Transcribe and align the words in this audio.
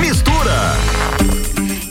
Mistura. 0.00 1.05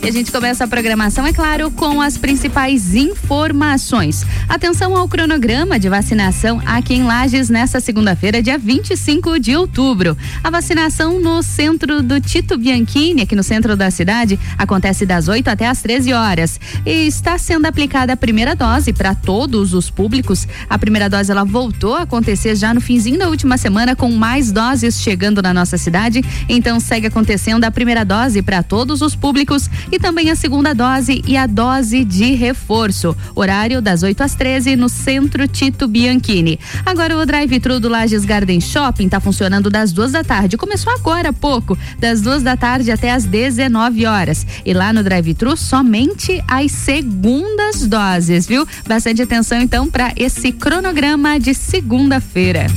E 0.06 0.08
a 0.08 0.12
gente 0.12 0.32
começa 0.32 0.64
a 0.64 0.68
programação, 0.68 1.26
é 1.26 1.34
claro, 1.34 1.72
com 1.72 2.00
as 2.00 2.16
principais 2.16 2.94
informações. 2.94 4.24
Atenção 4.48 4.96
ao 4.96 5.10
cronograma 5.10 5.80
de 5.80 5.90
vacinação 5.90 6.62
aqui 6.64 6.94
em 6.94 7.04
Lages 7.04 7.50
nesta 7.50 7.80
segunda-feira, 7.80 8.40
dia 8.40 8.56
25 8.56 9.40
de 9.40 9.56
outubro. 9.56 10.16
A 10.44 10.52
vacinação 10.52 11.20
no 11.20 11.42
centro 11.42 12.04
do 12.04 12.22
Tito 12.22 12.56
Bianchini, 12.56 13.24
aqui 13.24 13.36
no 13.36 13.42
centro 13.42 13.76
da 13.76 13.90
cidade, 13.90 14.40
acontece 14.60 15.08
das 15.08 15.28
8 15.28 15.48
até 15.48 15.68
as 15.68 15.82
13 15.82 16.14
horas. 16.14 16.60
E 16.86 17.08
está 17.08 17.40
sendo 17.40 17.66
aplicada 17.66 18.14
a 18.14 18.18
primeira 18.18 18.56
dose 18.56 18.94
para 18.94 19.16
todos 19.16 19.74
os 19.74 19.90
públicos. 19.90 20.48
A 20.70 20.78
primeira 20.78 21.10
dose 21.10 21.32
ela 21.32 21.44
voltou 21.44 21.96
a 21.96 22.04
acontecer 22.04 22.56
já 22.56 22.76
no 22.76 22.80
finzinho 22.80 23.18
da 23.18 23.28
última 23.28 23.58
semana, 23.58 23.96
com 23.96 24.12
mais 24.12 24.52
doses 24.52 25.02
chegando 25.02 25.42
na 25.42 25.52
nossa 25.52 25.80
cidade. 25.80 26.24
Então 26.48 26.80
segue 26.80 27.08
acontecendo 27.08 27.64
a 27.64 27.72
primeira 27.72 28.06
dose 28.06 28.44
para 28.44 28.62
todos 28.62 29.02
os 29.02 29.16
públicos 29.16 29.68
e 29.96 30.00
também 30.00 30.30
a 30.30 30.36
segunda 30.36 30.76
dose 30.76 31.24
e 31.26 31.38
a 31.38 31.48
dose 31.48 32.04
de 32.04 32.34
reforço. 32.34 33.16
Horário 33.34 33.82
das 33.82 34.04
8 34.04 34.22
às 34.24 34.36
13 34.36 34.76
no 34.76 34.90
Centro 34.90 35.48
Tito 35.48 35.88
Bianchini. 35.88 36.60
Agora 36.86 37.18
o 37.18 37.26
drive-thru 37.26 37.80
do 37.80 37.88
Lages 37.88 38.26
Garden 38.26 38.60
Shopping 38.60 39.06
está 39.06 39.22
funcionando 39.22 39.70
das 39.70 39.94
duas 39.94 40.12
da 40.12 40.22
tarde. 40.22 40.58
Começou 40.58 40.92
agora 40.94 41.30
há 41.30 41.34
pouco, 41.34 41.78
das 41.98 42.22
duas 42.22 42.44
da 42.44 42.58
tarde 42.58 42.92
até 42.92 43.12
às 43.12 43.24
19 43.24 44.06
horas. 44.06 44.46
E 44.66 44.74
lá 44.74 44.92
no 44.92 45.02
drive-thru 45.02 45.56
somente 45.56 46.44
as 46.46 46.74
segundas 46.74 47.88
doses, 47.88 48.46
viu? 48.46 48.68
Bastante 48.86 49.22
atenção 49.22 49.62
então 49.62 49.90
para 49.90 50.12
esse 50.18 50.52
cronograma 50.52 51.40
de 51.40 51.54
segunda-feira. 51.54 52.68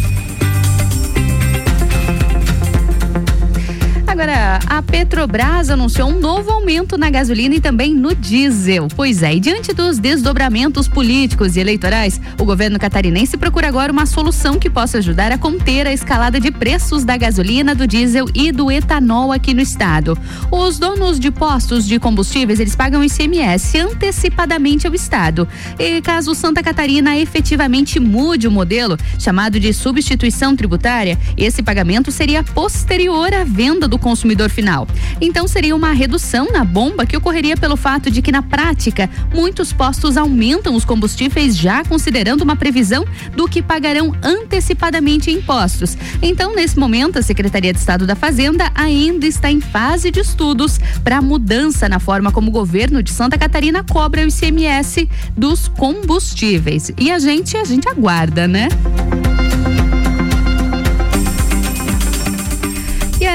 Agora, 4.20 4.58
a 4.66 4.82
Petrobras 4.82 5.70
anunciou 5.70 6.08
um 6.08 6.18
novo 6.18 6.50
aumento 6.50 6.98
na 6.98 7.08
gasolina 7.08 7.54
e 7.54 7.60
também 7.60 7.94
no 7.94 8.16
diesel. 8.16 8.88
Pois 8.96 9.22
é, 9.22 9.36
e 9.36 9.38
diante 9.38 9.72
dos 9.72 10.00
desdobramentos 10.00 10.88
políticos 10.88 11.54
e 11.54 11.60
eleitorais, 11.60 12.20
o 12.36 12.44
governo 12.44 12.80
catarinense 12.80 13.36
procura 13.36 13.68
agora 13.68 13.92
uma 13.92 14.06
solução 14.06 14.58
que 14.58 14.68
possa 14.68 14.98
ajudar 14.98 15.30
a 15.30 15.38
conter 15.38 15.86
a 15.86 15.92
escalada 15.92 16.40
de 16.40 16.50
preços 16.50 17.04
da 17.04 17.16
gasolina, 17.16 17.76
do 17.76 17.86
diesel 17.86 18.26
e 18.34 18.50
do 18.50 18.72
etanol 18.72 19.30
aqui 19.30 19.54
no 19.54 19.60
estado. 19.60 20.18
Os 20.50 20.80
donos 20.80 21.20
de 21.20 21.30
postos 21.30 21.86
de 21.86 22.00
combustíveis, 22.00 22.58
eles 22.58 22.74
pagam 22.74 23.04
ICMS 23.04 23.78
antecipadamente 23.78 24.84
ao 24.84 24.96
estado. 24.96 25.46
E 25.78 26.02
caso 26.02 26.34
Santa 26.34 26.60
Catarina 26.60 27.16
efetivamente 27.16 28.00
mude 28.00 28.48
o 28.48 28.50
modelo, 28.50 28.98
chamado 29.16 29.60
de 29.60 29.72
substituição 29.72 30.56
tributária, 30.56 31.16
esse 31.36 31.62
pagamento 31.62 32.10
seria 32.10 32.42
posterior 32.42 33.32
à 33.32 33.44
venda 33.44 33.86
do 33.86 33.96
consumidor 34.08 34.48
final. 34.48 34.88
Então 35.20 35.46
seria 35.46 35.76
uma 35.76 35.92
redução 35.92 36.48
na 36.50 36.64
bomba 36.64 37.04
que 37.04 37.14
ocorreria 37.14 37.58
pelo 37.58 37.76
fato 37.76 38.10
de 38.10 38.22
que 38.22 38.32
na 38.32 38.40
prática 38.40 39.10
muitos 39.34 39.70
postos 39.70 40.16
aumentam 40.16 40.74
os 40.74 40.82
combustíveis 40.82 41.54
já 41.54 41.84
considerando 41.84 42.40
uma 42.40 42.56
previsão 42.56 43.04
do 43.36 43.46
que 43.46 43.60
pagarão 43.60 44.14
antecipadamente 44.22 45.30
impostos. 45.30 45.94
Então 46.22 46.54
nesse 46.54 46.78
momento 46.78 47.18
a 47.18 47.22
Secretaria 47.22 47.70
de 47.70 47.78
Estado 47.78 48.06
da 48.06 48.16
Fazenda 48.16 48.72
ainda 48.74 49.26
está 49.26 49.50
em 49.50 49.60
fase 49.60 50.10
de 50.10 50.20
estudos 50.20 50.80
para 51.04 51.20
mudança 51.20 51.86
na 51.86 52.00
forma 52.00 52.32
como 52.32 52.48
o 52.48 52.52
governo 52.52 53.02
de 53.02 53.10
Santa 53.10 53.36
Catarina 53.36 53.84
cobra 53.84 54.24
o 54.24 54.28
ICMS 54.28 55.06
dos 55.36 55.68
combustíveis. 55.68 56.90
E 56.96 57.10
a 57.10 57.18
gente 57.18 57.58
a 57.58 57.64
gente 57.64 57.86
aguarda, 57.86 58.48
né? 58.48 58.68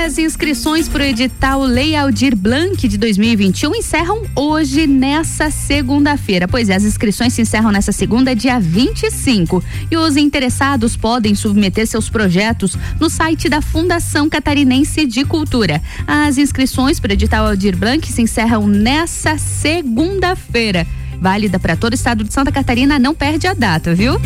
As 0.04 0.18
inscrições 0.18 0.90
para 0.90 1.02
o 1.02 1.06
edital 1.06 1.62
Lei 1.62 1.96
Aldir 1.96 2.36
Blanc 2.36 2.88
de 2.90 2.98
2021 2.98 3.74
encerram 3.74 4.22
hoje, 4.36 4.86
nessa 4.86 5.50
segunda-feira. 5.50 6.46
Pois 6.46 6.70
é, 6.70 6.76
as 6.76 6.84
inscrições 6.84 7.32
se 7.32 7.42
encerram 7.42 7.72
nessa 7.72 7.94
segunda, 7.94 8.36
dia 8.36 8.60
25. 8.60 9.64
E 9.90 9.96
os 9.96 10.18
interessados 10.18 10.98
podem 10.98 11.34
submeter 11.36 11.88
seus 11.88 12.10
projetos 12.10 12.78
no 13.00 13.10
site 13.10 13.48
da 13.48 13.62
Fundação 13.62 14.30
Catarinense 14.30 15.06
de 15.06 15.24
Cultura. 15.24 15.82
As 16.06 16.38
inscrições 16.38 17.00
para 17.00 17.12
o 17.12 17.14
edital 17.14 17.48
Aldir 17.48 17.78
Blanc 17.78 18.06
se 18.12 18.22
encerram 18.22 18.68
nessa 18.68 19.38
segunda-feira. 19.38 20.86
Válida 21.22 21.58
para 21.60 21.78
todo 21.78 21.94
o 21.94 21.96
estado 21.96 22.26
de 22.26 22.34
Santa 22.34 22.52
Catarina, 22.52 23.00
não 23.00 23.16
perde 23.16 23.48
a 23.48 23.54
data, 23.54 23.96
viu? 23.96 24.20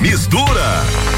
Mistura. 0.00 1.17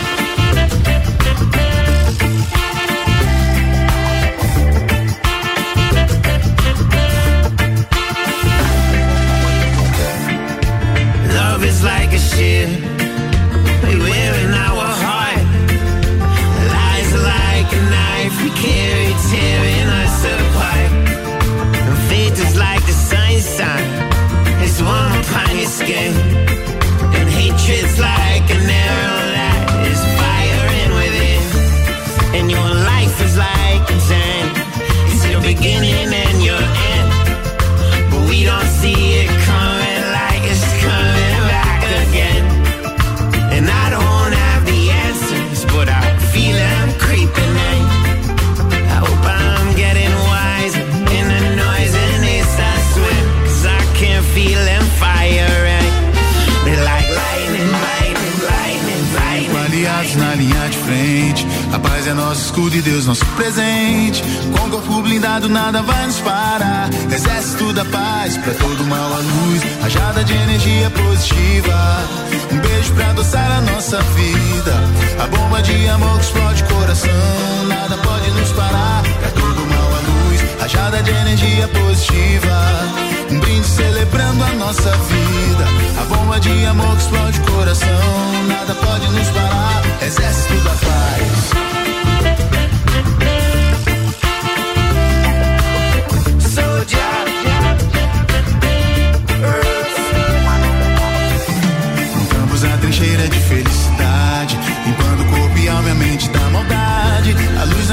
We 13.87 13.95
wear 13.99 14.33
in 14.45 14.53
our 14.53 14.87
heart. 15.03 15.45
Lies 16.75 17.11
like 17.31 17.69
a 17.79 17.81
knife 17.93 18.35
we 18.43 18.49
carry, 18.65 19.11
tearing 19.31 19.89
us 20.01 20.17
apart. 20.35 20.91
And 21.87 21.97
faith 22.09 22.37
is 22.45 22.57
like 22.57 22.83
the 22.85 22.97
it's 24.63 24.81
warm 24.81 25.13
upon 25.21 25.57
your 25.57 25.67
skin. 25.67 26.13
And 27.15 27.29
hatred's 27.29 27.99
like 27.99 28.20
nosso 62.31 62.45
escudo 62.45 62.77
e 62.77 62.81
Deus 62.81 63.05
nosso 63.05 63.25
presente. 63.35 64.23
Com 64.57 64.69
corpo 64.69 65.01
blindado, 65.01 65.49
nada 65.49 65.81
vai 65.81 66.05
nos 66.05 66.19
parar. 66.21 66.89
Exército 67.11 67.73
da 67.73 67.83
paz, 67.83 68.37
pra 68.37 68.53
todo 68.53 68.85
mal 68.85 69.13
a 69.13 69.17
luz. 69.17 69.61
Rajada 69.81 70.23
de 70.23 70.33
energia 70.33 70.89
positiva. 70.91 72.07
Um 72.49 72.57
beijo 72.59 72.93
pra 72.93 73.09
adoçar 73.09 73.51
a 73.51 73.61
nossa 73.61 73.99
vida. 74.15 74.73
A 75.21 75.27
bomba 75.27 75.61
de 75.61 75.89
amor 75.89 76.19
que 76.19 76.25
explode 76.25 76.63
coração. 76.63 77.65
Nada 77.67 77.97
pode 77.97 78.31
nos 78.31 78.51
parar. 78.53 79.03
Pra 79.19 79.29
todo 79.31 79.67
mal 79.67 79.89
a 79.93 80.29
luz. 80.29 80.41
Rajada 80.61 81.03
de 81.03 81.11
energia 81.11 81.67
positiva. 81.67 83.27
Um 83.29 83.39
brinde 83.41 83.67
celebrando 83.67 84.41
a 84.41 84.53
nossa 84.53 84.91
vida. 84.91 85.65
A 85.99 86.03
bomba 86.05 86.39
de 86.39 86.65
amor 86.65 86.95
que 86.95 87.01
explode 87.01 87.41
coração. 87.41 88.45
Nada 88.47 88.73
pode 88.75 89.09
nos 89.09 89.27
parar. 89.31 89.83
Exército 90.01 90.55
da 90.63 90.71
paz. 90.71 91.70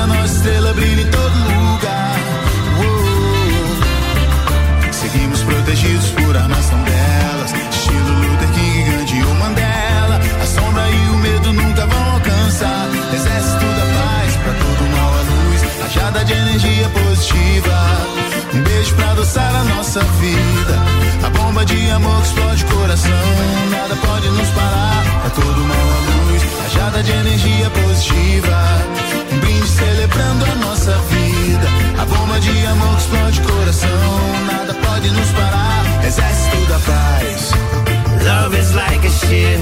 A 0.01 0.07
nossa 0.07 0.33
estrela 0.33 0.73
brilha 0.75 1.03
em 1.03 1.11
todo 1.11 1.35
lugar. 1.35 2.17
Seguimos 4.93 5.43
protegidos 5.43 6.11
por 6.11 6.37
armas 6.37 6.71
tão 6.71 6.79
belas. 6.85 7.53
Estilo 7.71 8.13
Luther 8.21 8.49
King, 8.55 8.91
Gandhi 8.91 9.25
ou 9.25 9.35
Mandela. 9.35 10.21
A 10.41 10.47
sombra 10.47 10.89
e 10.89 11.09
o 11.11 11.17
medo 11.17 11.53
nunca 11.53 11.85
vão 11.87 12.13
alcançar. 12.13 12.89
Exército 13.13 13.65
da 13.65 13.87
paz, 13.99 14.37
pra 14.37 14.53
todo 14.53 14.91
mal 14.93 15.13
a 15.13 15.23
luz. 15.23 15.63
Rajada 15.83 16.25
de 16.25 16.33
energia 16.33 16.89
positiva. 16.91 17.77
Um 18.55 18.63
beijo 18.63 18.95
pra 18.95 19.11
adoçar 19.11 19.55
a 19.55 19.65
nossa 19.65 20.01
vida. 20.01 20.77
A 21.27 21.31
bomba 21.31 21.65
de 21.65 21.91
amor 21.91 22.21
que 22.23 22.29
explode 22.29 22.65
o 22.65 22.69
coração. 22.69 23.11
Nada 23.71 23.97
pode 23.97 24.29
nos 24.29 24.49
parar. 24.51 25.03
Pra 25.23 25.31
todo 25.31 25.61
mal 25.65 25.77
a 25.77 26.31
luz. 26.31 26.43
Rajada 26.63 27.03
de 27.03 27.11
energia 27.11 27.71
positiva. 27.71 29.28
Celebrando 29.67 30.45
a 30.45 30.55
nossa 30.57 30.93
vida. 31.11 31.69
A 32.01 32.05
bomba 32.05 32.41
de 32.41 32.67
amor 32.67 32.97
que 32.97 33.03
explode 33.03 33.41
coração. 33.43 33.89
Nada 34.47 34.75
pode 34.75 35.11
nos 35.11 35.31
parar. 35.31 36.05
Exército 36.05 36.57
da 36.69 36.79
paz. 36.81 37.53
Love 38.25 38.59
is 38.59 38.75
like 38.75 39.07
a 39.07 39.11
ship 39.11 39.61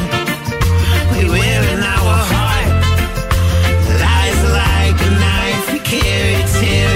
we 1.16 1.28
wear 1.30 1.62
in 1.72 1.82
our 1.82 2.16
heart. 2.32 2.68
Lies 4.00 4.40
like 4.52 4.98
a 5.02 5.10
knife 5.20 5.72
we 5.72 5.80
carry, 5.80 6.44
tearing 6.58 6.95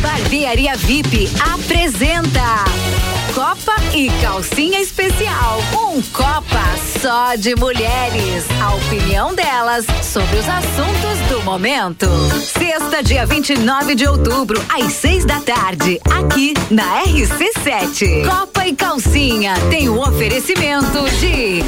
Barbearia 0.00 0.76
VIP 0.76 1.28
apresenta 1.40 2.64
Copa 3.36 3.74
e 3.94 4.08
Calcinha 4.22 4.80
Especial. 4.80 5.60
Um 5.74 6.00
Copa 6.00 6.64
só 7.02 7.34
de 7.34 7.54
mulheres. 7.54 8.46
A 8.62 8.74
opinião 8.74 9.34
delas 9.34 9.84
sobre 10.02 10.38
os 10.38 10.48
assuntos 10.48 11.18
do 11.28 11.42
momento. 11.42 12.06
Sexta, 12.40 13.02
dia 13.02 13.26
29 13.26 13.94
de 13.94 14.08
outubro, 14.08 14.58
às 14.70 14.90
seis 14.94 15.26
da 15.26 15.38
tarde, 15.40 16.00
aqui 16.10 16.54
na 16.70 17.02
RC7. 17.02 18.26
Copa 18.26 18.66
e 18.66 18.74
Calcinha 18.74 19.52
tem 19.68 19.90
o 19.90 20.00
oferecimento 20.00 21.04
de 21.20 21.62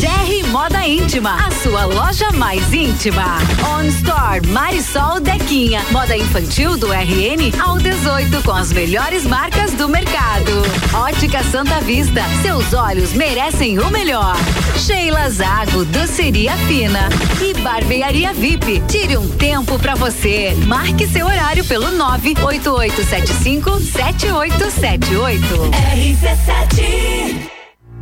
GR 0.00 0.48
Moda 0.50 0.86
Íntima, 0.86 1.46
a 1.46 1.50
sua 1.62 1.84
loja 1.84 2.32
mais 2.32 2.72
íntima. 2.72 3.38
On 3.76 3.82
Store 3.84 4.46
Marisol 4.48 5.20
Dequinha, 5.20 5.84
moda 5.90 6.16
infantil 6.16 6.76
do 6.76 6.90
RN 6.90 7.52
ao 7.62 7.78
18 7.78 8.42
com 8.42 8.52
as 8.52 8.72
melhores 8.72 9.24
marcas 9.24 9.72
do 9.72 9.88
mercado. 9.88 10.50
Ótica 11.02 11.42
Santa 11.42 11.80
Vista, 11.80 12.22
seus 12.42 12.72
olhos 12.72 13.12
merecem 13.12 13.76
o 13.80 13.90
melhor. 13.90 14.36
Sheila 14.78 15.28
Zago, 15.30 15.84
doceria 15.86 16.56
fina 16.68 17.08
e 17.40 17.52
barbearia 17.54 18.32
VIP. 18.32 18.80
Tire 18.86 19.16
um 19.16 19.28
tempo 19.28 19.76
para 19.80 19.96
você. 19.96 20.54
Marque 20.64 21.08
seu 21.08 21.26
horário 21.26 21.64
pelo 21.64 21.90
98875 21.90 23.80
7878. 23.80 25.42
RC7 25.92 27.61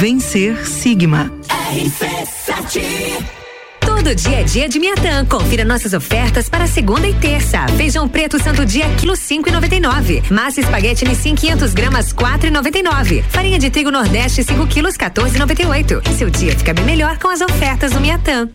Vencer 0.00 0.66
Sigma. 0.66 1.30
Todo 3.80 4.14
dia 4.14 4.40
é 4.40 4.42
dia 4.42 4.66
de 4.66 4.78
Miatã. 4.78 5.26
Confira 5.26 5.62
nossas 5.62 5.92
ofertas 5.92 6.48
para 6.48 6.66
segunda 6.66 7.06
e 7.06 7.12
terça. 7.12 7.66
Feijão 7.76 8.08
preto 8.08 8.42
santo 8.42 8.64
dia, 8.64 8.88
quilo 8.96 9.14
cinco 9.14 9.50
e 9.50 9.52
noventa 9.52 9.74
e 9.74 9.80
nove. 9.80 10.22
Massa 10.30 10.60
espaguete 10.62 11.06
Nissin 11.06 11.34
500 11.34 11.74
gramas, 11.74 12.14
quatro 12.14 12.48
e 12.48 12.50
noventa 12.50 12.78
e 12.78 12.82
nove. 12.82 13.22
Farinha 13.28 13.58
de 13.58 13.68
trigo 13.68 13.90
Nordeste, 13.90 14.42
5 14.42 14.66
quilos, 14.68 14.96
14 14.96 15.36
e 15.36 15.38
noventa 15.38 15.62
e 15.62 15.66
oito. 15.66 16.00
Seu 16.16 16.30
dia 16.30 16.56
fica 16.56 16.72
bem 16.72 16.86
melhor 16.86 17.18
com 17.18 17.28
as 17.28 17.42
ofertas 17.42 17.92
do 17.92 18.00
Miatã. 18.00 18.48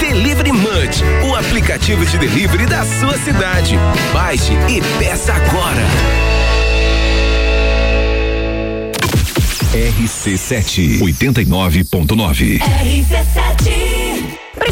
Delivery 0.00 0.50
Munch, 0.50 1.04
o 1.30 1.36
aplicativo 1.36 2.04
de 2.04 2.18
delivery 2.18 2.66
da 2.66 2.84
sua 2.84 3.16
cidade. 3.18 3.76
Baixe 4.12 4.54
e 4.68 4.82
peça 4.98 5.34
agora. 5.34 6.37
RC7 9.72 10.98
89.9. 10.98 13.97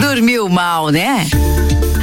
Dormiu 0.00 0.48
mal, 0.48 0.90
né? 0.90 1.26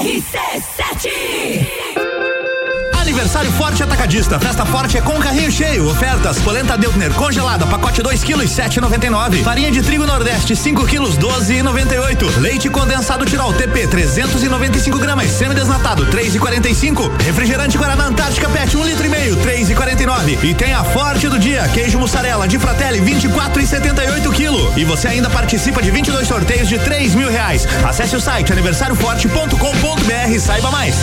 RC7 0.00 1.79
Aniversário 3.10 3.50
Forte 3.50 3.82
Atacadista. 3.82 4.38
Festa 4.38 4.64
Forte 4.64 4.96
é 4.96 5.00
com 5.00 5.18
carrinho 5.18 5.50
cheio. 5.50 5.90
Ofertas: 5.90 6.38
polenta 6.38 6.78
Deltner 6.78 7.12
congelada, 7.14 7.66
pacote 7.66 8.00
2 8.00 8.22
kg 8.22 8.44
7,99. 8.44 9.42
Farinha 9.42 9.72
de 9.72 9.82
trigo 9.82 10.06
Nordeste 10.06 10.54
5 10.54 10.86
kg 10.86 11.00
12,98. 11.18 12.38
Leite 12.38 12.70
condensado 12.70 13.26
Tirol 13.26 13.52
TP 13.52 13.88
395 13.88 14.96
gramas, 14.96 15.26
semi-desnatado 15.26 16.06
3,45. 16.06 17.10
Refrigerante 17.24 17.76
Guaraná 17.76 18.06
Antártica 18.06 18.48
PET 18.48 18.76
1 18.76 18.80
um 18.80 18.84
litro 18.84 19.04
e 19.04 19.08
meio 19.08 19.36
3,49. 19.38 20.44
E 20.44 20.54
tem 20.54 20.72
a 20.72 20.84
Forte 20.84 21.28
do 21.28 21.36
dia, 21.36 21.68
queijo 21.74 21.98
mussarela 21.98 22.46
de 22.46 22.60
Fratelli 22.60 23.00
24,78 23.00 24.32
kg. 24.32 24.78
E 24.78 24.84
você 24.84 25.08
ainda 25.08 25.28
participa 25.28 25.82
de 25.82 25.90
22 25.90 26.28
sorteios 26.28 26.68
de 26.68 26.78
3 26.78 27.16
mil 27.16 27.28
reais. 27.28 27.66
Acesse 27.84 28.14
o 28.14 28.20
site 28.20 28.52
aniversarioforte.com.br 28.52 30.30
e 30.32 30.38
saiba 30.38 30.70
mais. 30.70 30.94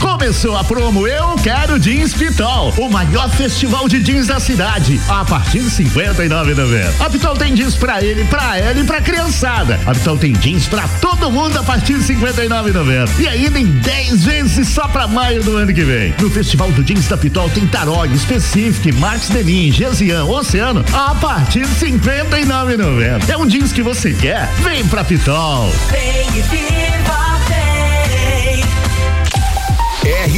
Começou 0.00 0.56
a 0.56 0.64
promo 0.64 1.06
Eu 1.06 1.34
Quero 1.42 1.78
Jeans 1.78 2.14
Pitol, 2.14 2.72
o 2.78 2.88
maior 2.88 3.28
festival 3.30 3.88
de 3.88 4.02
jeans 4.02 4.26
da 4.26 4.40
cidade, 4.40 5.00
a 5.08 5.24
partir 5.24 5.60
de 5.60 5.70
59,90. 5.70 7.00
A 7.00 7.10
Pitol 7.10 7.34
tem 7.34 7.54
jeans 7.54 7.74
pra 7.74 8.02
ele, 8.02 8.24
pra 8.24 8.58
ela 8.58 8.80
e 8.80 8.84
pra 8.84 9.00
criançada. 9.00 9.78
A 9.86 9.92
Pitol 9.92 10.16
tem 10.16 10.32
jeans 10.34 10.66
pra 10.66 10.88
todo 11.00 11.30
mundo 11.30 11.58
a 11.58 11.62
partir 11.62 11.98
de 11.98 12.04
59,90. 12.04 13.20
E 13.20 13.28
ainda 13.28 13.58
em 13.58 13.66
10 13.66 14.24
vezes 14.24 14.68
só 14.68 14.88
pra 14.88 15.06
maio 15.06 15.42
do 15.42 15.56
ano 15.56 15.72
que 15.72 15.84
vem. 15.84 16.14
No 16.20 16.30
Festival 16.30 16.70
do 16.72 16.82
Jeans 16.82 17.06
da 17.08 17.16
Pitol 17.16 17.48
tem 17.50 17.66
Tarog, 17.66 18.16
Specific, 18.18 18.92
Max 18.92 19.28
Denim, 19.28 19.70
Gesian, 19.70 20.24
Oceano 20.24 20.84
a 20.92 21.14
partir 21.16 21.66
de 21.66 21.74
59,90. 21.74 23.28
É 23.28 23.36
um 23.36 23.46
jeans 23.46 23.72
que 23.72 23.82
você 23.82 24.12
quer? 24.12 24.48
Vem 24.62 24.86
pra 24.86 25.04
Pitol. 25.04 25.70
Vem 25.90 26.38
e 26.38 26.42
viva, 26.42 27.40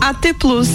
AT 0.01 0.33
Plus. 0.39 0.69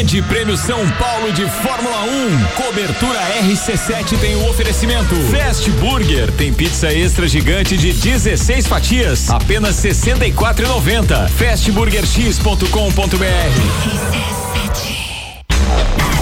Grande 0.00 0.22
Prêmio 0.22 0.56
São 0.56 0.88
Paulo 0.92 1.30
de 1.30 1.46
Fórmula 1.46 2.04
1. 2.04 2.44
Cobertura 2.56 3.20
RC7 3.42 4.18
tem 4.18 4.34
o 4.34 4.48
oferecimento. 4.48 5.14
Fast 5.30 5.70
Burger 5.72 6.32
tem 6.32 6.54
pizza 6.54 6.90
extra 6.90 7.28
gigante 7.28 7.76
de 7.76 7.92
16 7.92 8.66
fatias, 8.66 9.28
apenas 9.28 9.76
64,90. 9.76 11.28
Fastburgerx.com.br. 11.28 12.64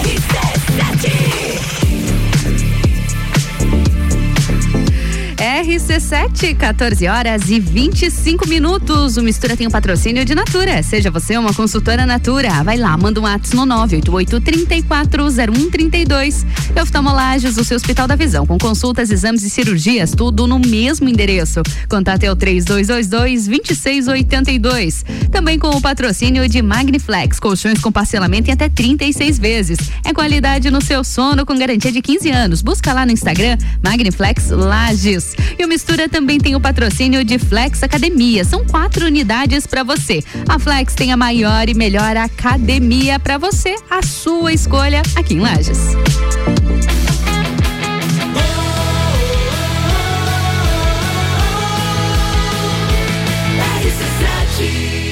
RC7, 0.03 1.48
14 6.59 7.07
horas 7.07 7.49
e 7.49 7.59
25 7.59 8.47
minutos. 8.47 9.17
O 9.17 9.23
Mistura 9.23 9.55
tem 9.55 9.67
um 9.67 9.71
patrocínio 9.71 10.25
de 10.25 10.35
Natura. 10.35 10.83
Seja 10.83 11.09
você 11.09 11.37
uma 11.37 11.53
consultora 11.53 12.05
Natura. 12.05 12.61
Vai 12.63 12.75
lá, 12.77 12.97
manda 12.97 13.21
um 13.21 13.25
ato 13.25 13.55
no 13.55 13.65
988-340132. 13.65 16.45
Oftalmolages, 16.81 17.57
o 17.57 17.63
seu 17.63 17.77
Hospital 17.77 18.05
da 18.07 18.15
Visão, 18.15 18.45
com 18.45 18.57
consultas, 18.57 19.11
exames 19.11 19.43
e 19.43 19.49
cirurgias, 19.49 20.11
tudo 20.11 20.45
no 20.45 20.59
mesmo 20.59 21.07
endereço. 21.07 21.61
Contate 21.87 22.25
é 22.25 22.31
o 22.31 22.35
3222-2682. 22.35 25.05
Também 25.31 25.57
com 25.57 25.69
o 25.69 25.79
patrocínio 25.81 26.49
de 26.49 26.61
Magniflex, 26.61 27.39
colchões 27.39 27.79
com 27.79 27.89
parcelamento 27.91 28.49
em 28.49 28.53
até 28.53 28.67
36 28.67 29.39
vezes. 29.39 29.77
É 30.03 30.13
qualidade 30.13 30.69
no 30.69 30.81
seu 30.81 31.01
sono 31.03 31.45
com 31.45 31.57
garantia 31.57 31.91
de 31.91 32.01
15 32.01 32.29
anos. 32.29 32.61
Busca 32.61 32.93
lá 32.93 33.05
no 33.05 33.11
Instagram 33.11 33.57
Magniflex 33.83 34.49
Lages. 34.49 35.28
E 35.57 35.65
o 35.65 35.67
Mistura 35.67 36.07
também 36.07 36.39
tem 36.39 36.55
o 36.55 36.59
patrocínio 36.59 37.23
de 37.23 37.37
Flex 37.37 37.83
Academia. 37.83 38.43
São 38.43 38.65
quatro 38.65 39.05
unidades 39.05 39.65
para 39.67 39.83
você. 39.83 40.23
A 40.47 40.59
Flex 40.59 40.93
tem 40.93 41.11
a 41.11 41.17
maior 41.17 41.69
e 41.69 41.73
melhor 41.73 42.15
academia 42.17 43.19
para 43.19 43.37
você, 43.37 43.75
a 43.89 44.01
sua 44.01 44.53
escolha 44.53 45.01
aqui 45.15 45.35
em 45.35 45.39
Lages. 45.39 45.79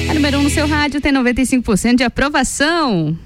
A 0.08 0.14
número 0.14 0.38
1 0.38 0.40
um 0.40 0.44
no 0.44 0.50
seu 0.50 0.66
rádio 0.66 1.00
tem 1.00 1.12
95% 1.12 1.96
de 1.96 2.04
aprovação. 2.04 3.16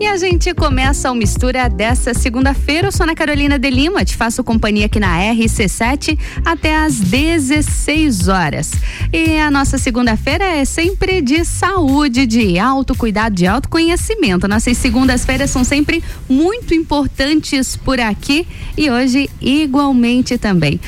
E 0.00 0.06
a 0.06 0.16
gente 0.16 0.54
começa 0.54 1.12
o 1.12 1.14
Mistura 1.14 1.68
dessa 1.68 2.14
segunda-feira. 2.14 2.88
Eu 2.88 2.92
sou 2.92 3.04
Ana 3.04 3.14
Carolina 3.14 3.58
de 3.58 3.68
Lima, 3.68 4.02
te 4.02 4.16
faço 4.16 4.42
companhia 4.42 4.86
aqui 4.86 4.98
na 4.98 5.18
RC7 5.18 6.18
até 6.42 6.74
às 6.74 6.98
16 6.98 8.28
horas. 8.28 8.72
E 9.12 9.36
a 9.36 9.50
nossa 9.50 9.76
segunda-feira 9.76 10.42
é 10.42 10.64
sempre 10.64 11.20
de 11.20 11.44
saúde, 11.44 12.26
de 12.26 12.58
autocuidado, 12.58 13.34
de 13.34 13.46
autoconhecimento. 13.46 14.48
Nossas 14.48 14.78
segundas-feiras 14.78 15.50
são 15.50 15.64
sempre 15.64 16.02
muito 16.26 16.72
importantes 16.72 17.76
por 17.76 18.00
aqui 18.00 18.48
e 18.78 18.90
hoje 18.90 19.28
igualmente 19.38 20.38
também. 20.38 20.80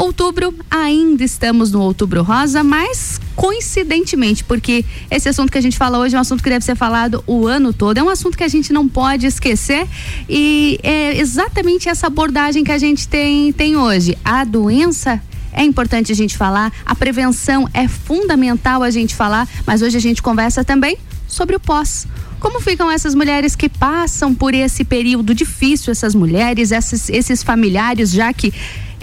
Outubro, 0.00 0.54
ainda 0.70 1.22
estamos 1.22 1.72
no 1.72 1.82
outubro 1.82 2.22
rosa, 2.22 2.64
mas 2.64 3.20
coincidentemente, 3.36 4.42
porque 4.42 4.82
esse 5.10 5.28
assunto 5.28 5.52
que 5.52 5.58
a 5.58 5.60
gente 5.60 5.76
fala 5.76 5.98
hoje 5.98 6.14
é 6.14 6.18
um 6.18 6.22
assunto 6.22 6.42
que 6.42 6.48
deve 6.48 6.64
ser 6.64 6.74
falado 6.74 7.22
o 7.26 7.46
ano 7.46 7.70
todo, 7.70 7.98
é 7.98 8.02
um 8.02 8.08
assunto 8.08 8.34
que 8.34 8.42
a 8.42 8.48
gente 8.48 8.72
não 8.72 8.88
pode 8.88 9.26
esquecer 9.26 9.86
e 10.26 10.80
é 10.82 11.18
exatamente 11.18 11.86
essa 11.86 12.06
abordagem 12.06 12.64
que 12.64 12.72
a 12.72 12.78
gente 12.78 13.06
tem, 13.06 13.52
tem 13.52 13.76
hoje. 13.76 14.16
A 14.24 14.42
doença 14.42 15.22
é 15.52 15.64
importante 15.64 16.10
a 16.10 16.16
gente 16.16 16.34
falar, 16.34 16.72
a 16.86 16.94
prevenção 16.94 17.68
é 17.74 17.86
fundamental 17.86 18.82
a 18.82 18.90
gente 18.90 19.14
falar, 19.14 19.46
mas 19.66 19.82
hoje 19.82 19.98
a 19.98 20.00
gente 20.00 20.22
conversa 20.22 20.64
também 20.64 20.96
sobre 21.28 21.56
o 21.56 21.60
pós. 21.60 22.06
Como 22.40 22.58
ficam 22.58 22.90
essas 22.90 23.14
mulheres 23.14 23.54
que 23.54 23.68
passam 23.68 24.34
por 24.34 24.54
esse 24.54 24.82
período 24.82 25.34
difícil, 25.34 25.90
essas 25.90 26.14
mulheres, 26.14 26.72
esses, 26.72 27.10
esses 27.10 27.42
familiares, 27.42 28.10
já 28.10 28.32
que 28.32 28.50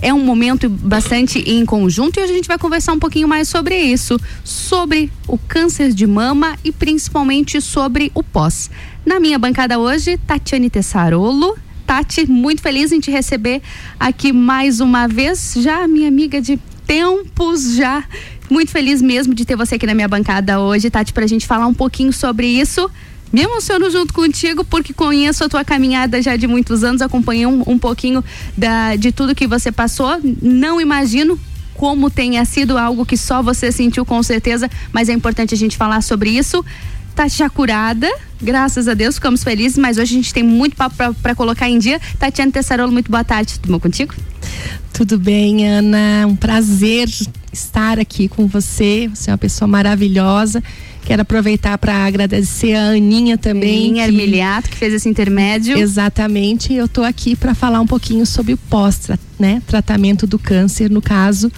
é 0.01 0.13
um 0.13 0.23
momento 0.23 0.69
bastante 0.69 1.39
em 1.39 1.65
conjunto 1.65 2.19
e 2.19 2.23
hoje 2.23 2.31
a 2.31 2.35
gente 2.35 2.47
vai 2.47 2.57
conversar 2.57 2.93
um 2.93 2.99
pouquinho 2.99 3.27
mais 3.27 3.47
sobre 3.47 3.75
isso, 3.77 4.19
sobre 4.43 5.11
o 5.27 5.37
câncer 5.37 5.91
de 5.91 6.05
mama 6.05 6.55
e 6.63 6.71
principalmente 6.71 7.59
sobre 7.61 8.11
o 8.13 8.23
pós. 8.23 8.69
Na 9.05 9.19
minha 9.19 9.39
bancada 9.39 9.79
hoje, 9.79 10.17
Tatiane 10.17 10.69
Tessarolo. 10.69 11.57
Tati, 11.85 12.29
muito 12.29 12.61
feliz 12.61 12.91
em 12.91 12.99
te 12.99 13.09
receber 13.09 13.61
aqui 13.97 14.33
mais 14.33 14.81
uma 14.81 15.07
vez, 15.07 15.55
já 15.57 15.87
minha 15.87 16.09
amiga 16.09 16.41
de 16.41 16.59
tempos 16.85 17.75
já. 17.75 18.03
Muito 18.49 18.71
feliz 18.71 19.01
mesmo 19.01 19.33
de 19.33 19.45
ter 19.45 19.55
você 19.55 19.75
aqui 19.75 19.85
na 19.85 19.93
minha 19.93 20.07
bancada 20.07 20.59
hoje, 20.59 20.89
Tati, 20.89 21.13
pra 21.13 21.25
gente 21.25 21.47
falar 21.47 21.65
um 21.65 21.73
pouquinho 21.73 22.11
sobre 22.11 22.47
isso. 22.47 22.89
Me 23.31 23.41
emociono 23.41 23.89
junto 23.89 24.13
contigo 24.13 24.63
porque 24.63 24.93
conheço 24.93 25.43
a 25.43 25.49
tua 25.49 25.65
caminhada 25.65 26.21
já 26.21 26.35
de 26.35 26.47
muitos 26.47 26.83
anos, 26.83 27.01
acompanhei 27.01 27.45
um, 27.45 27.63
um 27.67 27.77
pouquinho 27.77 28.23
da, 28.55 28.95
de 28.95 29.11
tudo 29.11 29.35
que 29.35 29.47
você 29.47 29.71
passou. 29.71 30.19
Não 30.41 30.79
imagino 30.79 31.39
como 31.73 32.09
tenha 32.09 32.43
sido 32.45 32.77
algo 32.77 33.05
que 33.05 33.15
só 33.15 33.43
você 33.43 33.71
sentiu 33.71 34.05
com 34.05 34.21
certeza, 34.23 34.69
mas 34.91 35.09
é 35.09 35.13
importante 35.13 35.53
a 35.53 35.57
gente 35.57 35.77
falar 35.77 36.01
sobre 36.01 36.29
isso. 36.31 36.65
Tá 37.13 37.27
já 37.27 37.49
curada, 37.49 38.07
graças 38.41 38.87
a 38.87 38.93
Deus, 38.93 39.15
ficamos 39.15 39.43
felizes, 39.43 39.77
mas 39.77 39.97
hoje 39.97 40.13
a 40.13 40.17
gente 40.17 40.33
tem 40.33 40.43
muito 40.43 40.75
papo 40.75 40.95
para 41.21 41.35
colocar 41.35 41.67
em 41.67 41.79
dia. 41.79 41.99
Tatiana 42.19 42.51
Tessarolo, 42.51 42.91
muito 42.91 43.11
boa 43.11 43.23
tarde, 43.23 43.59
tudo 43.59 43.71
bom 43.71 43.79
contigo? 43.79 44.13
Tudo 44.93 45.17
bem, 45.17 45.67
Ana, 45.67 46.25
um 46.27 46.35
prazer 46.35 47.09
estar 47.51 47.99
aqui 47.99 48.27
com 48.27 48.47
você, 48.47 49.09
você 49.13 49.29
é 49.29 49.33
uma 49.33 49.37
pessoa 49.37 49.67
maravilhosa 49.67 50.63
Quero 51.07 51.21
aproveitar 51.21 51.77
para 51.77 52.05
agradecer 52.05 52.75
a 52.75 52.89
Aninha 52.89 53.37
também. 53.37 53.87
Aninha 53.87 54.03
que... 54.03 54.09
Armiliato, 54.09 54.69
que 54.69 54.75
fez 54.75 54.93
esse 54.93 55.07
intermédio. 55.07 55.77
Exatamente. 55.77 56.73
Eu 56.73 56.83
estou 56.83 57.05
aqui 57.05 57.33
para 57.33 57.55
falar 57.55 57.79
um 57.79 57.87
pouquinho 57.87 58.25
sobre 58.25 58.51
o 58.51 58.57
pós, 58.57 59.07
né? 59.39 59.61
Tratamento 59.65 60.27
do 60.27 60.37
câncer, 60.37 60.91
no 60.91 61.01
caso, 61.01 61.49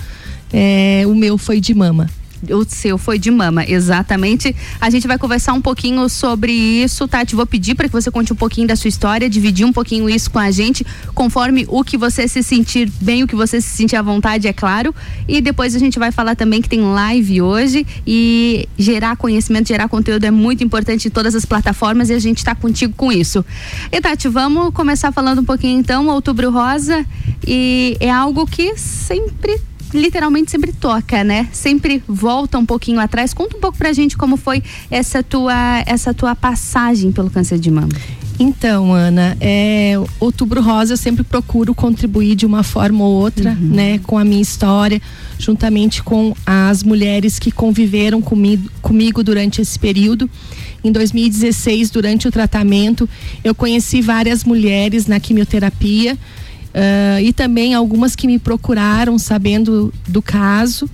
é, 0.54 1.02
o 1.08 1.16
meu 1.16 1.36
foi 1.36 1.60
de 1.60 1.74
mama 1.74 2.08
o 2.50 2.66
seu 2.68 2.98
foi 2.98 3.20
de 3.20 3.32
mama, 3.32 3.64
exatamente. 3.68 4.56
A 4.80 4.90
gente 4.90 5.08
vai 5.08 5.18
conversar 5.18 5.54
um 5.54 5.62
pouquinho 5.62 6.08
sobre 6.10 6.52
isso, 6.52 7.08
Tati. 7.08 7.36
Vou 7.36 7.46
pedir 7.46 7.76
para 7.76 7.88
que 7.88 7.94
você 7.94 8.10
conte 8.10 8.32
um 8.34 8.36
pouquinho 8.36 8.68
da 8.68 8.76
sua 8.76 8.88
história, 8.88 9.30
dividir 9.30 9.66
um 9.66 9.74
pouquinho 9.74 10.10
isso 10.10 10.30
com 10.32 10.40
a 10.40 10.52
gente, 10.52 10.86
conforme 11.14 11.66
o 11.68 11.84
que 11.84 11.98
você 11.98 12.28
se 12.28 12.42
sentir 12.44 12.92
bem, 13.02 13.24
o 13.24 13.28
que 13.28 13.36
você 13.36 13.60
se 13.60 13.70
sentir 13.70 13.96
à 13.96 14.02
vontade, 14.02 14.48
é 14.48 14.54
claro. 14.54 14.94
E 15.28 15.42
depois 15.42 15.76
a 15.76 15.80
gente 15.80 16.00
vai 16.00 16.12
falar 16.12 16.36
também 16.36 16.62
que 16.62 16.70
tem 16.70 16.82
live 16.82 17.42
hoje 17.42 17.86
e 18.06 18.68
gerar 18.78 19.16
conhecimento, 19.16 19.68
gerar 19.68 19.88
conteúdo 19.88 20.24
é 20.24 20.32
muito 20.32 20.64
importante 20.64 21.08
em 21.08 21.12
todas 21.12 21.36
as 21.36 21.46
plataformas 21.46 22.10
e 22.10 22.14
a 22.14 22.20
gente 22.20 22.38
está 22.38 22.56
contigo 22.56 22.94
com 22.96 23.12
isso. 23.12 23.44
E 23.92 24.00
Tati, 24.02 24.28
vamos 24.28 24.74
começar 24.74 25.12
falando 25.12 25.40
um 25.42 25.46
pouquinho 25.46 25.80
então, 25.80 26.08
Outubro 26.08 26.50
Rosa, 26.50 27.06
e 27.46 27.98
é 28.00 28.10
algo 28.10 28.46
que 28.46 28.78
sempre 28.78 29.60
literalmente 29.94 30.52
sempre 30.52 30.72
toca, 30.72 31.24
né? 31.24 31.48
Sempre 31.52 32.04
volta 32.08 32.58
um 32.58 32.66
pouquinho 32.66 33.00
atrás. 33.00 33.34
Conta 33.34 33.58
um 33.58 33.60
pouco 33.60 33.78
pra 33.78 33.94
gente 33.94 34.18
como 34.18 34.38
foi 34.38 34.64
essa 34.90 35.24
tua, 35.24 35.84
essa 35.86 36.14
tua 36.14 36.36
passagem 36.36 37.12
pelo 37.12 37.30
câncer 37.30 37.60
de 37.60 37.72
mama. 37.72 37.90
Então, 38.42 38.94
Ana, 38.94 39.36
é, 39.42 39.96
Outubro 40.18 40.62
Rosa 40.62 40.94
eu 40.94 40.98
sempre 40.98 41.26
procuro 41.26 41.76
contribuir 41.76 42.36
de 42.36 42.46
uma 42.46 42.64
forma 42.64 43.04
ou 43.04 43.12
outra, 43.12 43.54
né, 43.54 44.00
com 44.00 44.18
a 44.18 44.24
minha 44.24 44.42
história, 44.42 45.02
juntamente 45.38 46.02
com 46.02 46.34
as 46.46 46.82
mulheres 46.82 47.38
que 47.38 47.52
conviveram 47.52 48.22
comigo, 48.22 48.70
comigo 48.82 49.22
durante 49.26 49.62
esse 49.62 49.78
período. 49.78 50.30
Em 50.82 50.90
2016, 50.90 51.90
durante 51.90 52.30
o 52.30 52.32
tratamento, 52.32 53.10
eu 53.44 53.54
conheci 53.54 54.02
várias 54.02 54.46
mulheres 54.46 55.06
na 55.06 55.20
quimioterapia 55.20 56.18
ah, 56.74 57.22
e 57.22 57.34
também 57.34 57.74
algumas 57.74 58.16
que 58.16 58.28
me 58.28 58.40
procuraram 58.40 59.18
sabendo 59.18 59.94
do 60.08 60.22
caso 60.22 60.90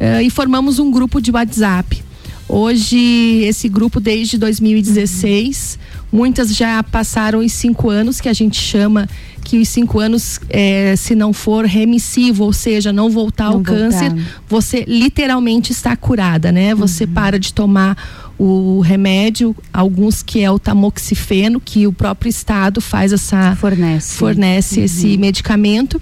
ah, 0.00 0.22
e 0.22 0.30
formamos 0.30 0.78
um 0.78 0.90
grupo 0.90 1.20
de 1.20 1.30
WhatsApp. 1.30 2.02
Hoje, 2.48 3.44
esse 3.44 3.68
grupo, 3.68 4.00
desde 4.00 4.36
2016, 4.36 5.78
muitas 6.10 6.52
já 6.56 6.82
passaram 6.82 7.38
os 7.38 7.52
cinco 7.52 7.88
anos, 7.88 8.20
que 8.20 8.28
a 8.28 8.32
gente 8.32 8.60
chama 8.60 9.08
que 9.44 9.58
os 9.58 9.68
cinco 9.68 10.00
anos, 10.00 10.40
eh, 10.48 10.94
se 10.96 11.14
não 11.14 11.32
for 11.32 11.64
remissivo, 11.64 12.42
ou 12.44 12.52
seja, 12.52 12.92
não 12.92 13.08
voltar 13.08 13.46
ao 13.46 13.52
Não 13.54 13.62
voltar. 13.62 13.78
câncer, 13.78 14.12
você 14.48 14.84
literalmente 14.86 15.70
está 15.70 15.96
curada, 15.96 16.50
né? 16.50 16.74
Você 16.74 17.06
para 17.06 17.38
de 17.38 17.54
tomar 17.54 17.96
o 18.42 18.80
remédio, 18.80 19.54
alguns 19.70 20.22
que 20.22 20.40
é 20.40 20.50
o 20.50 20.58
tamoxifeno, 20.58 21.60
que 21.60 21.86
o 21.86 21.92
próprio 21.92 22.30
estado 22.30 22.80
faz 22.80 23.12
essa 23.12 23.54
fornece, 23.56 24.14
fornece 24.16 24.80
esse 24.80 25.18
medicamento. 25.18 26.00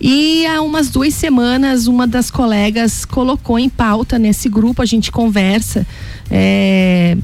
E 0.00 0.46
há 0.46 0.60
umas 0.60 0.90
duas 0.90 1.14
semanas, 1.14 1.86
uma 1.86 2.06
das 2.06 2.30
colegas 2.30 3.04
colocou 3.06 3.58
em 3.58 3.68
pauta 3.70 4.18
nesse 4.18 4.48
grupo, 4.48 4.82
a 4.82 4.86
gente 4.86 5.10
conversa. 5.10 5.86
é, 6.30 7.16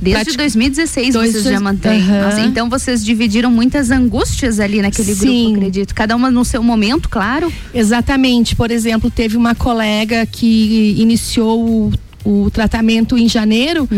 Desde 0.00 0.22
pratic- 0.22 0.36
2016 0.36 1.12
Dois- 1.14 1.32
vocês 1.32 1.44
já 1.44 1.58
mantêm. 1.60 2.02
Nossa, 2.02 2.40
então 2.42 2.68
vocês 2.70 3.04
dividiram 3.04 3.50
muitas 3.50 3.90
angústias 3.90 4.60
ali 4.60 4.80
naquele 4.82 5.14
Sim. 5.14 5.44
grupo, 5.44 5.56
acredito. 5.56 5.94
Cada 5.94 6.14
uma 6.14 6.30
no 6.30 6.44
seu 6.44 6.62
momento, 6.62 7.08
claro. 7.08 7.50
Exatamente. 7.74 8.54
Por 8.54 8.70
exemplo, 8.70 9.10
teve 9.10 9.36
uma 9.36 9.54
colega 9.54 10.24
que 10.26 10.94
iniciou 10.98 11.66
o, 11.68 11.92
o 12.24 12.50
tratamento 12.50 13.16
em 13.18 13.28
janeiro 13.28 13.88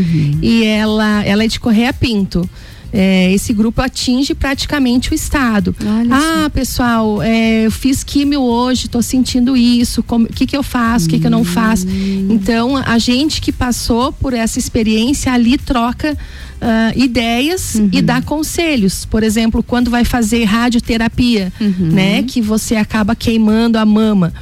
e 0.43 0.65
ela, 0.65 1.25
ela 1.25 1.45
é 1.45 1.49
de 1.49 1.61
Correia 1.61 1.93
Pinto. 1.93 2.49
É, 2.93 3.31
esse 3.33 3.53
grupo 3.53 3.83
atinge 3.83 4.33
praticamente 4.35 5.11
o 5.13 5.15
estado. 5.15 5.75
ah, 6.15 6.51
pessoal, 6.51 7.21
é, 7.21 7.67
eu 7.67 7.71
fiz 7.71 8.03
químio 8.03 8.41
hoje, 8.41 8.87
estou 8.87 9.03
sentindo 9.03 9.57
isso. 9.57 10.03
como- 10.03 10.25
O 10.25 10.29
que, 10.29 10.47
que 10.47 10.57
eu 10.57 10.63
faço? 10.63 11.07
O 11.07 11.09
que, 11.11 11.19
que 11.19 11.27
eu 11.27 11.31
não 11.31 11.45
faço? 11.45 11.87
Então, 12.31 12.77
a 12.77 12.97
gente 12.99 13.41
que 13.41 13.53
passou 13.53 14.13
por 14.13 14.33
essa 14.33 14.59
experiência 14.59 15.31
ali 15.33 15.59
troca 15.59 16.17
ah, 16.61 16.93
ideias 16.97 17.75
e 17.93 18.01
dá 18.01 18.23
conselhos. 18.23 19.05
Por 19.05 19.23
exemplo, 19.23 19.63
quando 19.63 19.91
vai 19.91 20.05
fazer 20.05 20.45
radioterapia, 20.45 21.53
né? 21.61 22.23
Que 22.23 22.41
você 22.41 22.77
acaba 22.77 23.15
queimando 23.15 23.77
a 23.79 23.85
mama. 23.85 24.33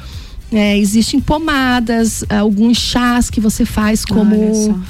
É, 0.57 0.77
existem 0.77 1.19
pomadas, 1.19 2.23
alguns 2.29 2.77
chás 2.77 3.29
que 3.29 3.41
você 3.41 3.65
faz 3.65 4.05
como 4.05 4.81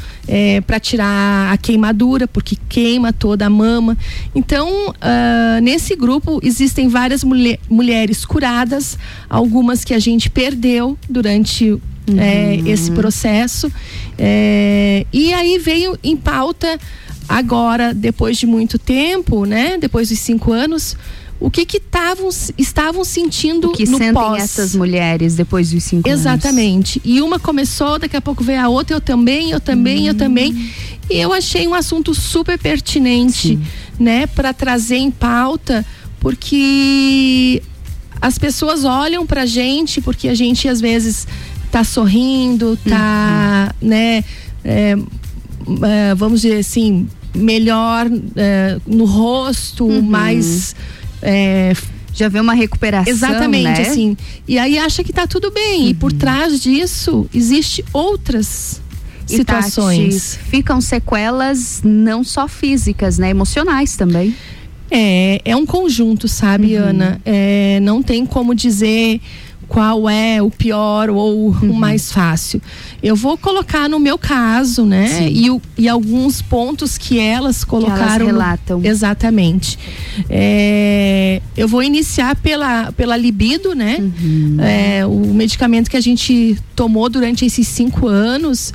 para 0.67 0.79
tirar 0.79 1.51
a 1.53 1.57
queimadura, 1.57 2.27
porque 2.27 2.55
queima 2.69 3.11
toda 3.11 3.45
a 3.47 3.49
mama. 3.49 3.97
Então, 4.33 4.93
ah, 5.01 5.59
nesse 5.61 5.95
grupo 5.95 6.39
existem 6.43 6.87
várias 6.87 7.23
mulhe- 7.23 7.59
mulheres 7.69 8.25
curadas, 8.25 8.97
algumas 9.27 9.83
que 9.83 9.93
a 9.93 9.99
gente 9.99 10.29
perdeu 10.29 10.97
durante 11.09 11.77
é, 12.17 12.59
esse 12.67 12.91
processo. 12.91 13.71
É, 14.17 15.05
e 15.11 15.33
aí 15.33 15.57
veio 15.57 15.97
em 16.03 16.15
pauta 16.15 16.79
agora, 17.27 17.93
depois 17.93 18.37
de 18.37 18.45
muito 18.45 18.77
tempo, 18.77 19.45
né? 19.45 19.77
Depois 19.79 20.09
dos 20.09 20.19
cinco 20.19 20.51
anos, 20.51 20.95
o 21.39 21.51
que 21.51 21.65
que 21.65 21.79
tavam, 21.79 22.29
estavam 22.57 23.03
sentindo 23.03 23.69
O 23.69 23.73
que 23.73 23.85
no 23.85 23.97
sentem 23.97 24.13
pós. 24.13 24.43
essas 24.43 24.75
mulheres 24.75 25.35
depois 25.35 25.69
dos 25.71 25.83
cinco 25.83 26.07
anos? 26.07 26.21
Exatamente. 26.21 27.01
E 27.03 27.21
uma 27.21 27.37
começou, 27.39 27.99
daqui 27.99 28.15
a 28.15 28.21
pouco 28.21 28.43
veio 28.43 28.61
a 28.61 28.69
outra, 28.69 28.95
eu 28.95 29.01
também, 29.01 29.51
eu 29.51 29.59
também, 29.59 30.07
eu 30.07 30.13
Hum. 30.13 30.17
também. 30.17 30.71
E 31.09 31.17
eu 31.17 31.31
achei 31.33 31.67
um 31.67 31.73
assunto 31.73 32.13
super 32.15 32.57
pertinente, 32.57 33.59
né, 33.99 34.25
para 34.27 34.53
trazer 34.53 34.95
em 34.97 35.11
pauta, 35.11 35.85
porque 36.19 37.61
as 38.21 38.37
pessoas 38.39 38.83
olham 38.85 39.25
pra 39.25 39.45
gente, 39.45 40.01
porque 40.01 40.27
a 40.27 40.33
gente 40.33 40.67
às 40.67 40.81
vezes 40.81 41.27
tá 41.71 41.83
sorrindo, 41.83 42.77
tá, 42.87 43.73
Uhum. 43.81 43.87
né, 43.89 44.23
é, 44.63 44.95
é, 45.83 46.15
vamos 46.15 46.41
dizer 46.41 46.59
assim, 46.59 47.07
melhor 47.35 48.07
é, 48.35 48.77
no 48.87 49.05
rosto, 49.05 49.85
Uhum. 49.85 50.01
mais 50.01 50.75
é, 51.21 51.73
já 52.13 52.29
vê 52.29 52.39
uma 52.39 52.53
recuperação, 52.53 53.11
Exatamente, 53.11 53.63
né? 53.63 53.81
assim. 53.81 54.17
E 54.47 54.57
aí 54.57 54.77
acha 54.77 55.03
que 55.03 55.11
tá 55.11 55.27
tudo 55.27 55.51
bem. 55.51 55.89
E 55.89 55.93
por 55.93 56.11
trás 56.13 56.59
disso, 56.61 57.27
existe 57.33 57.83
outras 57.91 58.81
situações. 59.25 60.35
Tati, 60.37 60.49
ficam 60.49 60.79
sequelas 60.81 61.81
não 61.83 62.23
só 62.23 62.47
físicas, 62.47 63.17
né? 63.17 63.29
Emocionais 63.29 63.95
também. 63.95 64.35
É, 64.89 65.41
é 65.43 65.55
um 65.55 65.65
conjunto, 65.65 66.27
sabe, 66.27 66.77
Uhum. 66.77 66.83
Ana? 66.89 67.21
É, 67.25 67.79
não 67.81 68.03
tem 68.03 68.25
como 68.25 68.53
dizer 68.53 69.19
qual 69.67 70.07
é 70.07 70.41
o 70.41 70.51
pior 70.51 71.09
ou 71.09 71.47
Uhum. 71.49 71.71
o 71.71 71.73
mais 71.75 72.11
fácil. 72.11 72.61
Eu 73.05 73.15
vou 73.15 73.37
colocar 73.37 73.87
no 73.87 73.99
meu 73.99 74.17
caso, 74.17 74.83
né? 74.83 75.29
E, 75.29 75.47
e 75.77 75.87
alguns 75.87 76.41
pontos 76.41 76.97
que 76.97 77.19
elas 77.19 77.63
colocaram. 77.63 78.25
no- 78.25 78.31
relatam. 78.31 78.81
Exatamente. 78.83 79.77
É, 80.29 81.41
eu 81.55 81.67
vou 81.67 81.83
iniciar 81.83 82.35
pela, 82.35 82.91
pela 82.93 83.15
libido, 83.15 83.75
né? 83.75 83.97
Uhum. 83.99 84.57
É, 84.59 85.05
o 85.05 85.33
medicamento 85.33 85.89
que 85.89 85.97
a 85.97 86.01
gente 86.01 86.57
tomou 86.75 87.07
durante 87.09 87.45
esses 87.45 87.67
cinco 87.67 88.07
anos. 88.07 88.73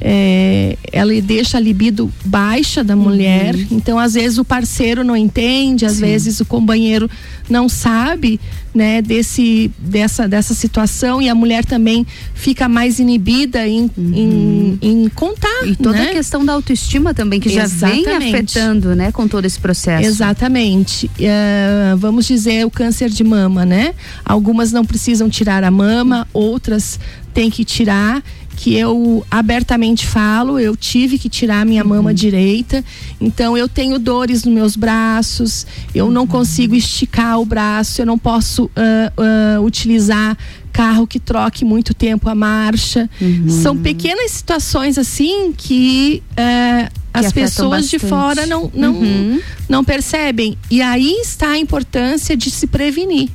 É, 0.00 0.76
ela 0.90 1.12
deixa 1.20 1.58
a 1.58 1.60
libido 1.60 2.10
baixa 2.24 2.82
da 2.82 2.96
mulher. 2.96 3.54
Então, 3.70 3.98
às 3.98 4.14
vezes, 4.14 4.38
o 4.38 4.44
parceiro 4.44 5.04
não 5.04 5.16
entende, 5.16 5.84
às 5.84 5.94
Sim. 5.94 6.00
vezes 6.00 6.40
o 6.40 6.44
companheiro 6.44 7.08
não 7.48 7.68
sabe, 7.68 8.40
né, 8.72 9.02
desse, 9.02 9.70
dessa, 9.78 10.28
dessa 10.28 10.54
situação 10.54 11.20
e 11.20 11.28
a 11.28 11.34
mulher 11.34 11.64
também 11.64 12.06
fica 12.34 12.68
mais 12.68 13.00
inibida 13.00 13.66
em, 13.66 13.90
em, 13.98 14.78
em 14.80 15.08
contar. 15.08 15.66
E 15.66 15.74
toda 15.74 15.98
né? 15.98 16.10
a 16.10 16.12
questão 16.12 16.44
da 16.44 16.52
autoestima 16.52 17.12
também, 17.12 17.40
que 17.40 17.48
já 17.48 17.66
vem 17.66 18.02
Exatamente. 18.02 18.34
afetando, 18.34 18.94
né, 18.94 19.10
com 19.10 19.26
todo 19.26 19.44
esse 19.44 19.58
processo. 19.58 20.06
Exatamente. 20.06 21.10
Eh, 21.18 21.94
vamos 21.98 22.26
dizer 22.26 22.64
o 22.64 22.70
câncer 22.70 23.10
de 23.10 23.24
mama, 23.24 23.66
né? 23.66 23.92
Algumas 24.24 24.70
não 24.70 24.84
precisam 24.84 25.28
tirar 25.28 25.64
a 25.64 25.70
mama, 25.70 26.26
outras 26.32 26.98
têm 27.34 27.50
que 27.50 27.64
tirar. 27.64 28.22
Que 28.56 28.74
eu 28.74 29.24
abertamente 29.30 30.06
falo, 30.06 30.58
eu 30.58 30.76
tive 30.76 31.18
que 31.18 31.28
tirar 31.28 31.64
minha 31.64 31.82
mama 31.82 32.12
direita, 32.12 32.84
então 33.20 33.56
eu 33.56 33.68
tenho 33.68 33.98
dores 33.98 34.44
nos 34.44 34.52
meus 34.52 34.76
braços, 34.76 35.66
eu 35.94 36.10
não 36.10 36.26
consigo 36.26 36.74
esticar 36.74 37.40
o 37.40 37.44
braço, 37.46 38.02
eu 38.02 38.06
não 38.06 38.18
posso 38.18 38.70
ah, 38.76 39.12
ah, 39.16 39.60
utilizar 39.60 40.36
carro 40.80 41.06
que 41.06 41.20
troque 41.20 41.62
muito 41.64 41.92
tempo 41.92 42.26
a 42.28 42.34
marcha. 42.34 43.08
São 43.62 43.76
pequenas 43.76 44.30
situações 44.30 44.96
assim 44.96 45.52
que 45.54 46.22
eh, 46.36 46.88
as 47.12 47.26
afetam 47.26 47.42
pessoas 47.44 47.90
de 47.90 47.98
fora 47.98 48.46
não, 48.46 48.70
não, 48.74 48.94
Uhum. 48.94 49.40
não 49.68 49.84
percebem. 49.84 50.56
E 50.70 50.80
aí 50.80 51.18
está 51.20 51.50
a 51.50 51.58
importância 51.58 52.34
de 52.34 52.50
se 52.50 52.66
prevenir, 52.66 53.28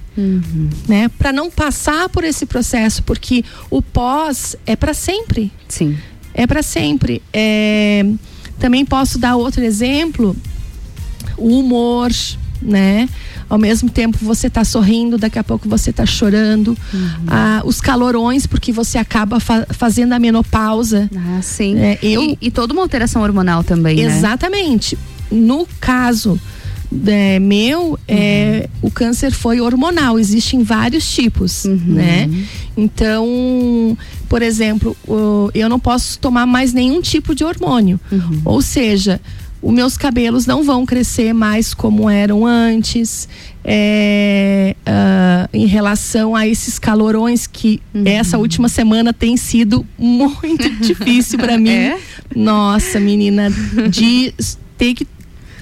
né? 0.87 1.07
Para 1.19 1.31
não 1.31 1.51
passar 1.51 2.09
por 2.09 2.23
esse 2.23 2.47
processo, 2.47 3.03
porque 3.03 3.43
o 3.69 3.79
pós 3.81 4.55
é 4.65 4.75
para 4.75 4.93
sempre. 4.93 5.51
Sim. 5.67 5.95
É 6.33 6.47
para 6.47 6.63
sempre. 6.63 7.21
É, 7.31 8.03
Também 8.59 8.83
posso 8.85 9.19
dar 9.19 9.35
outro 9.35 9.63
exemplo, 9.63 10.35
o 11.37 11.59
humor, 11.59 12.09
né? 12.61 13.07
Ao 13.49 13.57
mesmo 13.57 13.89
tempo 13.89 14.17
você 14.21 14.49
tá 14.49 14.63
sorrindo, 14.63 15.17
daqui 15.17 15.37
a 15.37 15.43
pouco 15.43 15.69
você 15.69 15.91
tá 15.93 16.05
chorando. 16.05 16.75
Ah, 17.27 17.61
os 17.65 17.79
calorões, 17.79 18.45
porque 18.47 18.71
você 18.71 18.97
acaba 18.97 19.39
fa- 19.39 19.67
fazendo 19.69 20.13
a 20.13 20.19
menopausa. 20.19 21.09
Ah, 21.15 21.39
sim. 21.41 21.77
É, 21.77 21.99
eu, 22.01 22.23
E, 22.23 22.37
e 22.41 22.51
toda 22.51 22.73
uma 22.73 22.81
alteração 22.81 23.21
hormonal 23.21 23.63
também, 23.63 23.97
né? 23.97 24.03
Exatamente. 24.03 24.97
No 25.31 25.67
caso 25.79 26.39
é, 27.07 27.39
meu, 27.39 27.99
é, 28.07 28.69
o 28.81 28.89
câncer 28.89 29.31
foi 29.31 29.59
hormonal. 29.59 30.17
Existem 30.19 30.63
vários 30.63 31.09
tipos, 31.13 31.65
né? 31.65 32.29
Então, 32.77 33.97
por 34.29 34.41
exemplo, 34.41 34.95
eu 35.53 35.67
não 35.69 35.79
posso 35.79 36.17
tomar 36.19 36.45
mais 36.45 36.73
nenhum 36.73 37.01
tipo 37.01 37.35
de 37.35 37.43
hormônio. 37.43 37.99
Ou 38.43 38.61
seja, 38.61 39.19
os 39.67 39.73
meus 39.73 39.97
cabelos 39.97 40.45
não 40.45 40.63
vão 40.63 40.85
crescer 40.85 41.33
mais 41.33 41.73
como 41.73 42.07
eram 42.09 42.45
antes. 42.45 43.27
É, 43.63 44.75
ah, 44.85 45.49
em 45.51 45.65
relação 45.65 46.35
a 46.35 46.47
esses 46.47 46.77
calorões 46.77 47.47
que 47.47 47.81
essa 48.05 48.37
última 48.37 48.69
semana 48.69 49.11
tem 49.11 49.35
sido 49.35 49.83
muito 49.97 50.69
difícil 50.79 51.39
para 51.39 51.57
mim. 51.57 51.71
É? 51.71 51.97
Nossa, 52.35 52.99
menina, 52.99 53.49
de 53.89 54.33
ter 54.77 54.93
que 54.93 55.07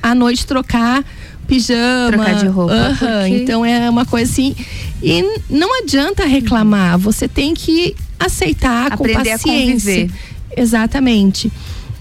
à 0.01 0.13
noite 0.13 0.45
trocar 0.45 1.01
pijama. 1.47 2.11
Trocar 2.11 2.35
de 2.35 2.47
roupa, 2.47 2.95
porque- 2.99 3.35
Então 3.37 3.65
é 3.65 3.89
uma 3.89 4.05
coisa 4.05 4.29
assim. 4.29 4.53
E 5.01 5.23
não 5.49 5.81
adianta 5.81 6.25
reclamar, 6.25 6.97
você 6.99 7.25
tem 7.29 7.53
que 7.53 7.95
aceitar 8.19 8.91
Aprender 8.91 9.13
com 9.13 9.19
a 9.29 9.31
paciência. 9.37 9.93
conviver. 9.93 10.11
Exatamente. 10.57 11.49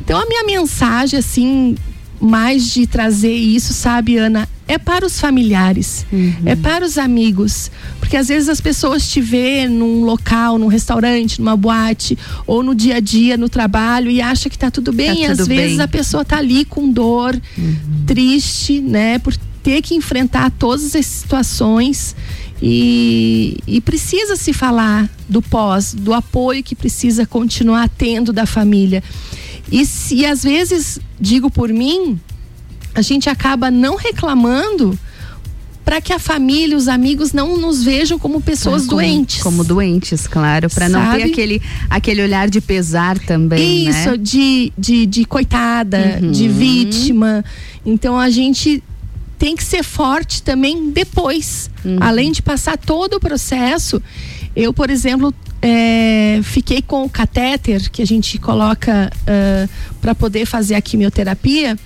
Então 0.05 0.21
a 0.21 0.27
minha 0.27 0.43
mensagem, 0.45 1.17
assim, 1.21 1.77
mais 2.23 2.73
de 2.73 2.87
trazer 2.87 3.35
isso, 3.35 3.73
sabe, 3.73 4.17
Ana, 4.17 4.49
é 4.69 4.79
para 4.79 5.05
os 5.05 5.19
familiares, 5.19 6.07
é 6.47 6.55
para 6.55 6.85
os 6.85 6.97
amigos. 6.97 7.69
Porque 7.99 8.17
às 8.17 8.29
vezes 8.29 8.49
as 8.49 8.61
pessoas 8.61 9.11
te 9.11 9.21
vê 9.21 9.67
num 9.67 10.05
local, 10.05 10.57
num 10.57 10.69
restaurante, 10.69 11.41
numa 11.41 11.57
boate, 11.57 12.17
ou 12.47 12.63
no 12.63 12.75
dia 12.75 12.97
a 12.97 13.01
dia, 13.01 13.37
no 13.37 13.49
trabalho, 13.49 14.09
e 14.09 14.23
acha 14.23 14.49
que 14.49 14.57
tá 14.57 14.71
tudo 14.71 14.93
bem. 14.93 15.15
Tá 15.15 15.21
e 15.21 15.25
às 15.25 15.39
tudo 15.39 15.49
vezes 15.49 15.77
bem. 15.77 15.85
a 15.85 15.89
pessoa 15.89 16.25
tá 16.25 16.39
ali 16.39 16.65
com 16.65 16.91
dor, 16.91 17.39
triste, 18.07 18.81
né? 18.81 19.19
Por 19.19 19.37
ter 19.63 19.83
que 19.83 19.95
enfrentar 19.95 20.51
todas 20.53 20.95
as 20.95 21.07
situações. 21.07 22.15
E, 22.65 23.59
e 23.67 23.81
precisa 23.81 24.37
se 24.37 24.53
falar 24.53 25.11
do 25.29 25.43
pós, 25.43 25.93
do 25.93 26.15
apoio 26.15 26.63
que 26.63 26.77
precisa 26.77 27.27
continuar 27.27 27.89
tendo 27.89 28.33
da 28.33 28.47
família. 28.47 29.03
E 29.73 29.87
se 29.87 30.27
às 30.27 30.43
vezes, 30.43 30.99
digo 31.19 31.51
por 31.51 31.71
mim, 31.71 32.21
a 32.95 33.01
gente 33.03 33.29
acaba 33.31 33.71
não 33.71 33.97
reclamando 33.97 34.99
para 35.85 36.01
que 36.01 36.13
a 36.13 36.19
família, 36.19 36.77
os 36.77 36.87
amigos 36.87 37.33
não 37.33 37.57
nos 37.59 37.83
vejam 37.83 38.17
como 38.19 38.41
pessoas 38.41 38.83
Como- 38.83 38.93
doentes. 39.01 39.43
Como 39.43 39.65
doentes, 39.65 40.29
claro, 40.29 40.71
para 40.71 40.89
não 40.89 41.13
ter 41.17 41.25
aquele, 41.25 41.61
aquele 41.91 42.23
olhar 42.23 42.49
de 42.49 42.61
pesar 42.61 43.19
também, 43.19 43.89
Isso, 43.89 44.11
né? 44.13 44.17
de, 44.17 44.73
de, 44.79 45.07
de 45.07 45.25
coitada, 45.25 46.21
de 46.21 46.47
Uhum. 46.49 46.55
vítima. 46.55 47.45
Então 47.85 48.17
a 48.17 48.31
gente 48.31 48.81
tem 49.39 49.57
que 49.57 49.65
ser 49.65 49.83
forte 49.83 50.41
também 50.43 50.91
depois. 50.93 51.69
Uhum. 51.85 51.97
Além 51.99 52.31
de 52.31 52.43
passar 52.43 52.77
todo 52.79 53.15
o 53.15 53.21
processo. 53.21 54.01
Eu, 54.55 54.73
por 54.73 54.91
exemplo, 54.91 55.33
é, 55.61 56.41
fiquei 56.43 56.83
com 56.83 57.05
o 57.05 57.09
catéter 57.09 57.91
que 57.91 58.03
a 58.03 58.07
gente 58.07 58.38
coloca 58.38 59.11
para 60.01 60.15
poder 60.15 60.47
fazer 60.47 60.75
a 60.75 60.83
quimioterapia. 60.83 61.79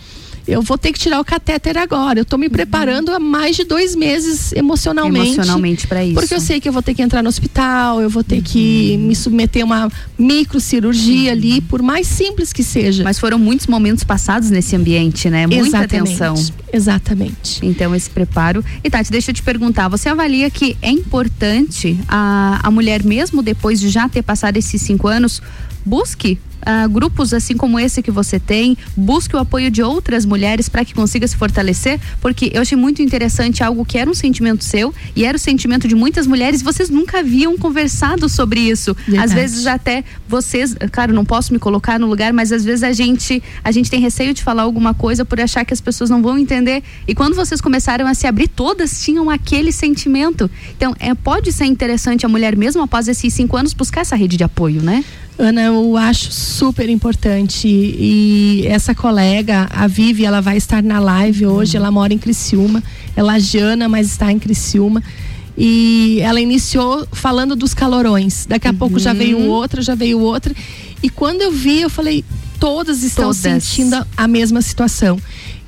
Eu 0.46 0.62
vou 0.62 0.78
ter 0.78 0.92
que 0.92 0.98
tirar 0.98 1.18
o 1.20 1.24
catéter 1.24 1.76
agora. 1.76 2.18
Eu 2.20 2.22
estou 2.22 2.38
me 2.38 2.48
preparando 2.48 3.10
há 3.12 3.18
mais 3.18 3.56
de 3.56 3.64
dois 3.64 3.94
meses 3.96 4.52
emocionalmente. 4.52 5.18
Uhum. 5.28 5.34
Emocionalmente 5.34 5.86
pra 5.86 6.04
isso. 6.04 6.14
Porque 6.14 6.34
eu 6.34 6.40
sei 6.40 6.60
que 6.60 6.68
eu 6.68 6.72
vou 6.72 6.82
ter 6.82 6.94
que 6.94 7.02
entrar 7.02 7.22
no 7.22 7.28
hospital, 7.28 8.00
eu 8.00 8.08
vou 8.08 8.22
ter 8.22 8.40
que 8.42 8.96
Uhum. 8.98 9.06
me 9.08 9.16
submeter 9.16 9.62
a 9.62 9.64
uma 9.66 9.92
microcirurgia 10.18 11.32
ali, 11.32 11.60
por 11.60 11.82
mais 11.82 12.06
simples 12.06 12.52
que 12.52 12.62
seja. 12.62 13.02
Mas 13.02 13.18
foram 13.18 13.38
muitos 13.38 13.66
momentos 13.66 14.04
passados 14.04 14.50
nesse 14.50 14.76
ambiente, 14.76 15.28
né? 15.28 15.46
Muita 15.46 15.66
Exatamente. 15.66 16.22
atenção. 16.22 16.34
Exatamente. 16.72 17.60
Então, 17.64 17.94
esse 17.94 18.08
preparo. 18.10 18.64
E 18.84 18.90
Tati, 18.90 19.10
deixa 19.10 19.30
eu 19.30 19.34
te 19.34 19.42
perguntar: 19.42 19.88
você 19.88 20.08
avalia 20.08 20.48
que 20.50 20.76
é 20.80 20.90
importante 20.90 21.98
a, 22.08 22.60
a 22.62 22.70
mulher, 22.70 23.02
mesmo 23.02 23.42
depois 23.42 23.80
de 23.80 23.88
já 23.88 24.08
ter 24.08 24.22
passado 24.22 24.56
esses 24.56 24.80
cinco 24.82 25.08
anos, 25.08 25.42
busque 25.84 26.38
ah, 26.62 26.86
grupos 26.86 27.32
assim 27.32 27.56
como 27.56 27.78
esse 27.78 28.02
que 28.02 28.10
você 28.10 28.38
tem, 28.38 28.76
busque 28.96 29.34
o 29.36 29.38
apoio 29.38 29.70
de 29.70 29.82
outras 29.82 30.24
mulheres 30.24 30.68
para 30.68 30.84
que 30.84 30.94
consiga 30.94 31.26
se 31.26 31.36
fortalecer? 31.36 32.00
Porque 32.20 32.50
eu 32.52 32.62
achei 32.62 32.76
muito 32.76 33.02
interessante 33.02 33.62
algo 33.62 33.84
que 33.84 33.98
era 33.98 34.10
um 34.10 34.14
sentimento 34.14 34.64
seu 34.64 34.94
e 35.14 35.24
era 35.24 35.36
o 35.36 35.40
sentimento 35.40 35.86
de 35.86 35.94
muitas 35.94 36.26
mulheres, 36.26 36.62
vocês 36.62 36.90
nunca 36.90 37.20
haviam 37.20 37.56
conversado 37.56 38.28
sobre 38.28 38.60
isso. 38.60 38.90
Às 38.90 39.06
Verdade. 39.06 39.34
vezes 39.34 39.66
até 39.66 40.04
vocês, 40.28 40.74
claro, 40.90 41.12
não 41.12 41.24
posso 41.24 41.52
me 41.52 41.58
colocar 41.58 41.98
no 41.98 42.06
lugar, 42.06 42.32
mas 42.32 42.52
às 42.52 42.64
vezes 42.64 42.82
a 42.82 42.92
gente 42.92 43.42
a 43.62 43.70
gente 43.70 43.90
tem 43.90 44.00
receio 44.00 44.34
de 44.34 44.42
falar 44.42 44.62
alguma 44.62 44.94
coisa 44.94 45.24
por 45.24 45.40
achar 45.40 45.64
que 45.64 45.72
as 45.72 45.80
pessoas 45.80 46.10
não 46.10 46.22
vão 46.22 46.38
entender. 46.38 46.82
E 47.06 47.14
quando 47.14 47.34
vocês 47.34 47.60
começaram 47.60 48.06
a 48.06 48.14
se 48.14 48.26
abrir, 48.26 48.48
todas 48.48 49.00
tinham 49.02 49.30
aquele 49.30 49.72
sentimento. 49.72 50.50
Então, 50.76 50.94
é, 50.98 51.14
pode 51.14 51.52
ser 51.52 51.64
interessante 51.66 52.24
a 52.24 52.28
mulher 52.28 52.56
mesmo 52.56 52.82
após 52.82 53.08
esses 53.08 53.32
cinco 53.32 53.56
anos 53.56 53.72
buscar 53.72 54.00
essa 54.02 54.16
rede 54.16 54.36
de 54.36 54.44
apoio, 54.44 54.82
né? 54.82 55.04
Ana, 55.38 55.64
eu 55.64 55.96
acho 55.96 56.32
super 56.32 56.88
importante. 56.88 57.68
E 57.68 58.66
essa 58.66 58.94
colega, 58.94 59.68
a 59.70 59.86
Vivi, 59.86 60.24
ela 60.24 60.40
vai 60.40 60.56
estar 60.56 60.82
na 60.82 60.98
live 60.98 61.46
hoje, 61.46 61.76
ela 61.76 61.90
mora 61.90 62.14
em 62.14 62.18
Criciúma, 62.18 62.82
ela 63.14 63.36
é 63.36 63.40
Jana, 63.40 63.88
mas 63.88 64.10
está 64.10 64.32
em 64.32 64.38
Criciúma. 64.38 65.02
E 65.58 66.18
ela 66.20 66.40
iniciou 66.40 67.06
falando 67.12 67.56
dos 67.56 67.72
calorões, 67.72 68.46
daqui 68.46 68.68
a 68.68 68.74
pouco 68.74 68.98
já 68.98 69.12
veio 69.12 69.40
outra, 69.46 69.80
já 69.80 69.94
veio 69.94 70.20
outra. 70.20 70.54
E 71.02 71.08
quando 71.08 71.42
eu 71.42 71.52
vi, 71.52 71.80
eu 71.80 71.90
falei, 71.90 72.24
todas 72.58 73.02
estão 73.02 73.26
Todas. 73.26 73.38
sentindo 73.38 74.06
a 74.16 74.28
mesma 74.28 74.60
situação. 74.60 75.18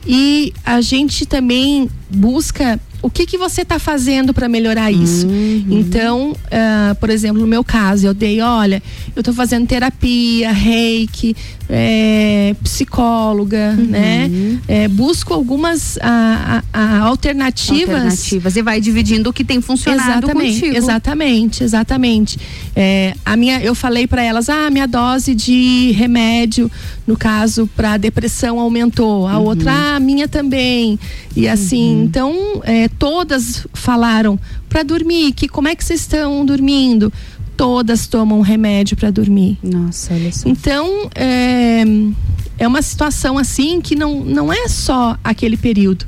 E 0.06 0.52
a 0.64 0.80
gente 0.80 1.26
também 1.26 1.90
busca 2.10 2.80
o 3.00 3.08
que 3.10 3.26
que 3.26 3.38
você 3.38 3.62
está 3.62 3.78
fazendo 3.78 4.34
para 4.34 4.48
melhorar 4.48 4.90
isso. 4.90 5.26
Então, 5.68 6.34
ah, 6.50 6.96
por 6.98 7.10
exemplo, 7.10 7.40
no 7.40 7.46
meu 7.46 7.62
caso, 7.62 8.06
eu 8.06 8.14
dei, 8.14 8.40
olha, 8.40 8.82
eu 9.14 9.20
estou 9.20 9.32
fazendo 9.34 9.66
terapia, 9.66 10.52
reiki, 10.52 11.36
é, 11.68 12.56
psicóloga, 12.62 13.72
né? 13.72 14.30
É, 14.66 14.88
busco 14.88 15.34
algumas 15.34 15.98
ah, 16.00 16.62
ah, 16.62 16.64
ah, 16.72 16.98
alternativas. 17.00 17.94
Alternativas. 17.94 18.56
E 18.56 18.62
vai 18.62 18.80
dividindo 18.80 19.30
o 19.30 19.32
que 19.32 19.44
tem 19.44 19.60
funcionado 19.60 20.26
Exatamente, 20.26 20.60
contigo. 20.60 20.76
exatamente, 20.76 21.64
exatamente. 21.64 22.38
É, 22.74 23.14
a 23.24 23.36
minha, 23.36 23.60
eu 23.60 23.74
falei 23.74 24.06
para 24.06 24.22
elas, 24.22 24.48
ah, 24.48 24.66
a 24.66 24.70
minha 24.70 24.86
dose 24.86 25.34
de 25.34 25.92
remédio, 25.92 26.70
no 27.06 27.16
caso 27.16 27.68
para 27.76 27.96
depressão 27.96 28.58
aumentou, 28.58 29.26
a 29.26 29.38
outra, 29.38 29.70
ah, 29.70 29.96
a 29.96 30.00
minha 30.00 30.26
também. 30.26 30.98
E 31.36 31.46
assim, 31.46 32.02
então 32.02 32.62
todas 32.88 33.66
falaram 33.72 34.38
para 34.68 34.82
dormir, 34.82 35.32
que 35.32 35.48
como 35.48 35.68
é 35.68 35.74
que 35.74 35.84
vocês 35.84 36.00
estão 36.00 36.44
dormindo? 36.44 37.12
Todas 37.56 38.06
tomam 38.06 38.40
remédio 38.40 38.96
para 38.96 39.10
dormir. 39.10 39.58
Nossa, 39.62 40.14
olha 40.14 40.32
só. 40.32 40.48
Então, 40.48 41.10
é, 41.14 41.82
é 42.58 42.68
uma 42.68 42.82
situação 42.82 43.36
assim 43.36 43.80
que 43.80 43.96
não, 43.96 44.20
não 44.24 44.52
é 44.52 44.68
só 44.68 45.18
aquele 45.24 45.56
período. 45.56 46.04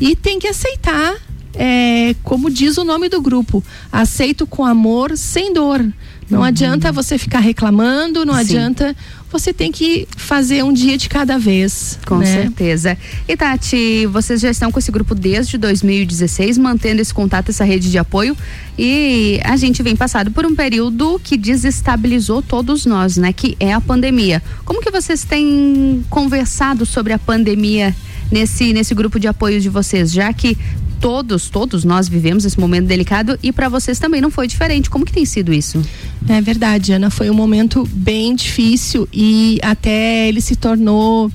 E 0.00 0.14
tem 0.14 0.38
que 0.38 0.46
aceitar, 0.46 1.16
é, 1.54 2.14
como 2.22 2.48
diz 2.48 2.76
o 2.76 2.84
nome 2.84 3.08
do 3.08 3.20
grupo, 3.20 3.62
aceito 3.90 4.46
com 4.46 4.64
amor, 4.64 5.16
sem 5.16 5.52
dor. 5.52 5.84
Não 6.30 6.42
adianta 6.42 6.90
você 6.90 7.18
ficar 7.18 7.40
reclamando, 7.40 8.24
não 8.24 8.34
Sim. 8.34 8.40
adianta. 8.40 8.96
Você 9.34 9.52
tem 9.52 9.72
que 9.72 10.06
fazer 10.16 10.62
um 10.62 10.72
dia 10.72 10.96
de 10.96 11.08
cada 11.08 11.36
vez. 11.36 11.98
Com 12.06 12.18
né? 12.18 12.24
certeza. 12.24 12.96
E 13.26 13.36
Tati, 13.36 14.06
vocês 14.06 14.40
já 14.40 14.48
estão 14.48 14.70
com 14.70 14.78
esse 14.78 14.92
grupo 14.92 15.12
desde 15.12 15.58
2016, 15.58 16.56
mantendo 16.56 17.02
esse 17.02 17.12
contato, 17.12 17.48
essa 17.48 17.64
rede 17.64 17.90
de 17.90 17.98
apoio. 17.98 18.36
E 18.78 19.40
a 19.42 19.56
gente 19.56 19.82
vem 19.82 19.96
passado 19.96 20.30
por 20.30 20.46
um 20.46 20.54
período 20.54 21.20
que 21.22 21.36
desestabilizou 21.36 22.42
todos 22.42 22.86
nós, 22.86 23.16
né? 23.16 23.32
Que 23.32 23.56
é 23.58 23.72
a 23.72 23.80
pandemia. 23.80 24.40
Como 24.64 24.80
que 24.80 24.88
vocês 24.88 25.24
têm 25.24 26.04
conversado 26.08 26.86
sobre 26.86 27.12
a 27.12 27.18
pandemia 27.18 27.92
nesse, 28.30 28.72
nesse 28.72 28.94
grupo 28.94 29.18
de 29.18 29.26
apoio 29.26 29.60
de 29.60 29.68
vocês? 29.68 30.12
Já 30.12 30.32
que 30.32 30.56
todos, 31.00 31.50
todos 31.50 31.84
nós 31.84 32.08
vivemos 32.08 32.44
esse 32.44 32.58
momento 32.58 32.86
delicado 32.86 33.38
e 33.42 33.52
para 33.52 33.68
vocês 33.68 33.98
também 33.98 34.20
não 34.20 34.30
foi 34.30 34.46
diferente. 34.46 34.88
Como 34.88 35.04
que 35.04 35.12
tem 35.12 35.24
sido 35.24 35.52
isso? 35.52 35.82
É 36.28 36.40
verdade, 36.40 36.92
Ana. 36.92 37.10
Foi 37.10 37.28
um 37.30 37.34
momento 37.34 37.88
bem 37.92 38.34
difícil 38.34 39.08
e 39.12 39.58
até 39.62 40.28
ele 40.28 40.40
se 40.40 40.56
tornou, 40.56 41.30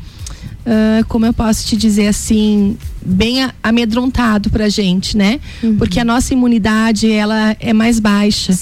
ah, 0.66 1.04
como 1.08 1.26
eu 1.26 1.34
posso 1.34 1.66
te 1.66 1.78
dizer 1.78 2.08
assim, 2.08 2.78
bem 3.04 3.50
amedrontado 3.64 4.50
pra 4.50 4.70
gente, 4.70 5.16
né? 5.18 5.40
Porque 5.78 6.00
a 6.00 6.06
nossa 6.06 6.34
imunidade, 6.34 7.12
ela 7.12 7.56
é 7.60 7.74
mais 7.74 8.00
baixa. 8.00 8.54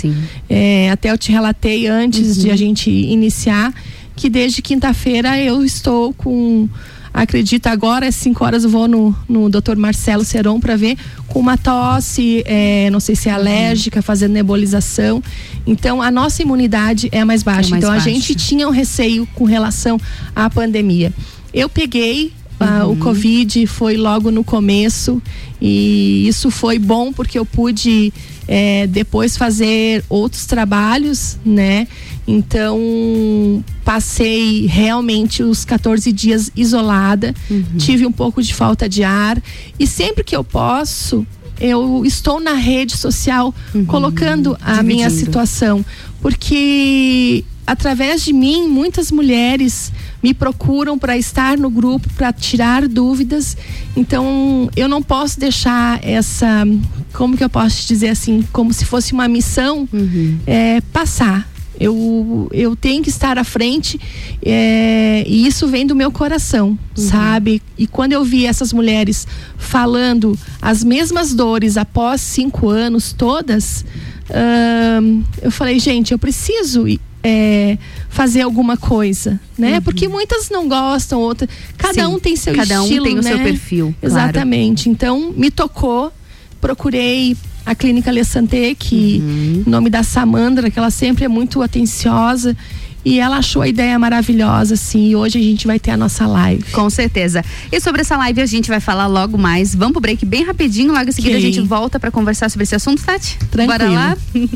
É, 0.49 0.89
até 0.91 1.11
eu 1.11 1.17
te 1.17 1.31
relatei 1.31 1.87
antes 1.87 2.37
de 2.37 2.51
a 2.51 2.55
gente 2.55 2.89
iniciar 2.89 3.73
que 4.15 4.29
desde 4.29 4.61
quinta-feira 4.61 5.39
eu 5.39 5.63
estou 5.63 6.13
com 6.13 6.67
acredito 7.17 7.65
agora 7.67 8.07
às 8.07 8.15
5 8.15 8.45
horas 8.45 8.63
eu 8.63 8.69
vou 8.69 8.87
no, 8.87 9.15
no 9.27 9.49
Dr. 9.49 9.75
Marcelo 9.75 10.23
Seron 10.23 10.59
para 10.59 10.75
ver 10.75 10.95
com 11.27 11.39
uma 11.39 11.57
tosse, 11.57 12.43
é, 12.45 12.89
não 12.91 12.99
sei 12.99 13.15
se 13.15 13.27
é 13.27 13.31
alérgica, 13.31 14.01
fazendo 14.03 14.33
nebulização. 14.33 15.21
Então 15.65 16.01
a 16.01 16.11
nossa 16.11 16.43
imunidade 16.43 17.09
é 17.11 17.25
mais 17.25 17.41
baixa. 17.41 17.71
mais 17.71 17.83
então 17.83 17.89
baixa. 17.89 18.07
a 18.07 18.13
gente 18.13 18.35
tinha 18.35 18.67
um 18.67 18.71
receio 18.71 19.27
com 19.33 19.45
relação 19.45 19.99
à 20.35 20.47
pandemia. 20.47 21.11
Eu 21.51 21.67
peguei 21.67 22.31
ah, 22.59 22.85
o 22.87 22.95
Covid, 22.97 23.65
foi 23.67 23.97
logo 23.97 24.31
no 24.31 24.43
começo 24.43 25.21
e 25.61 26.27
isso 26.27 26.49
foi 26.51 26.77
bom 26.77 27.11
porque 27.11 27.37
eu 27.37 27.45
pude 27.45 28.13
é, 28.47 28.87
depois 28.87 29.37
fazer 29.37 30.03
outros 30.09 30.45
trabalhos, 30.45 31.37
né? 31.45 31.87
Então, 32.27 33.63
passei 33.85 34.65
realmente 34.65 35.41
os 35.41 35.63
14 35.63 36.11
dias 36.11 36.51
isolada, 36.55 37.33
tive 37.77 38.05
um 38.05 38.11
pouco 38.11 38.43
de 38.43 38.53
falta 38.53 38.89
de 38.89 39.01
ar 39.03 39.41
e 39.79 39.87
sempre 39.87 40.25
que 40.25 40.35
eu 40.35 40.43
posso, 40.43 41.25
eu 41.59 42.03
estou 42.05 42.39
na 42.39 42.53
rede 42.53 42.97
social 42.97 43.55
colocando 43.87 44.57
a 44.61 44.83
minha 44.83 45.07
Dividindo. 45.07 45.25
situação, 45.25 45.85
porque 46.21 47.45
através 47.65 48.23
de 48.23 48.33
mim 48.33 48.67
muitas 48.67 49.11
mulheres 49.11 49.91
me 50.21 50.33
procuram 50.33 50.97
para 50.99 51.17
estar 51.17 51.57
no 51.57 51.69
grupo, 51.69 52.09
para 52.13 52.33
tirar 52.33 52.87
dúvidas. 52.87 53.55
Então, 53.95 54.69
eu 54.75 54.87
não 54.87 55.01
posso 55.01 55.39
deixar 55.39 56.03
essa, 56.03 56.65
como 57.13 57.37
que 57.37 57.43
eu 57.43 57.49
posso 57.49 57.81
te 57.81 57.87
dizer 57.87 58.09
assim, 58.09 58.43
como 58.51 58.73
se 58.73 58.83
fosse 58.83 59.13
uma 59.13 59.27
missão 59.27 59.87
é, 60.45 60.81
passar. 60.91 61.47
Eu, 61.79 62.49
eu 62.51 62.75
tenho 62.75 63.03
que 63.03 63.09
estar 63.09 63.37
à 63.37 63.43
frente 63.43 63.99
é, 64.43 65.23
e 65.27 65.45
isso 65.45 65.67
vem 65.67 65.85
do 65.85 65.95
meu 65.95 66.11
coração, 66.11 66.77
sabe? 66.95 67.61
E 67.77 67.85
quando 67.85 68.13
eu 68.13 68.23
vi 68.23 68.45
essas 68.45 68.73
mulheres 68.73 69.27
falando 69.57 70.37
as 70.61 70.83
mesmas 70.83 71.33
dores 71.33 71.77
após 71.77 72.21
cinco 72.21 72.69
anos, 72.69 73.13
todas, 73.13 73.85
ahn, 74.29 75.21
eu 75.41 75.51
falei, 75.51 75.79
gente, 75.79 76.11
eu 76.11 76.17
preciso 76.17 76.85
é, 77.23 77.77
fazer 78.09 78.41
alguma 78.41 78.77
coisa, 78.77 79.39
né? 79.57 79.81
Porque 79.81 80.07
muitas 80.07 80.49
não 80.49 80.67
gostam, 80.67 81.19
outras. 81.19 81.49
Cada 81.77 82.05
Sim, 82.05 82.13
um 82.13 82.19
tem 82.19 82.35
seu 82.35 82.55
cada 82.55 82.81
um 82.81 82.85
estilo, 82.85 83.05
tem 83.05 83.19
o 83.19 83.23
seu 83.23 83.37
né? 83.37 83.43
perfil, 83.43 83.95
claro. 83.99 84.13
Exatamente. 84.13 84.89
Então, 84.89 85.33
me 85.35 85.51
tocou, 85.51 86.11
procurei 86.61 87.35
a 87.67 87.75
clínica 87.75 88.09
Le 88.11 88.23
Santé, 88.23 88.73
que 88.73 89.21
Uhum. 89.21 89.63
em 89.67 89.69
nome 89.69 89.89
da 89.89 90.01
Samandra, 90.03 90.71
que 90.71 90.79
ela 90.79 90.89
sempre 90.89 91.25
é 91.25 91.27
muito 91.27 91.61
atenciosa. 91.61 92.55
E 93.05 93.19
ela 93.19 93.37
achou 93.37 93.61
a 93.61 93.67
ideia 93.67 93.97
maravilhosa, 93.97 94.73
assim. 94.73 95.09
E 95.11 95.15
hoje 95.15 95.39
a 95.39 95.41
gente 95.41 95.65
vai 95.67 95.79
ter 95.79 95.91
a 95.91 95.97
nossa 95.97 96.27
live. 96.27 96.63
Com 96.71 96.89
certeza. 96.89 97.43
E 97.71 97.79
sobre 97.79 98.01
essa 98.01 98.17
live 98.17 98.41
a 98.41 98.45
gente 98.45 98.67
vai 98.69 98.81
falar 98.81 99.07
logo 99.07 99.37
mais. 99.37 99.73
Vamos 99.73 99.93
pro 99.93 100.01
break 100.01 100.25
bem 100.25 100.43
rapidinho, 100.43 100.91
logo 100.93 101.07
em 101.07 101.11
seguida 101.13 101.37
Ok. 101.37 101.49
a 101.49 101.53
gente 101.53 101.65
volta 101.65 101.99
pra 101.99 102.11
conversar 102.11 102.49
sobre 102.49 102.63
esse 102.63 102.75
assunto, 102.75 103.01
Tati? 103.03 103.37
Tranquilo. 103.49 103.79
Bora 103.79 103.89
lá? 103.89 104.17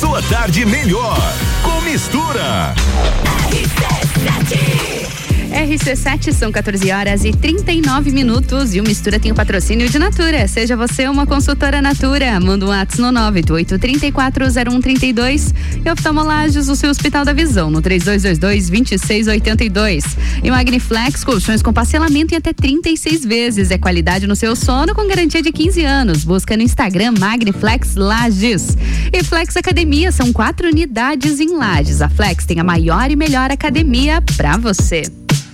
Sua 0.00 0.22
tarde 0.22 0.64
melhor 0.64 1.18
com 1.62 1.80
mistura. 1.82 2.74
RC7 5.52 6.32
são 6.32 6.50
14 6.50 6.90
horas 6.90 7.24
e 7.24 7.30
39 7.30 8.10
minutos 8.10 8.74
e 8.74 8.80
o 8.80 8.82
Mistura 8.82 9.20
tem 9.20 9.32
o 9.32 9.34
patrocínio 9.34 9.86
de 9.88 9.98
Natura. 9.98 10.48
Seja 10.48 10.74
você 10.76 11.06
uma 11.06 11.26
consultora 11.26 11.82
Natura. 11.82 12.40
Manda 12.40 12.64
um 12.64 12.70
WhatsApp 12.70 13.02
no 13.02 13.12
988-340132 13.12 15.54
e 15.84 15.90
oftalmolagens 15.90 16.68
o 16.68 16.76
seu 16.76 16.90
Hospital 16.90 17.24
da 17.24 17.32
Visão 17.32 17.70
no 17.70 17.80
3222-2682. 17.82 20.04
E 20.42 20.50
Magniflex, 20.50 21.22
colchões 21.22 21.62
com 21.62 21.72
parcelamento 21.72 22.34
em 22.34 22.38
até 22.38 22.52
36 22.52 23.24
vezes. 23.24 23.70
É 23.70 23.78
qualidade 23.78 24.26
no 24.26 24.34
seu 24.34 24.56
sono 24.56 24.92
com 24.94 25.06
garantia 25.06 25.42
de 25.42 25.52
15 25.52 25.84
anos. 25.84 26.24
Busca 26.24 26.56
no 26.56 26.62
Instagram 26.62 27.12
Magniflex 27.18 27.94
Lages. 27.94 28.76
E 29.12 29.22
Flex 29.22 29.54
Academia 29.56 30.10
são 30.12 30.32
quatro 30.32 30.66
unidades 30.68 31.40
em 31.40 31.54
Lages. 31.56 32.00
A 32.00 32.08
Flex 32.08 32.46
tem 32.46 32.58
a 32.58 32.64
maior 32.64 33.10
e 33.10 33.16
melhor 33.16 33.50
academia 33.50 34.22
pra 34.36 34.56
você. 34.56 35.02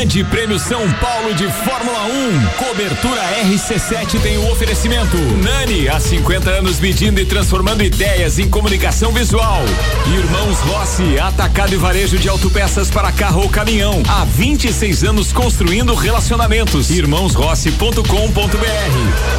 Grande 0.00 0.24
Prêmio 0.24 0.58
São 0.58 0.90
Paulo 0.92 1.34
de 1.34 1.46
Fórmula 1.52 2.06
1. 2.06 2.46
Cobertura 2.56 3.20
RC7 3.44 4.18
tem 4.22 4.38
o 4.38 4.50
oferecimento. 4.50 5.18
Nani, 5.44 5.90
há 5.90 6.00
50 6.00 6.48
anos 6.48 6.80
medindo 6.80 7.20
e 7.20 7.26
transformando 7.26 7.84
ideias 7.84 8.38
em 8.38 8.48
comunicação 8.48 9.12
visual. 9.12 9.62
Irmãos 10.06 10.58
Rossi, 10.60 11.20
atacado 11.20 11.74
e 11.74 11.76
varejo 11.76 12.16
de 12.16 12.30
autopeças 12.30 12.90
para 12.90 13.12
carro 13.12 13.42
ou 13.42 13.50
caminhão. 13.50 14.02
Há 14.08 14.24
26 14.24 15.04
anos 15.04 15.34
construindo 15.34 15.94
relacionamentos. 15.94 16.88
Irmãosrossi.com.br. 16.88 18.04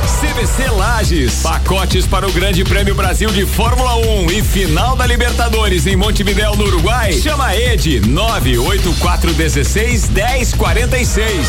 CVC 0.06 0.69
Lages, 0.78 1.41
pacotes 1.41 2.06
para 2.06 2.28
o 2.28 2.32
Grande 2.32 2.63
Prêmio 2.63 2.93
Brasil 2.93 3.32
de 3.32 3.47
Fórmula 3.47 3.95
1 3.95 4.30
e 4.30 4.43
final 4.43 4.95
da 4.95 5.08
Libertadores 5.08 5.88
em 5.88 5.95
Montevidéu, 5.95 6.56
no 6.56 6.65
Uruguai. 6.65 7.13
Chama 7.13 7.56
Ed 7.56 8.02
98416 8.02 10.51
1046. 10.52 11.48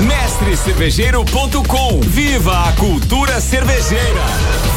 Mestrecervejeiro.com. 0.00 2.00
Viva 2.00 2.68
a 2.68 2.72
cultura 2.72 3.40
cervejeira. 3.40 4.20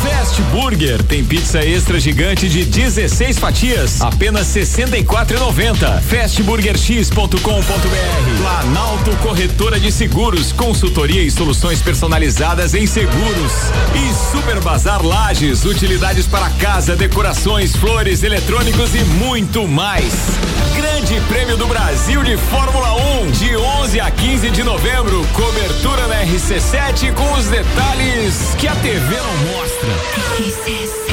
Fast 0.03 0.41
Burger 0.43 1.01
tem 1.03 1.23
pizza 1.23 1.63
extra 1.63 1.99
gigante 1.99 2.49
de 2.49 2.65
16 2.65 3.39
fatias, 3.39 4.01
apenas 4.01 4.47
64,90. 4.47 6.01
Fastburgerx.com.br. 6.01 8.41
Planalto 8.41 9.15
Corretora 9.17 9.79
de 9.79 9.91
Seguros, 9.91 10.51
consultoria 10.51 11.23
e 11.23 11.31
soluções 11.31 11.81
personalizadas 11.81 12.73
em 12.73 12.85
seguros. 12.85 13.53
E 13.95 14.31
Super 14.31 14.59
Bazar 14.61 15.05
Lages, 15.05 15.65
utilidades 15.65 16.27
para 16.27 16.49
casa, 16.51 16.95
decorações, 16.95 17.75
flores, 17.75 18.23
eletrônicos 18.23 18.93
e 18.93 19.03
muito 19.05 19.67
mais. 19.67 20.13
Grande 20.75 21.19
Prêmio 21.27 21.55
do 21.55 21.67
Brasil 21.67 22.23
de 22.23 22.35
Fórmula 22.35 22.93
1, 23.21 23.31
de 23.31 23.55
11 23.63 23.99
a 24.01 24.11
15 24.11 24.49
de 24.49 24.63
novembro. 24.63 25.25
Cobertura 25.33 26.07
na 26.07 26.23
RC7 26.23 27.13
com 27.13 27.33
os 27.33 27.45
detalhes 27.45 28.55
que 28.59 28.67
a 28.67 28.75
TV 28.75 29.15
não 29.15 29.37
mostra. 29.57 31.12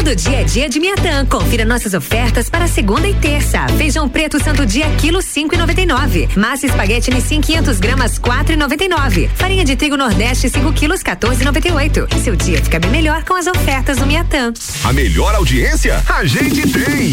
Todo 0.00 0.16
dia 0.16 0.40
é 0.40 0.44
dia 0.44 0.66
de 0.66 0.80
Miatã. 0.80 1.26
Confira 1.26 1.62
nossas 1.62 1.92
ofertas 1.92 2.48
para 2.48 2.66
segunda 2.66 3.06
e 3.06 3.12
terça. 3.12 3.68
Feijão 3.76 4.08
preto 4.08 4.42
santo 4.42 4.64
dia 4.64 4.88
quilo 4.96 5.20
cinco 5.20 5.54
e 5.54 5.58
noventa 5.58 5.82
e 5.82 5.84
nove. 5.84 6.26
Massa 6.34 6.64
espaguete 6.64 7.10
Nissin 7.10 7.42
500 7.42 7.78
gramas 7.78 8.18
quatro 8.18 8.54
e 8.54 8.56
noventa 8.56 8.82
e 8.82 8.88
nove. 8.88 9.28
Farinha 9.34 9.62
de 9.62 9.76
trigo 9.76 9.98
Nordeste 9.98 10.48
5 10.48 10.72
quilos 10.72 11.02
14 11.02 11.42
e 11.42 11.44
noventa 11.44 11.68
e 11.68 11.72
oito. 11.72 12.08
Seu 12.24 12.34
dia 12.34 12.64
fica 12.64 12.80
bem 12.80 12.90
melhor 12.90 13.24
com 13.24 13.34
as 13.34 13.46
ofertas 13.46 13.98
do 13.98 14.06
Miatã. 14.06 14.54
A 14.84 14.92
melhor 14.94 15.34
audiência 15.34 16.02
a 16.08 16.24
gente 16.24 16.62
tem. 16.62 17.12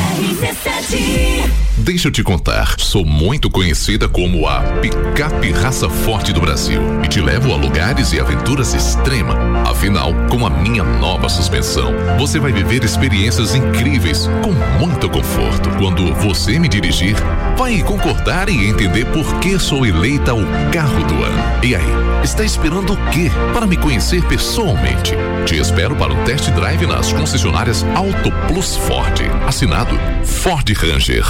Deixa 1.77 2.09
eu 2.09 2.11
te 2.11 2.21
contar, 2.21 2.75
sou 2.79 3.05
muito 3.05 3.49
conhecida 3.49 4.07
como 4.09 4.45
a 4.45 4.61
picape 4.81 5.51
raça 5.51 5.89
forte 5.89 6.33
do 6.33 6.41
Brasil 6.41 6.81
e 7.03 7.07
te 7.07 7.21
levo 7.21 7.51
a 7.53 7.55
lugares 7.55 8.11
e 8.11 8.19
aventuras 8.19 8.73
extrema. 8.73 9.35
Afinal, 9.65 10.13
com 10.29 10.45
a 10.45 10.49
minha 10.49 10.83
nova 10.83 11.29
suspensão, 11.29 11.93
você 12.19 12.39
vai 12.39 12.51
viver 12.51 12.83
experiências 12.83 13.55
incríveis 13.55 14.29
com 14.43 14.51
muito 14.79 15.09
conforto. 15.09 15.69
Quando 15.79 16.13
você 16.15 16.59
me 16.59 16.67
dirigir, 16.67 17.15
vai 17.61 17.79
concordar 17.83 18.49
e 18.49 18.69
entender 18.69 19.05
por 19.05 19.37
que 19.37 19.59
sou 19.59 19.85
eleita 19.85 20.33
o 20.33 20.43
carro 20.73 21.05
do 21.05 21.13
ano. 21.23 21.63
E 21.63 21.75
aí, 21.75 22.23
está 22.23 22.43
esperando 22.43 22.93
o 22.93 22.97
quê 23.11 23.29
para 23.53 23.67
me 23.67 23.77
conhecer 23.77 24.23
pessoalmente? 24.23 25.13
Te 25.45 25.59
espero 25.59 25.95
para 25.95 26.11
o 26.11 26.23
test 26.25 26.49
drive 26.49 26.87
nas 26.87 27.13
concessionárias 27.13 27.85
Auto 27.93 28.31
Plus 28.47 28.77
Ford. 28.77 29.21
Assinado 29.45 29.95
Ford 30.25 30.67
Ranger. 30.75 31.23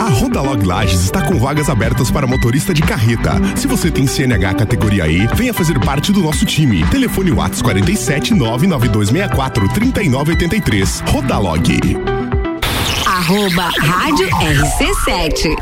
A 0.00 0.08
Rodalog 0.10 0.64
Lages 0.64 1.04
está 1.04 1.22
com 1.22 1.38
vagas 1.38 1.70
abertas 1.70 2.10
para 2.10 2.26
motorista 2.26 2.74
de 2.74 2.82
carreta. 2.82 3.34
Se 3.54 3.68
você 3.68 3.88
tem 3.88 4.04
CNH 4.04 4.54
categoria 4.54 5.06
E, 5.06 5.28
venha 5.28 5.54
fazer 5.54 5.78
parte 5.78 6.10
do 6.10 6.22
nosso 6.22 6.44
time. 6.44 6.84
Telefone 6.86 7.30
Whats 7.30 7.62
47 7.62 8.34
99264 8.34 9.68
3983. 9.68 11.04
Rodalog. 11.06 12.15
Arroba 13.26 13.72
Rádio 13.80 14.28
RC7. 14.28 15.56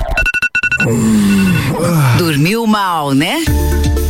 Dormiu 2.18 2.66
mal, 2.66 3.12
né? 3.14 3.42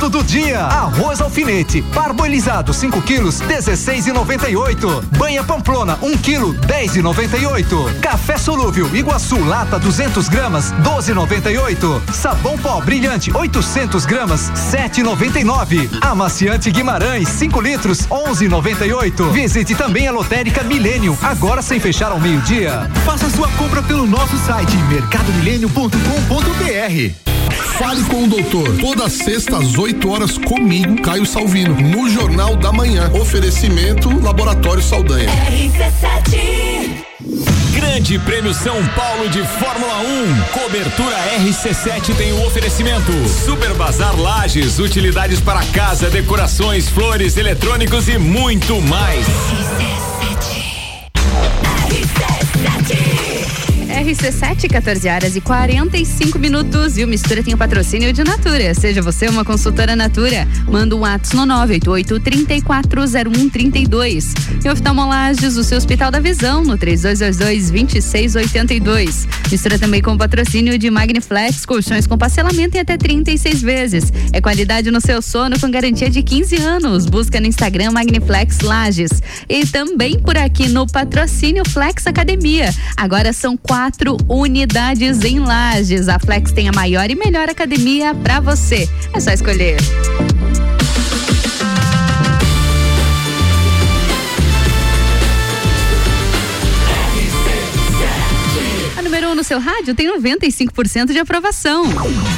Barato 0.00 0.08
do 0.08 0.24
dia. 0.24 0.64
Arroz 0.64 1.20
alfinete, 1.20 1.82
parboilizado 1.92 2.72
5 2.72 3.02
quilos, 3.02 3.42
16,98. 3.42 5.04
Banha 5.18 5.44
pamplona 5.44 5.98
1 6.00 6.16
quilo, 6.18 6.54
10,98. 6.54 8.00
Café 8.00 8.38
solúvel 8.38 8.88
Iguaçu 8.96 9.38
lata 9.44 9.78
200 9.78 10.26
gramas, 10.30 10.72
12,98. 10.82 12.00
Sabão 12.14 12.56
pó 12.56 12.80
brilhante 12.80 13.30
800 13.36 14.06
gramas, 14.06 14.50
7,99. 14.72 15.90
Amaciante 16.00 16.70
Guimarães 16.70 17.28
5 17.28 17.60
litros, 17.60 18.06
11,98. 18.06 19.30
Visite 19.32 19.74
também 19.74 20.08
a 20.08 20.12
lotérica 20.12 20.62
Milênio, 20.62 21.18
agora 21.22 21.60
sem 21.60 21.78
fechar 21.78 22.10
ao 22.10 22.18
meio-dia. 22.18 22.88
Faça 23.04 23.28
sua 23.28 23.50
compra 23.50 23.82
pelo 23.82 24.06
nosso 24.06 24.38
site 24.38 24.74
mercadomilênio.com.br. 24.88 27.39
Fale 27.78 28.02
com 28.04 28.24
o 28.24 28.28
doutor. 28.28 28.76
Toda 28.78 29.08
sexta 29.08 29.58
às 29.58 29.76
8 29.76 30.10
horas 30.10 30.38
comigo, 30.38 31.00
Caio 31.02 31.26
Salvino, 31.26 31.74
no 31.74 32.08
Jornal 32.08 32.56
da 32.56 32.72
Manhã. 32.72 33.10
Oferecimento 33.12 34.08
Laboratório 34.22 34.82
Saldanha. 34.82 35.28
Grande 37.72 38.18
Prêmio 38.18 38.52
São 38.52 38.84
Paulo 38.88 39.28
de 39.28 39.42
Fórmula 39.46 40.00
1. 40.00 40.58
Cobertura 40.58 41.16
RC7 41.40 42.14
tem 42.16 42.32
o 42.32 42.46
oferecimento. 42.46 43.12
Super 43.44 43.74
Bazar 43.74 44.18
Lages, 44.18 44.78
utilidades 44.78 45.40
para 45.40 45.64
casa, 45.66 46.10
decorações, 46.10 46.88
flores, 46.88 47.36
eletrônicos 47.36 48.08
e 48.08 48.18
muito 48.18 48.80
mais. 48.82 49.26
RC7, 49.26 50.19
14 54.70 55.08
horas 55.08 55.34
e 55.36 55.40
45 55.42 56.38
minutos. 56.38 56.96
E 56.96 57.04
o 57.04 57.08
Mistura 57.08 57.42
tem 57.42 57.52
o 57.52 57.58
patrocínio 57.58 58.14
de 58.14 58.24
Natura. 58.24 58.72
Seja 58.72 59.02
você 59.02 59.28
uma 59.28 59.44
consultora 59.44 59.94
Natura. 59.94 60.48
Manda 60.66 60.96
um 60.96 61.04
ato 61.04 61.36
no 61.36 61.42
988-340132. 61.42 64.32
E 64.64 64.70
oftalmolages, 64.70 65.56
o 65.56 65.64
seu 65.64 65.76
Hospital 65.76 66.10
da 66.10 66.18
Visão, 66.18 66.64
no 66.64 66.78
3222-2682. 66.78 69.28
Mistura 69.50 69.78
também 69.78 70.00
com 70.00 70.14
o 70.14 70.18
patrocínio 70.18 70.78
de 70.78 70.88
Magniflex, 70.90 71.66
colchões 71.66 72.06
com 72.06 72.16
parcelamento 72.16 72.76
em 72.76 72.80
até 72.80 72.96
36 72.96 73.60
vezes. 73.60 74.10
É 74.32 74.40
qualidade 74.40 74.90
no 74.90 75.00
seu 75.00 75.20
sono 75.20 75.60
com 75.60 75.70
garantia 75.70 76.08
de 76.08 76.22
15 76.22 76.56
anos. 76.56 77.04
Busca 77.06 77.38
no 77.38 77.46
Instagram 77.46 77.90
Magniflex 77.90 78.60
Lages. 78.60 79.22
E 79.48 79.66
também 79.66 80.18
por 80.18 80.38
aqui 80.38 80.68
no 80.68 80.86
patrocínio 80.86 81.68
Flex 81.68 82.06
Academia. 82.06 82.72
Agora 82.96 83.32
são 83.32 83.56
quatro 83.56 83.89
unidades 84.28 85.24
em 85.24 85.40
Lages. 85.40 86.08
A 86.08 86.18
Flex 86.18 86.52
tem 86.52 86.68
a 86.68 86.72
maior 86.72 87.10
e 87.10 87.14
melhor 87.14 87.48
academia 87.48 88.14
para 88.14 88.40
você. 88.40 88.88
É 89.12 89.20
só 89.20 89.30
escolher. 89.30 89.78
A 98.96 99.02
número 99.02 99.28
1 99.28 99.30
um 99.30 99.34
no 99.34 99.44
seu 99.44 99.58
rádio 99.58 99.94
tem 99.94 100.14
95% 100.14 101.12
de 101.12 101.18
aprovação. 101.18 101.84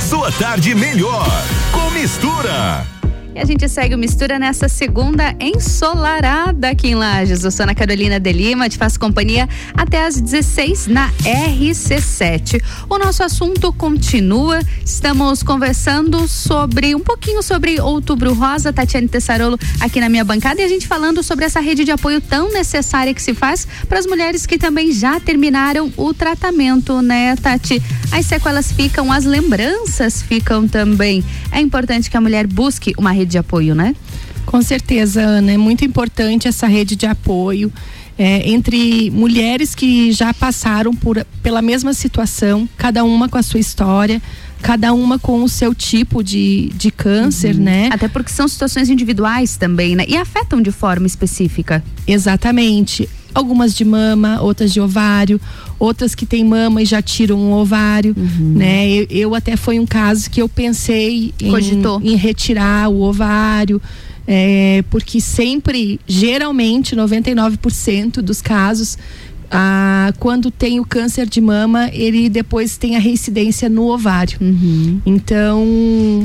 Sua 0.08 0.30
tarde 0.32 0.74
melhor 0.74 1.26
com 1.72 1.90
mistura. 1.90 3.01
E 3.34 3.38
a 3.38 3.46
gente 3.46 3.66
segue 3.66 3.94
o 3.94 3.98
Mistura 3.98 4.38
nessa 4.38 4.68
segunda 4.68 5.34
ensolarada 5.40 6.68
aqui 6.68 6.88
em 6.88 6.94
Lages. 6.94 7.42
Eu 7.42 7.50
sou 7.50 7.64
Ana 7.64 7.74
Carolina 7.74 8.20
de 8.20 8.30
Lima, 8.30 8.68
te 8.68 8.76
faço 8.76 9.00
companhia 9.00 9.48
até 9.74 10.04
às 10.04 10.20
16 10.20 10.88
na 10.88 11.10
RC7. 11.24 12.62
O 12.90 12.98
nosso 12.98 13.22
assunto 13.22 13.72
continua. 13.72 14.60
Estamos 14.84 15.42
conversando 15.42 16.28
sobre 16.28 16.94
um 16.94 17.00
pouquinho 17.00 17.42
sobre 17.42 17.80
Outubro 17.80 18.34
Rosa, 18.34 18.70
Tatiane 18.70 19.08
Tessarolo 19.08 19.58
aqui 19.80 19.98
na 19.98 20.10
minha 20.10 20.24
bancada 20.24 20.60
e 20.60 20.64
a 20.64 20.68
gente 20.68 20.86
falando 20.86 21.22
sobre 21.22 21.46
essa 21.46 21.60
rede 21.60 21.84
de 21.84 21.90
apoio 21.90 22.20
tão 22.20 22.52
necessária 22.52 23.14
que 23.14 23.22
se 23.22 23.32
faz 23.32 23.66
para 23.88 23.98
as 23.98 24.06
mulheres 24.06 24.44
que 24.44 24.58
também 24.58 24.92
já 24.92 25.18
terminaram 25.18 25.90
o 25.96 26.12
tratamento, 26.12 27.00
né, 27.00 27.34
Tati? 27.36 27.82
As 28.10 28.26
sequelas 28.26 28.70
ficam, 28.70 29.10
as 29.10 29.24
lembranças 29.24 30.20
ficam 30.20 30.68
também. 30.68 31.24
É 31.50 31.60
importante 31.60 32.10
que 32.10 32.16
a 32.16 32.20
mulher 32.20 32.46
busque 32.46 32.92
uma 32.98 33.10
rede 33.10 33.21
de 33.30 33.38
apoio, 33.38 33.74
né? 33.74 33.94
Com 34.44 34.60
certeza, 34.62 35.20
Ana. 35.22 35.52
É 35.52 35.56
muito 35.56 35.84
importante 35.84 36.48
essa 36.48 36.66
rede 36.66 36.96
de 36.96 37.06
apoio. 37.06 37.72
É, 38.18 38.48
entre 38.48 39.10
mulheres 39.10 39.74
que 39.74 40.12
já 40.12 40.34
passaram 40.34 40.94
por, 40.94 41.24
pela 41.42 41.62
mesma 41.62 41.94
situação, 41.94 42.68
cada 42.76 43.02
uma 43.04 43.28
com 43.28 43.38
a 43.38 43.42
sua 43.42 43.58
história, 43.58 44.20
cada 44.62 44.92
uma 44.94 45.18
com 45.18 45.42
o 45.42 45.48
seu 45.48 45.74
tipo 45.74 46.22
de, 46.22 46.70
de 46.74 46.90
câncer, 46.90 47.54
Uhum. 47.56 47.62
né? 47.62 47.88
Até 47.92 48.08
porque 48.08 48.30
são 48.30 48.46
situações 48.48 48.88
individuais 48.88 49.56
também, 49.56 49.94
né? 49.96 50.04
E 50.08 50.16
afetam 50.16 50.62
de 50.62 50.70
forma 50.70 51.06
específica. 51.06 51.82
Exatamente. 52.06 53.08
Algumas 53.34 53.74
de 53.74 53.84
mama, 53.84 54.40
outras 54.42 54.72
de 54.72 54.80
ovário, 54.80 55.40
outras 55.78 56.14
que 56.14 56.24
têm 56.26 56.44
mama 56.44 56.82
e 56.82 56.84
já 56.84 57.00
tiram 57.02 57.38
um 57.38 57.52
ovário, 57.52 58.14
Uhum. 58.16 58.54
né? 58.56 58.88
Eu, 58.90 59.06
eu 59.10 59.34
até 59.34 59.56
foi 59.56 59.78
um 59.80 59.86
caso 59.86 60.30
que 60.30 60.40
eu 60.40 60.48
pensei 60.48 61.32
em, 61.40 61.50
Cogitou. 61.50 62.00
em 62.04 62.14
retirar 62.14 62.88
o 62.90 63.00
ovário, 63.02 63.80
é, 64.26 64.84
porque 64.90 65.20
sempre, 65.20 65.98
geralmente, 66.06 66.94
99% 66.94 68.20
dos 68.22 68.40
casos, 68.42 68.96
ah, 69.52 70.12
quando 70.18 70.50
tem 70.50 70.80
o 70.80 70.84
câncer 70.84 71.28
de 71.28 71.40
mama, 71.40 71.88
ele 71.92 72.28
depois 72.28 72.76
tem 72.76 72.96
a 72.96 72.98
reincidência 72.98 73.68
no 73.68 73.86
ovário. 73.92 74.38
Então, 75.04 75.64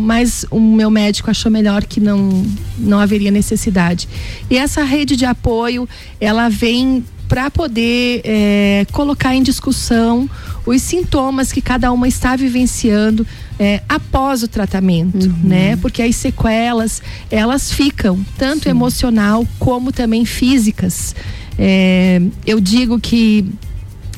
mas 0.01 0.45
o 0.49 0.59
meu 0.59 0.89
médico 0.89 1.29
achou 1.29 1.51
melhor 1.51 1.83
que 1.85 1.99
não, 1.99 2.45
não 2.77 2.99
haveria 2.99 3.31
necessidade. 3.31 4.07
E 4.49 4.57
essa 4.57 4.83
rede 4.83 5.15
de 5.15 5.25
apoio, 5.25 5.87
ela 6.19 6.49
vem 6.49 7.03
para 7.27 7.51
poder 7.51 8.21
eh, 8.23 8.85
colocar 8.93 9.35
em 9.35 9.43
discussão 9.43 10.29
os 10.65 10.81
sintomas 10.81 11.51
que 11.51 11.59
cada 11.61 11.91
uma 11.91 12.07
está 12.07 12.37
vivenciando 12.37 13.27
é, 13.59 13.81
após 13.89 14.43
o 14.43 14.47
tratamento, 14.47 15.27
Uhum. 15.27 15.35
né? 15.43 15.75
Porque 15.77 16.01
as 16.01 16.15
sequelas 16.15 17.01
elas 17.29 17.69
ficam 17.71 18.23
tanto 18.37 18.69
emocional 18.69 19.45
como 19.59 19.91
também 19.91 20.23
físicas. 20.23 21.13
É, 21.57 22.21
eu 22.45 22.59
digo 22.59 22.99
que 22.99 23.45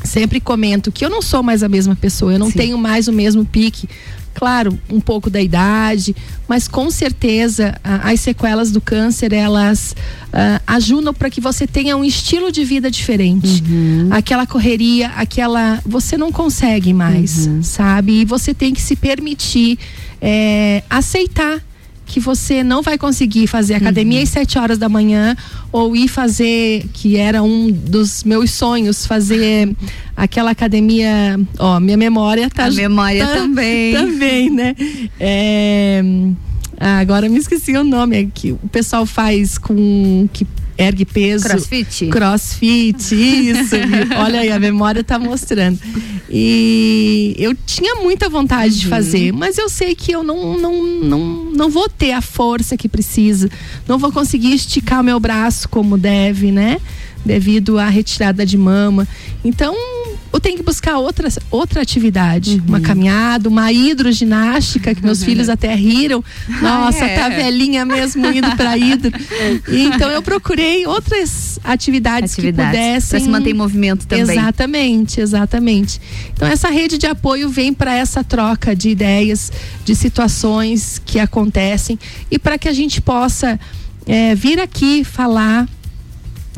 sempre 0.04 0.40
comento 0.40 0.92
que 0.92 1.04
eu 1.06 1.10
não 1.10 1.22
sou 1.22 1.44
mais 1.44 1.62
a 1.64 1.70
mesma 1.70 1.96
pessoa, 1.96 2.32
eu 2.34 2.40
não 2.40 2.52
tenho 2.52 2.78
mais 2.78 3.08
o 3.08 3.14
mesmo 3.14 3.46
pique. 3.46 3.88
Claro, 4.34 4.80
um 4.90 5.02
pouco 5.02 5.30
da 5.30 5.42
idade, 5.42 6.16
mas 6.48 6.66
com 6.68 6.90
certeza 6.90 7.76
a- 7.84 8.10
as 8.12 8.22
sequelas 8.22 8.72
do 8.72 8.80
câncer 8.80 9.34
elas 9.34 9.94
ah, 10.32 10.62
ajudam 10.68 11.14
para 11.14 11.30
que 11.30 11.42
você 11.42 11.68
tenha 11.68 11.98
um 11.98 12.06
estilo 12.06 12.50
de 12.52 12.64
vida 12.64 12.90
diferente. 12.90 13.62
Aquela 14.12 14.46
correria, 14.46 15.10
aquela. 15.18 15.82
Você 15.86 16.16
não 16.18 16.32
consegue 16.32 16.94
mais, 16.94 17.50
sabe? 17.64 18.22
E 18.22 18.26
você 18.26 18.54
tem 18.54 18.74
que 18.74 18.82
se 18.82 18.96
permitir 18.96 19.78
eh, 20.22 20.84
aceitar 20.90 21.60
que 22.10 22.20
você 22.20 22.64
não 22.64 22.82
vai 22.82 22.98
conseguir 22.98 23.46
fazer 23.46 23.76
academia 23.76 24.22
às 24.24 24.30
7 24.30 24.58
horas 24.58 24.78
da 24.80 24.90
manhã 24.90 25.38
ou 25.72 25.96
ir 25.96 26.08
fazer, 26.08 26.84
que 26.92 27.16
era 27.16 27.44
um 27.44 27.72
dos 27.72 28.24
meus 28.24 28.50
sonhos, 28.50 29.06
fazer 29.06 29.70
aquela 30.18 30.50
academia, 30.50 31.40
ó, 31.60 31.80
minha 31.80 31.96
memória 31.96 32.50
tá 32.50 32.66
A 32.66 32.72
memória 32.72 33.26
tá- 33.28 33.34
também. 33.36 33.94
Também, 34.00 34.50
né? 34.50 34.76
É, 35.20 36.02
ah, 36.80 36.98
agora 36.98 37.30
me 37.30 37.38
esqueci 37.38 37.78
o 37.78 37.84
nome, 37.84 38.18
é 38.24 38.28
que 38.34 38.54
o 38.54 38.68
pessoal 38.72 39.06
faz 39.06 39.60
com 39.60 40.28
que 40.34 40.48
ergue 40.80 41.04
peso. 41.06 41.44
Crossfit? 41.44 42.08
Crossfit, 42.08 43.14
isso. 43.14 43.76
Olha 44.18 44.40
aí, 44.40 44.50
a 44.50 44.58
memória 44.58 45.04
tá 45.04 45.20
mostrando. 45.20 45.78
E 46.30 47.36
eu 47.38 47.54
tinha 47.54 47.96
muita 47.96 48.30
vontade 48.30 48.80
de 48.80 48.88
fazer, 48.88 49.34
mas 49.34 49.58
eu 49.58 49.68
sei 49.68 49.94
que 49.94 50.12
eu 50.12 50.24
não, 50.24 50.58
não, 50.58 50.84
não, 50.84 51.20
não 51.52 51.70
vou 51.70 51.90
ter 51.90 52.14
a 52.14 52.22
força 52.22 52.78
que 52.78 52.88
precisa. 52.88 53.50
Não 53.86 53.98
vou 53.98 54.12
conseguir 54.12 54.54
esticar 54.54 55.02
o 55.02 55.04
meu 55.04 55.20
braço 55.20 55.68
como 55.68 55.98
deve, 55.98 56.52
né? 56.52 56.80
Devido 57.26 57.78
à 57.78 57.90
retirada 57.90 58.46
de 58.46 58.58
mama. 58.58 59.06
Então, 59.44 59.76
eu 60.32 60.40
tenho 60.40 60.58
que 60.58 60.64
buscar 60.64 60.98
outra, 60.98 61.28
outra 61.50 61.82
atividade. 61.82 62.62
Uma 62.68 62.80
caminhada, 62.80 63.50
uma 63.50 63.72
hidroginástica, 63.72 64.94
que 64.94 65.04
meus 65.04 65.24
filhos 65.24 65.50
até 65.50 65.74
riram. 65.74 66.24
Nossa, 66.62 67.04
é. 67.06 67.16
tá 67.16 67.30
velhinha 67.30 67.84
mesmo 67.86 68.26
indo 68.28 68.56
pra 68.56 68.78
hidro. 68.78 69.12
E 69.68 69.90
Então, 69.90 70.10
eu 70.10 70.22
procurei 70.22 70.86
outras 70.86 71.60
atividades, 71.64 72.34
Atividades, 72.34 72.36
que 72.36 72.78
pudessem. 72.78 73.10
pra 73.10 73.20
se 73.20 73.30
manter 73.30 73.50
em 73.50 73.54
movimento 73.54 74.06
também. 74.06 74.38
Exatamente, 74.38 75.20
exatamente. 75.20 76.00
Então, 76.34 76.48
essa 76.48 76.70
rede 76.70 76.98
de 76.98 77.08
apoio 77.08 77.50
vem 77.50 77.74
para 77.74 77.94
essa 77.94 78.24
troca 78.24 78.76
de 78.76 78.90
ideias, 78.90 79.52
de 79.84 79.96
situações 79.96 81.02
que 81.04 81.20
acontecem 81.20 81.98
e 82.30 82.38
para 82.38 82.58
que 82.58 82.68
a 82.68 82.74
gente 82.74 83.02
possa 83.02 83.60
eh, 84.06 84.36
vir 84.36 84.60
aqui 84.60 85.04
falar 85.04 85.68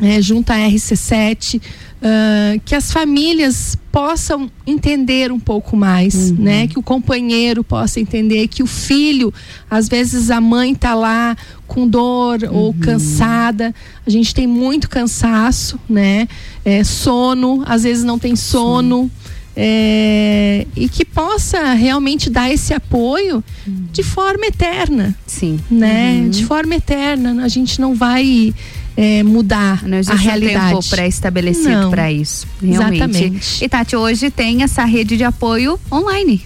é, 0.00 0.20
junto 0.20 0.50
à 0.50 0.56
RC7, 0.56 1.60
ah, 2.02 2.58
que 2.64 2.74
as 2.74 2.92
famílias 2.92 3.78
possam 3.92 4.50
entender 4.66 5.30
um 5.30 5.38
pouco 5.38 5.76
mais, 5.76 6.32
né? 6.32 6.66
Que 6.66 6.78
o 6.78 6.82
companheiro 6.82 7.62
possa 7.62 8.00
entender 8.00 8.48
que 8.48 8.62
o 8.62 8.66
filho, 8.66 9.32
às 9.70 9.88
vezes 9.88 10.30
a 10.30 10.40
mãe 10.40 10.74
tá 10.74 10.94
lá 10.94 11.36
com 11.66 11.86
dor 11.86 12.40
ou 12.50 12.74
cansada, 12.74 13.72
a 14.04 14.10
gente 14.10 14.34
tem 14.34 14.46
muito 14.46 14.88
cansaço, 14.88 15.78
né? 15.88 16.26
É, 16.64 16.82
sono, 16.82 17.62
às 17.66 17.84
vezes 17.84 18.02
não 18.02 18.18
tem 18.18 18.34
sono. 18.34 19.10
é, 19.54 20.66
e 20.74 20.88
que 20.88 21.04
possa 21.04 21.74
realmente 21.74 22.30
dar 22.30 22.50
esse 22.50 22.72
apoio 22.72 23.44
de 23.92 24.02
forma 24.02 24.46
eterna. 24.46 25.14
Sim. 25.26 25.60
Né? 25.70 26.22
Uhum. 26.22 26.30
De 26.30 26.44
forma 26.46 26.74
eterna. 26.74 27.44
A 27.44 27.48
gente 27.48 27.80
não 27.80 27.94
vai 27.94 28.54
é, 28.96 29.22
mudar 29.22 29.82
Não 29.86 29.96
a 29.96 30.00
existe 30.00 30.14
um 30.16 30.24
realidade. 30.24 30.74
tempo 30.74 30.88
pré-estabelecido 30.90 31.90
para 31.90 32.10
isso. 32.12 32.46
Realmente. 32.62 33.02
Exatamente. 33.02 33.64
E 33.64 33.68
Tati, 33.68 33.96
hoje 33.96 34.30
tem 34.30 34.62
essa 34.62 34.84
rede 34.84 35.16
de 35.16 35.24
apoio 35.24 35.78
online. 35.90 36.42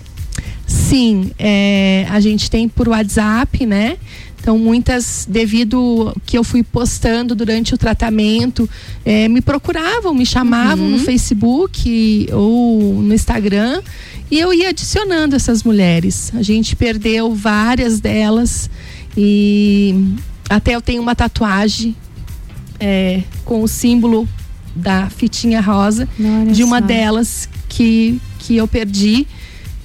Sim, 0.67 1.31
é, 1.39 2.07
a 2.11 2.19
gente 2.21 2.51
tem 2.51 2.69
por 2.69 2.89
WhatsApp, 2.89 3.65
né? 3.67 3.97
Então, 4.41 4.57
muitas, 4.59 5.27
devido 5.29 6.15
que 6.25 6.39
eu 6.39 6.45
fui 6.45 6.63
postando 6.63 7.35
durante 7.35 7.75
o 7.75 7.79
tratamento, 7.79 8.69
é, 9.05 9.27
me 9.29 9.41
procuravam, 9.41 10.15
me 10.15 10.25
chamavam 10.25 10.85
Uhum. 10.85 10.93
no 10.93 10.99
Facebook 11.01 12.29
ou 12.33 12.95
no 13.03 13.13
Instagram 13.13 13.83
e 14.31 14.39
eu 14.39 14.53
ia 14.55 14.69
adicionando 14.69 15.35
essas 15.35 15.65
mulheres. 15.65 16.33
A 16.37 16.43
gente 16.43 16.77
perdeu 16.77 17.35
várias 17.35 17.99
delas 17.99 18.71
e 19.17 19.95
até 20.49 20.77
eu 20.77 20.81
tenho 20.81 21.03
uma 21.03 21.17
tatuagem 21.17 21.97
é, 22.81 23.23
com 23.45 23.63
o 23.63 23.69
símbolo 23.69 24.29
da 24.75 25.09
fitinha 25.09 25.61
rosa 25.61 26.07
de 26.53 26.63
uma 26.63 26.81
só. 26.81 26.87
delas 26.87 27.49
que, 27.69 28.21
que 28.39 28.57
eu 28.57 28.69
perdi, 28.69 29.27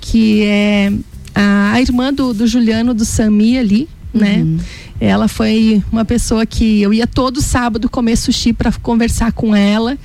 que 0.02 0.44
é 0.44 0.92
a, 1.34 1.74
a 1.74 1.82
irmã 1.82 2.14
do, 2.14 2.34
do 2.34 2.46
Juliano 2.46 2.94
do 2.94 3.06
Sami 3.06 3.58
ali, 3.58 3.88
né? 4.14 4.38
Uhum. 4.38 4.58
Ela 5.00 5.28
foi 5.28 5.82
uma 5.92 6.06
pessoa 6.06 6.46
que 6.46 6.82
eu 6.82 6.94
ia 6.94 7.08
todo 7.08 7.42
sábado 7.42 7.89
comer 7.89 8.16
sushi 8.16 8.54
para 8.54 8.72
conversar 8.72 9.32
com 9.32 9.56
ela. 9.56 9.98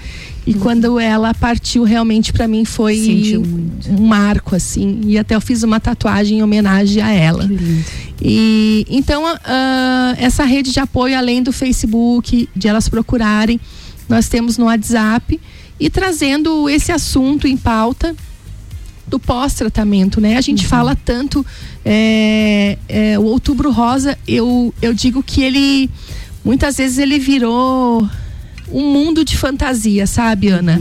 E 0.47 0.55
quando 0.55 1.01
ela 1.01 1.35
partiu, 1.35 1.83
realmente 1.83 2.33
para 2.33 2.47
mim 2.47 2.65
foi 2.65 3.37
um 3.91 4.07
marco, 4.07 4.55
assim. 4.55 5.01
E 5.05 5.19
até 5.19 5.35
eu 5.35 5.41
fiz 5.41 5.65
uma 5.65 5.81
tatuagem 5.81 6.39
em 6.39 6.43
homenagem 6.43 7.03
a 7.03 7.11
ela. 7.11 7.51
E 8.23 8.87
então 8.89 9.25
ah, 9.27 10.15
essa 10.19 10.45
rede 10.45 10.73
de 10.73 10.79
apoio, 10.79 11.19
além 11.19 11.43
do 11.43 11.53
Facebook, 11.53 12.49
de 12.55 12.69
elas 12.69 12.89
procurarem, 12.89 13.61
nós 14.09 14.29
temos 14.29 14.57
no 14.57 14.67
WhatsApp 14.67 15.41
e 15.81 15.91
trazendo 15.91 16.69
esse 16.69 16.93
assunto 16.93 17.49
em 17.49 17.57
pauta 17.57 18.15
do 19.07 19.19
pós-tratamento, 19.19 20.21
né? 20.21 20.37
A 20.37 20.41
gente 20.41 20.67
fala 20.67 20.97
tanto 20.97 21.45
é, 21.85 22.79
é, 22.89 23.19
o 23.19 23.25
Outubro 23.25 23.71
Rosa, 23.71 24.19
eu, 24.27 24.73
eu 24.81 24.93
digo 24.93 25.23
que 25.23 25.43
ele 25.43 25.91
muitas 26.45 26.77
vezes 26.77 26.99
ele 26.99 27.19
virou 27.19 28.09
um 28.71 28.93
mundo 28.93 29.25
de 29.25 29.37
fantasia, 29.37 30.07
sabe, 30.07 30.49
Ana? 30.49 30.81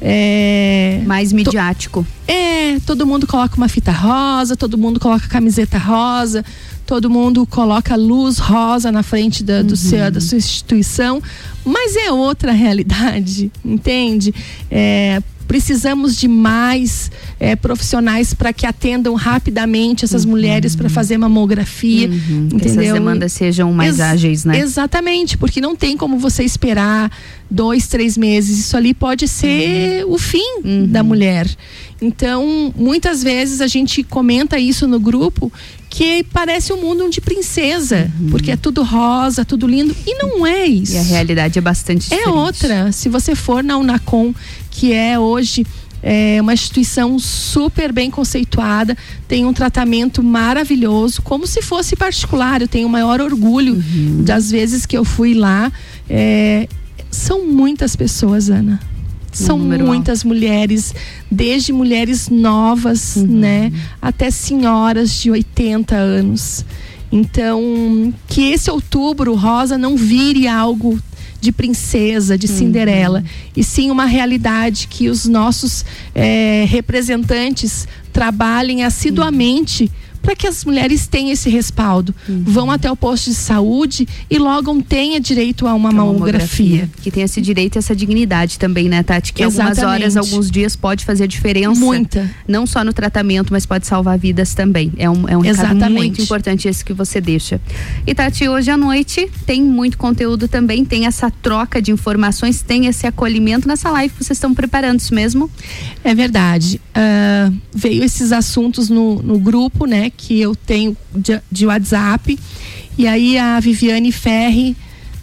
É, 0.00 1.00
Mais 1.06 1.32
midiático. 1.32 2.06
é, 2.28 2.78
todo 2.80 3.06
mundo 3.06 3.26
coloca 3.26 3.56
uma 3.56 3.68
fita 3.68 3.92
rosa, 3.92 4.56
todo 4.56 4.76
mundo 4.76 5.00
coloca 5.00 5.26
camiseta 5.28 5.78
rosa, 5.78 6.44
todo 6.86 7.08
mundo 7.08 7.46
coloca 7.46 7.96
luz 7.96 8.38
rosa 8.38 8.92
na 8.92 9.02
frente 9.02 9.42
da, 9.42 9.62
do 9.62 9.76
seu, 9.76 10.10
da 10.10 10.20
sua 10.20 10.36
instituição, 10.38 11.22
mas 11.64 11.96
é 11.96 12.10
outra 12.12 12.52
realidade, 12.52 13.50
entende? 13.64 14.34
É, 14.70 15.22
precisamos 15.46 16.16
de 16.16 16.26
mais 16.28 17.10
é, 17.38 17.54
profissionais 17.56 18.32
para 18.34 18.52
que 18.52 18.66
atendam 18.66 19.14
rapidamente 19.14 20.04
essas 20.04 20.24
mulheres 20.24 20.74
para 20.74 20.88
fazer 20.88 21.18
mamografia, 21.18 22.08
Que 22.08 22.14
entendeu? 22.14 22.82
essas 22.82 22.92
demandas 22.94 23.32
sejam 23.32 23.72
mais 23.72 23.98
Ex- 23.98 24.00
ágeis, 24.00 24.44
né? 24.44 24.58
Exatamente, 24.58 25.36
porque 25.38 25.60
não 25.60 25.76
tem 25.76 25.96
como 25.96 26.18
você 26.18 26.42
esperar 26.44 27.10
dois, 27.50 27.86
três 27.86 28.16
meses. 28.16 28.58
Isso 28.58 28.76
ali 28.76 28.92
pode 28.94 29.28
ser 29.28 30.04
Uhum. 30.06 30.14
o 30.14 30.18
fim 30.18 30.86
da 30.88 31.02
mulher. 31.02 31.46
Então, 32.02 32.72
muitas 32.76 33.22
vezes 33.22 33.60
a 33.60 33.66
gente 33.66 34.02
comenta 34.02 34.58
isso 34.58 34.86
no 34.86 34.98
grupo 35.00 35.50
que 35.88 36.24
parece 36.32 36.72
um 36.72 36.80
mundo 36.80 37.08
de 37.08 37.20
princesa, 37.20 38.10
porque 38.30 38.50
é 38.50 38.56
tudo 38.56 38.82
rosa, 38.82 39.44
tudo 39.44 39.66
lindo. 39.66 39.94
E 40.04 40.14
não 40.20 40.44
é 40.44 40.66
isso. 40.66 40.92
Uhum. 40.94 40.98
E 40.98 41.00
a 41.00 41.02
realidade 41.02 41.58
é 41.58 41.62
bastante 41.62 42.12
É 42.12 42.16
diferente. 42.16 42.36
outra. 42.36 42.90
Se 42.92 43.08
você 43.08 43.34
for 43.36 43.62
na 43.62 43.78
Unacom, 43.78 44.34
que 44.74 44.92
é 44.92 45.18
hoje 45.18 45.64
é 46.06 46.38
uma 46.38 46.52
instituição 46.52 47.18
super 47.18 47.90
bem 47.90 48.10
conceituada, 48.10 48.94
tem 49.26 49.46
um 49.46 49.54
tratamento 49.54 50.22
maravilhoso, 50.22 51.22
como 51.22 51.46
se 51.46 51.62
fosse 51.62 51.96
particular. 51.96 52.60
Eu 52.60 52.68
tenho 52.68 52.86
o 52.86 52.90
maior 52.90 53.22
orgulho 53.22 53.72
Uhum. 53.76 54.22
das 54.22 54.50
vezes 54.50 54.84
que 54.84 54.98
eu 54.98 55.02
fui 55.02 55.32
lá. 55.32 55.72
É, 56.10 56.68
são 57.10 57.46
muitas 57.46 57.96
pessoas, 57.96 58.50
Ana. 58.50 58.78
São 59.32 59.58
muitas 59.58 60.22
mulheres, 60.22 60.94
desde 61.30 61.72
mulheres 61.72 62.28
novas, 62.28 63.16
né, 63.16 63.72
até 64.00 64.30
senhoras 64.30 65.10
de 65.14 65.30
80 65.30 65.96
anos. 65.96 66.64
Então, 67.10 68.12
que 68.28 68.52
esse 68.52 68.70
outubro 68.70 69.34
rosa 69.34 69.78
não 69.78 69.96
vire 69.96 70.46
algo 70.46 70.98
de 71.44 71.52
princesa, 71.52 72.36
de 72.36 72.48
Cinderela, 72.48 73.22
e 73.54 73.62
sim 73.62 73.90
uma 73.90 74.06
realidade 74.06 74.88
que 74.88 75.08
os 75.08 75.26
nossos 75.26 75.84
eh, 76.14 76.64
representantes 76.68 77.86
trabalhem 78.12 78.82
assiduamente 78.82 79.90
para 80.24 80.34
que 80.34 80.46
as 80.46 80.64
mulheres 80.64 81.06
tenham 81.06 81.30
esse 81.30 81.50
respaldo. 81.50 82.14
Vão 82.26 82.70
até 82.70 82.90
o 82.90 82.96
posto 82.96 83.30
de 83.30 83.36
saúde 83.36 84.08
e 84.30 84.38
logo 84.38 84.82
tenha 84.82 85.20
direito 85.20 85.66
a 85.68 85.74
uma 85.74 85.92
mamografia. 85.92 86.90
Que 87.02 87.10
tem 87.10 87.22
esse 87.22 87.40
direito 87.40 87.76
e 87.76 87.78
essa 87.78 87.94
dignidade 87.94 88.58
também, 88.58 88.88
né, 88.88 89.02
Tati? 89.02 89.32
Que 89.32 89.42
algumas 89.42 89.72
Exatamente. 89.72 90.02
horas, 90.02 90.16
alguns 90.16 90.50
dias 90.50 90.74
pode 90.74 91.04
fazer 91.04 91.28
diferença. 91.28 91.78
Muita. 91.78 92.30
Não 92.48 92.66
só 92.66 92.82
no 92.82 92.92
tratamento, 92.92 93.52
mas 93.52 93.66
pode 93.66 93.86
salvar 93.86 94.18
vidas 94.18 94.54
também. 94.54 94.92
É 94.96 95.08
um, 95.08 95.28
é 95.28 95.36
um 95.36 95.44
Exatamente. 95.44 95.92
muito 95.92 96.22
importante 96.22 96.66
esse 96.66 96.84
que 96.84 96.94
você 96.94 97.20
deixa. 97.20 97.60
E 98.06 98.14
Tati, 98.14 98.48
hoje 98.48 98.70
à 98.70 98.76
noite 98.76 99.30
tem 99.44 99.62
muito 99.62 99.98
conteúdo 99.98 100.48
também, 100.48 100.84
tem 100.84 101.06
essa 101.06 101.30
troca 101.30 101.82
de 101.82 101.92
informações, 101.92 102.62
tem 102.62 102.86
esse 102.86 103.06
acolhimento 103.06 103.68
nessa 103.68 103.90
live 103.90 104.14
que 104.14 104.24
vocês 104.24 104.38
estão 104.38 104.54
preparando, 104.54 105.00
isso 105.00 105.14
mesmo? 105.14 105.50
É 106.02 106.14
verdade. 106.14 106.80
Ah, 106.94 107.52
veio 107.74 108.02
esses 108.04 108.32
assuntos 108.32 108.88
no, 108.88 109.20
no 109.22 109.38
grupo, 109.38 109.84
né, 109.84 110.10
que 110.16 110.40
eu 110.40 110.54
tenho 110.54 110.96
de, 111.14 111.40
de 111.50 111.66
WhatsApp. 111.66 112.38
E 112.96 113.06
aí 113.06 113.38
a 113.38 113.58
Viviane 113.60 114.12
Ferri 114.12 114.76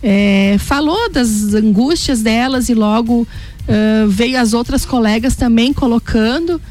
eh, 0.04 0.58
falou 0.60 1.10
das 1.10 1.54
angústias 1.54 2.22
delas 2.22 2.70
e 2.70 2.74
logo 2.74 3.28
ah, 3.68 4.06
veio 4.08 4.40
as 4.40 4.54
outras 4.54 4.86
colegas 4.86 5.36
também 5.36 5.74
colocando. 5.74 6.62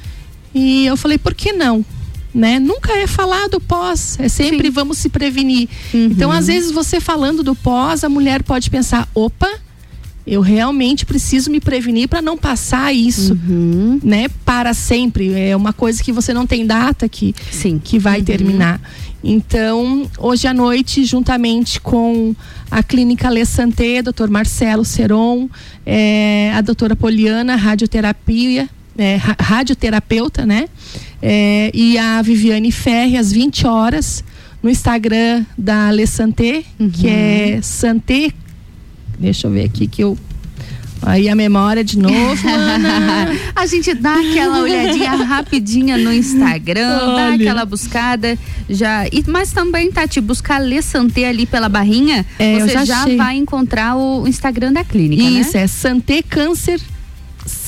E 0.54 0.86
eu 0.86 0.96
falei, 0.96 1.18
por 1.18 1.34
que 1.34 1.52
não? 1.52 1.84
Né? 2.32 2.60
Nunca 2.60 2.92
é 2.92 3.06
falado 3.06 3.60
pós, 3.60 4.16
é 4.20 4.28
sempre 4.28 4.70
vamos 4.70 4.98
se 4.98 5.08
prevenir. 5.08 5.68
Então, 5.92 6.30
às 6.30 6.46
vezes, 6.46 6.70
você 6.70 7.00
falando 7.00 7.42
do 7.42 7.56
pós, 7.56 8.04
a 8.04 8.08
mulher 8.08 8.44
pode 8.44 8.70
pensar: 8.70 9.08
opa, 9.12 9.50
eu 10.26 10.40
realmente 10.40 11.04
preciso 11.06 11.50
me 11.50 11.60
prevenir 11.60 12.08
para 12.08 12.20
não 12.22 12.36
passar 12.36 12.92
isso, 12.92 13.36
né? 14.02 14.28
Para 14.44 14.74
sempre. 14.74 15.32
É 15.38 15.56
uma 15.56 15.72
coisa 15.72 16.02
que 16.02 16.12
você 16.12 16.32
não 16.34 16.46
tem 16.46 16.66
data 16.66 17.08
que, 17.08 17.34
que 17.80 17.98
vai 17.98 18.20
terminar. 18.22 18.80
Então, 19.22 20.08
hoje 20.18 20.46
à 20.46 20.54
noite, 20.54 21.04
juntamente 21.04 21.80
com 21.80 22.34
a 22.70 22.82
Clínica 22.82 23.28
Le 23.28 23.44
Santé, 23.44 24.02
Dr. 24.02 24.28
Marcelo 24.30 24.84
Seron, 24.84 25.48
eh, 25.84 26.50
a 26.54 26.60
doutora 26.62 26.96
Poliana, 26.96 27.54
radioterapia, 27.56 28.68
ra- 29.18 29.36
radioterapeuta, 29.38 30.46
né? 30.46 30.68
Eh, 31.22 31.70
e 31.74 31.98
a 31.98 32.22
Viviane 32.22 32.72
Ferri, 32.72 33.16
às 33.18 33.30
20 33.32 33.66
horas, 33.66 34.24
no 34.62 34.70
Instagram 34.70 35.44
da 35.56 35.90
Le 35.90 36.06
Santé, 36.06 36.62
que 36.92 37.06
é 37.08 37.60
Santé 37.62 38.30
Deixa 39.20 39.46
eu 39.46 39.50
ver 39.52 39.64
aqui 39.66 39.86
que 39.86 40.02
eu. 40.02 40.16
Aí 41.02 41.30
a 41.30 41.34
memória 41.34 41.82
de 41.82 41.98
novo, 41.98 42.14
Ana. 42.46 43.30
a 43.56 43.64
gente 43.64 43.94
dá 43.94 44.16
aquela 44.20 44.60
olhadinha 44.60 45.12
rapidinha 45.24 45.96
no 45.96 46.12
Instagram, 46.12 46.88
dá 46.98 47.06
Olha. 47.06 47.34
aquela 47.36 47.64
buscada, 47.64 48.38
já. 48.68 49.06
E, 49.06 49.24
mas 49.26 49.50
também, 49.50 49.90
Tati, 49.90 50.20
buscar 50.20 50.58
Lê 50.60 50.82
Santé 50.82 51.26
ali 51.26 51.46
pela 51.46 51.70
barrinha, 51.70 52.26
É, 52.38 52.58
você 52.60 52.68
já 52.72 52.84
já, 52.84 53.06
vai 53.16 53.36
encontrar 53.36 53.96
o 53.96 54.28
Instagram 54.28 54.74
da 54.74 54.84
clínica, 54.84 55.22
Isso, 55.22 55.56
né? 55.56 55.62
é 55.62 55.66
Santé 55.66 56.22
Câncer 56.22 56.78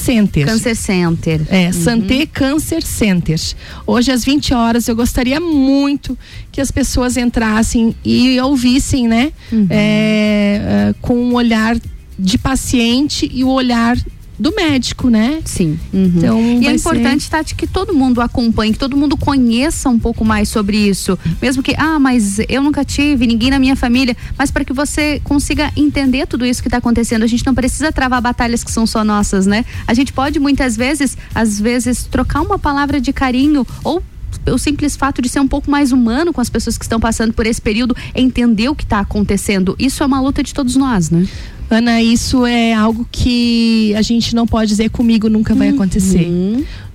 Center. 0.03 0.46
Câncer 0.46 0.74
Center. 0.76 1.40
É, 1.48 1.66
Uhum. 1.66 1.72
Santé 1.72 2.26
Câncer 2.26 2.82
Center. 2.82 3.38
Hoje 3.86 4.11
às 4.11 4.24
20 4.24 4.53
horas 4.55 4.88
eu 4.88 4.96
gostaria 4.96 5.40
muito 5.40 6.16
que 6.50 6.61
as 6.61 6.70
pessoas 6.70 7.16
entrassem 7.16 7.94
e 8.05 8.38
ouvissem, 8.40 9.07
né? 9.09 9.32
Uhum. 9.50 9.66
É, 9.70 10.88
é, 10.90 10.94
com 11.00 11.14
um 11.14 11.34
olhar 11.34 11.76
de 12.18 12.38
paciente 12.38 13.30
e 13.32 13.42
o 13.44 13.48
olhar 13.48 13.96
do 14.43 14.55
médico, 14.57 15.09
né? 15.09 15.40
Sim. 15.45 15.78
Então, 15.95 16.38
E 16.40 16.43
é 16.66 16.70
vai 16.70 16.78
ser- 16.78 16.88
importante, 16.88 17.30
Tati, 17.30 17.55
que 17.55 17.66
todo 17.66 17.95
mundo 17.95 18.20
acompanhe, 18.20 18.72
que 18.72 18.78
todo 18.78 18.97
mundo 18.97 19.16
conheça 19.16 19.88
um 19.88 19.99
pouco 19.99 20.24
mais 20.24 20.49
sobre 20.49 20.76
isso. 20.76 21.16
Mesmo 21.40 21.62
que, 21.62 21.74
ah, 21.78 21.99
mas 22.01 22.40
eu 22.49 22.61
nunca 22.61 22.84
tive, 22.84 23.26
ninguém 23.26 23.51
na 23.51 23.59
minha 23.61 23.76
família. 23.76 24.16
Mas 24.36 24.51
para 24.51 24.64
que 24.64 24.72
você 24.72 25.20
consiga 25.22 25.70
entender 25.76 26.26
tudo 26.26 26.45
isso 26.45 26.61
que 26.61 26.66
está 26.68 26.78
acontecendo, 26.78 27.22
a 27.22 27.26
gente 27.28 27.47
não 27.47 27.55
precisa 27.55 27.93
travar 27.93 28.20
batalhas 28.20 28.64
que 28.64 28.70
são 28.72 28.84
só 28.86 29.05
nossas, 29.05 29.47
né? 29.47 29.64
A 29.86 29.95
gente 29.95 30.12
pode 30.12 30.40
muitas 30.40 30.76
vezes, 30.76 31.16
às 31.34 31.61
vezes, 31.61 32.03
trocar 32.05 32.40
uma 32.43 32.59
palavra 32.59 33.01
de 33.01 33.12
carinho 33.12 33.64
ou 33.84 34.03
o 34.51 34.59
simples 34.59 34.97
fato 34.97 35.22
de 35.22 35.28
ser 35.28 35.38
um 35.38 35.47
pouco 35.47 35.70
mais 35.70 35.93
humano 35.93 36.32
com 36.32 36.40
as 36.40 36.51
pessoas 36.51 36.76
que 36.76 36.84
estão 36.84 36.99
passando 36.99 37.32
por 37.32 37.47
esse 37.47 37.61
período, 37.61 37.95
entender 38.12 38.68
o 38.68 38.74
que 38.74 38.82
está 38.82 38.99
acontecendo. 38.99 39.76
Isso 39.78 40.03
é 40.03 40.07
uma 40.07 40.20
luta 40.20 40.43
de 40.43 40.53
todos 40.53 40.74
nós, 40.74 41.11
né? 41.11 41.28
Ana, 41.72 42.02
isso 42.02 42.44
é 42.44 42.74
algo 42.74 43.06
que 43.10 43.94
a 43.96 44.02
gente 44.02 44.34
não 44.34 44.46
pode 44.46 44.68
dizer 44.68 44.90
comigo 44.90 45.28
nunca 45.30 45.54
vai 45.54 45.70
acontecer. 45.70 46.28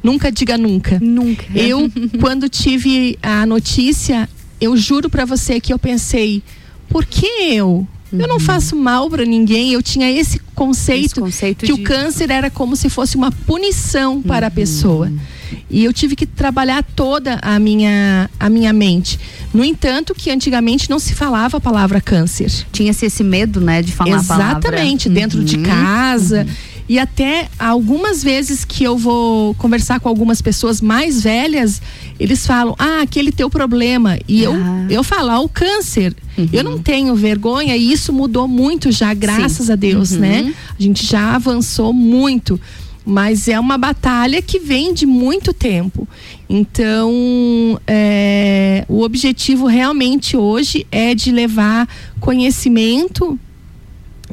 Nunca 0.03 0.31
diga 0.31 0.55
nunca. 0.55 0.99
Nunca. 0.99 1.45
Eu, 1.55 1.89
quando 2.21 2.47
tive 2.47 3.17
a 3.23 3.43
notícia, 3.45 4.29
eu 4.61 4.77
juro 4.77 5.09
pra 5.09 5.25
você 5.25 5.59
que 5.59 5.73
eu 5.73 5.79
pensei, 5.79 6.43
por 6.89 7.05
que 7.05 7.25
eu? 7.25 7.87
Eu 8.11 8.27
não 8.27 8.39
faço 8.39 8.75
mal 8.75 9.09
pra 9.09 9.25
ninguém. 9.25 9.73
Eu 9.73 9.81
tinha 9.83 10.09
esse 10.09 10.39
conceito, 10.55 11.21
que 11.59 11.65
de- 11.67 11.73
o 11.73 11.83
câncer 11.83 12.29
era 12.31 12.49
como 12.49 12.75
se 12.75 12.89
fosse 12.89 13.15
uma 13.17 13.31
punição 13.31 14.21
para 14.21 14.47
a 14.47 14.51
pessoa. 14.51 15.11
E 15.69 15.83
eu 15.83 15.93
tive 15.93 16.15
que 16.15 16.25
trabalhar 16.25 16.83
toda 16.83 17.39
a 17.41 17.57
minha, 17.59 18.29
a 18.39 18.49
minha 18.49 18.71
mente. 18.73 19.19
No 19.53 19.63
entanto, 19.63 20.13
que 20.15 20.29
antigamente 20.31 20.89
não 20.89 20.99
se 20.99 21.13
falava 21.13 21.57
a 21.57 21.59
palavra 21.61 21.99
câncer. 22.01 22.51
Tinha-se 22.71 23.05
esse 23.05 23.23
medo, 23.23 23.59
né, 23.61 23.81
de 23.81 23.91
falar 23.91 24.17
a 24.19 24.23
palavra. 24.23 24.57
Exatamente, 24.59 25.09
dentro 25.09 25.43
de 25.43 25.57
Uhum, 25.57 25.63
casa. 25.63 26.47
E 26.89 26.97
até 26.97 27.49
algumas 27.59 28.23
vezes 28.23 28.63
que 28.63 28.83
eu 28.83 28.97
vou 28.97 29.53
conversar 29.55 29.99
com 29.99 30.07
algumas 30.07 30.41
pessoas 30.41 30.79
mais 30.79 31.21
velhas, 31.21 31.81
eles 32.19 32.47
falam: 32.47 32.75
Ah, 32.79 33.01
aquele 33.01 33.31
teu 33.31 33.49
problema. 33.49 34.17
E 34.27 34.41
eu, 34.41 34.53
eu 34.89 35.03
falo: 35.03 35.29
ah, 35.31 35.39
o 35.41 35.49
câncer. 35.49 36.15
Eu 36.53 36.63
não 36.63 36.77
tenho 36.77 37.15
vergonha 37.15 37.75
e 37.75 37.91
isso 37.91 38.13
mudou 38.13 38.47
muito 38.47 38.91
já, 38.91 39.11
graças 39.13 39.65
Sim. 39.67 39.71
a 39.73 39.75
Deus, 39.75 40.11
Uhum. 40.11 40.19
né? 40.19 40.53
A 40.79 40.81
gente 40.81 41.05
já 41.05 41.35
avançou 41.35 41.91
muito. 41.91 42.59
Mas 43.03 43.47
é 43.47 43.57
uma 43.59 43.77
batalha 43.77 44.41
que 44.41 44.59
vem 44.59 44.93
de 44.93 45.05
muito 45.05 45.53
tempo. 45.53 46.05
Então, 46.49 47.79
é, 47.87 48.85
o 48.89 49.01
objetivo 49.01 49.65
realmente 49.65 50.35
hoje 50.37 50.85
é 50.91 51.15
de 51.15 51.31
levar 51.31 51.87
conhecimento 52.19 53.39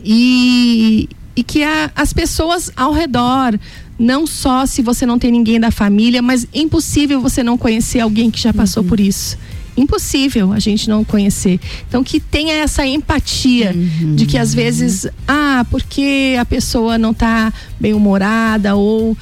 e, 0.05 1.09
e 1.37 1.43
que 1.43 1.63
a- 1.63 1.91
as 1.95 2.13
pessoas 2.13 2.71
ao 2.77 2.93
redor, 2.93 3.59
não 3.99 4.27
só 4.27 4.67
se 4.67 4.83
você 4.83 5.05
não 5.07 5.19
tem 5.19 5.31
ninguém 5.31 5.59
da 5.61 5.71
família, 5.71 6.21
mas 6.23 6.45
é 6.53 6.59
impossível 6.61 7.21
você 7.21 7.43
não 7.43 7.57
conhecer 7.59 8.01
alguém 8.01 8.31
que 8.31 8.41
já 8.41 8.53
passou 8.53 8.83
por 8.85 8.99
isso. 9.01 9.37
Impossível 9.77 10.53
a 10.53 10.61
gente 10.61 10.89
não 10.89 11.03
conhecer. 11.05 11.59
Então 11.89 12.05
que 12.05 12.21
tenha 12.21 12.55
essa 12.55 12.87
empatia 12.87 13.75
de 14.15 14.25
que 14.27 14.39
às 14.39 14.55
vezes, 14.55 15.07
ah, 15.27 15.67
porque 15.71 16.37
a 16.39 16.45
pessoa 16.45 16.97
não 16.97 17.13
tá 17.13 17.53
bem 17.81 17.93
humorada 17.93 18.77
ou 18.77 19.17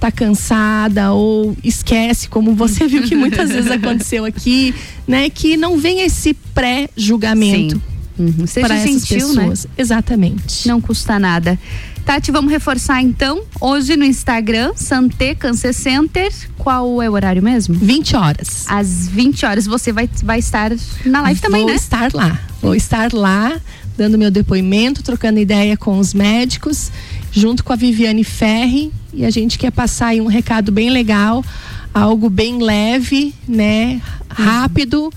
tá 0.00 0.10
cansada 0.10 1.12
ou 1.12 1.54
esquece, 1.62 2.28
como 2.28 2.54
você 2.54 2.86
viu 2.86 3.02
que 3.02 3.14
muitas 3.16 3.50
vezes 3.50 3.68
aconteceu 3.72 4.24
aqui, 4.24 4.74
né? 5.06 5.28
Que 5.28 5.56
não 5.58 5.76
venha 5.76 6.06
esse 6.06 6.32
pré-julgamento. 6.54 7.82
Uhum. 8.18 8.46
Seja 8.46 8.74
essas 8.74 8.90
gentil, 9.06 9.28
né? 9.34 9.40
pessoas. 9.42 9.66
Exatamente. 9.76 10.66
Não 10.66 10.80
custa 10.80 11.18
nada. 11.18 11.58
Tati, 12.04 12.30
vamos 12.30 12.50
reforçar 12.50 13.02
então. 13.02 13.42
Hoje 13.60 13.94
no 13.94 14.04
Instagram, 14.04 14.72
Santé 14.74 15.34
Câncer 15.34 15.74
Center. 15.74 16.32
Qual 16.56 17.02
é 17.02 17.08
o 17.08 17.12
horário 17.12 17.42
mesmo? 17.42 17.74
20 17.74 18.16
horas. 18.16 18.64
Às 18.66 19.06
20 19.08 19.44
horas 19.44 19.66
você 19.66 19.92
vai, 19.92 20.08
vai 20.22 20.38
estar 20.38 20.72
na 21.04 21.20
live 21.20 21.38
também, 21.38 21.60
Vou 21.60 21.70
né? 21.70 21.76
estar 21.76 22.10
lá. 22.14 22.40
Vou 22.62 22.74
estar 22.74 23.12
lá, 23.12 23.60
dando 23.96 24.16
meu 24.16 24.30
depoimento, 24.30 25.02
trocando 25.02 25.38
ideia 25.38 25.76
com 25.76 25.98
os 25.98 26.14
médicos, 26.14 26.90
junto 27.30 27.62
com 27.62 27.74
a 27.74 27.76
Viviane 27.76 28.24
Ferri. 28.24 28.90
E 29.12 29.24
a 29.24 29.30
gente 29.30 29.58
quer 29.58 29.70
passar 29.70 30.08
aí 30.08 30.20
um 30.20 30.28
recado 30.28 30.72
bem 30.72 30.88
legal, 30.88 31.44
algo 31.92 32.30
bem 32.30 32.58
leve, 32.62 33.34
né? 33.46 34.00
Rápido 34.30 35.12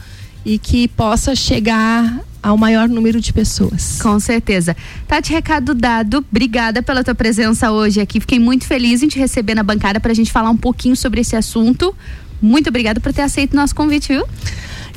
e 0.46 0.58
que 0.58 0.88
possa 0.90 1.36
chegar 1.36 2.20
ao 2.42 2.58
maior 2.58 2.90
número 2.90 3.22
de 3.22 3.32
pessoas. 3.32 4.00
Com 4.02 4.20
certeza. 4.20 4.76
Tati, 5.08 5.32
recado 5.32 5.74
dado. 5.76 6.26
Obrigada 6.30 6.82
pela 6.82 7.04
tua 7.04 7.14
presença 7.14 7.72
hoje 7.72 8.02
aqui. 8.02 8.20
Fiquei 8.20 8.40
muito 8.40 8.66
feliz 8.66 9.04
em 9.04 9.08
te 9.08 9.20
receber 9.20 9.54
na 9.54 9.62
bancada 9.64 10.00
para 10.00 10.12
a 10.12 10.16
gente 10.16 10.32
falar 10.32 10.50
um 10.50 10.58
pouquinho 10.58 10.96
sobre 10.96 11.22
esse 11.22 11.36
assunto. 11.36 11.96
Muito 12.42 12.70
obrigada 12.70 13.00
por 13.00 13.14
ter 13.14 13.22
aceito 13.22 13.54
o 13.54 13.56
nosso 13.56 13.76
convite, 13.76 14.08
viu? 14.08 14.26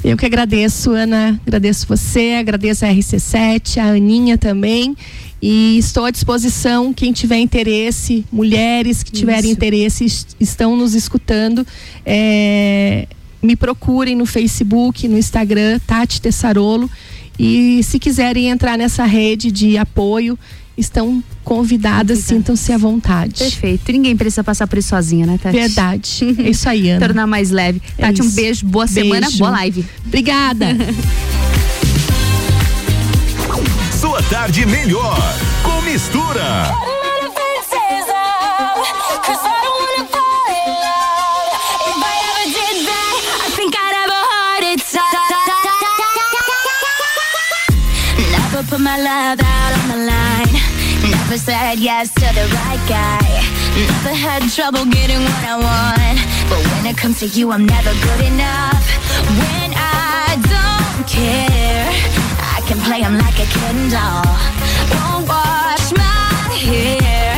Eu 0.03 0.17
que 0.17 0.25
agradeço, 0.25 0.91
Ana. 0.93 1.39
Agradeço 1.47 1.87
você, 1.87 2.37
agradeço 2.41 2.85
a 2.85 2.89
RC7, 2.89 3.79
a 3.79 3.89
Aninha 3.93 4.39
também. 4.39 4.97
E 5.43 5.77
estou 5.77 6.07
à 6.07 6.11
disposição, 6.11 6.93
quem 6.95 7.13
tiver 7.13 7.37
interesse, 7.39 8.25
mulheres 8.33 9.03
que 9.03 9.13
tiverem 9.13 9.45
Isso. 9.51 9.53
interesse, 9.53 10.05
est- 10.07 10.37
estão 10.41 10.75
nos 10.75 10.95
escutando. 10.95 11.67
é, 12.07 13.07
me 13.45 13.55
procurem 13.57 14.17
no 14.17 14.27
Facebook, 14.27 15.07
no 15.07 15.19
Instagram, 15.19 15.79
Tati 15.87 16.21
Tessarolo. 16.21 16.91
E 17.39 17.83
se 17.83 17.99
quiserem 17.99 18.49
entrar 18.49 18.79
nessa 18.79 19.05
rede 19.05 19.51
de 19.51 19.77
apoio, 19.77 20.39
estão 20.79 21.23
convidadas, 21.43 22.21
sintam-se 22.21 22.73
à 22.73 22.79
vontade. 22.79 23.35
Perfeito. 23.35 23.93
Ninguém 23.93 24.17
precisa 24.17 24.43
passar 24.43 24.67
por 24.67 24.79
isso 24.79 24.89
sozinha, 24.89 25.27
né, 25.27 25.39
Tati? 25.41 25.57
Verdade. 25.57 26.25
É 26.45 26.51
isso 26.51 26.69
aí, 26.69 26.91
Ana. 26.91 27.07
Tornar 27.07 27.27
mais 27.27 27.51
leve. 27.51 27.83
É 27.99 28.03
Tati, 28.07 28.21
isso. 28.21 28.31
um 28.31 28.33
beijo, 28.35 28.67
boa 28.67 28.87
beijo. 28.87 29.01
semana, 29.01 29.29
boa 29.33 29.51
live. 29.51 29.85
Obrigada. 30.07 30.67
Sua 34.01 34.23
tarde 34.25 34.65
melhor 34.67 35.19
com 35.63 35.81
mistura. 35.83 36.73
love 49.05 49.39
out 49.39 49.73
on 49.79 49.87
the 49.93 50.01
line. 50.09 50.57
Never 51.05 51.37
said 51.37 51.79
yes 51.79 52.09
to 52.15 52.27
the 52.33 52.47
right 52.57 52.83
guy. 52.89 53.29
Never 53.77 54.15
had 54.17 54.41
trouble 54.49 54.85
getting 54.87 55.21
what 55.21 55.45
I 55.45 55.57
want. 55.61 56.19
But 56.49 56.61
when 56.73 56.87
it 56.87 56.97
comes 56.97 57.21
to 57.21 57.27
you, 57.27 57.53
I'm 57.53 57.67
never 57.67 57.93
good 58.07 58.23
enough. 58.33 58.85
When 59.41 59.71
I 59.77 60.41
don't 60.49 61.05
care, 61.05 61.85
I 62.57 62.65
can 62.67 62.79
play 62.89 63.01
him 63.05 63.19
like 63.19 63.37
a 63.45 63.49
kitten 63.55 63.93
doll. 63.93 64.25
Won't 64.97 65.29
wash 65.29 65.93
my 65.93 66.49
hair, 66.65 67.37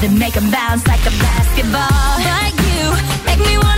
then 0.00 0.16
make 0.18 0.34
him 0.34 0.48
bounce 0.52 0.86
like 0.86 1.02
a 1.02 1.14
basketball. 1.18 2.14
But 2.30 2.54
you 2.62 2.84
make 3.26 3.40
me 3.42 3.58
wanna. 3.58 3.77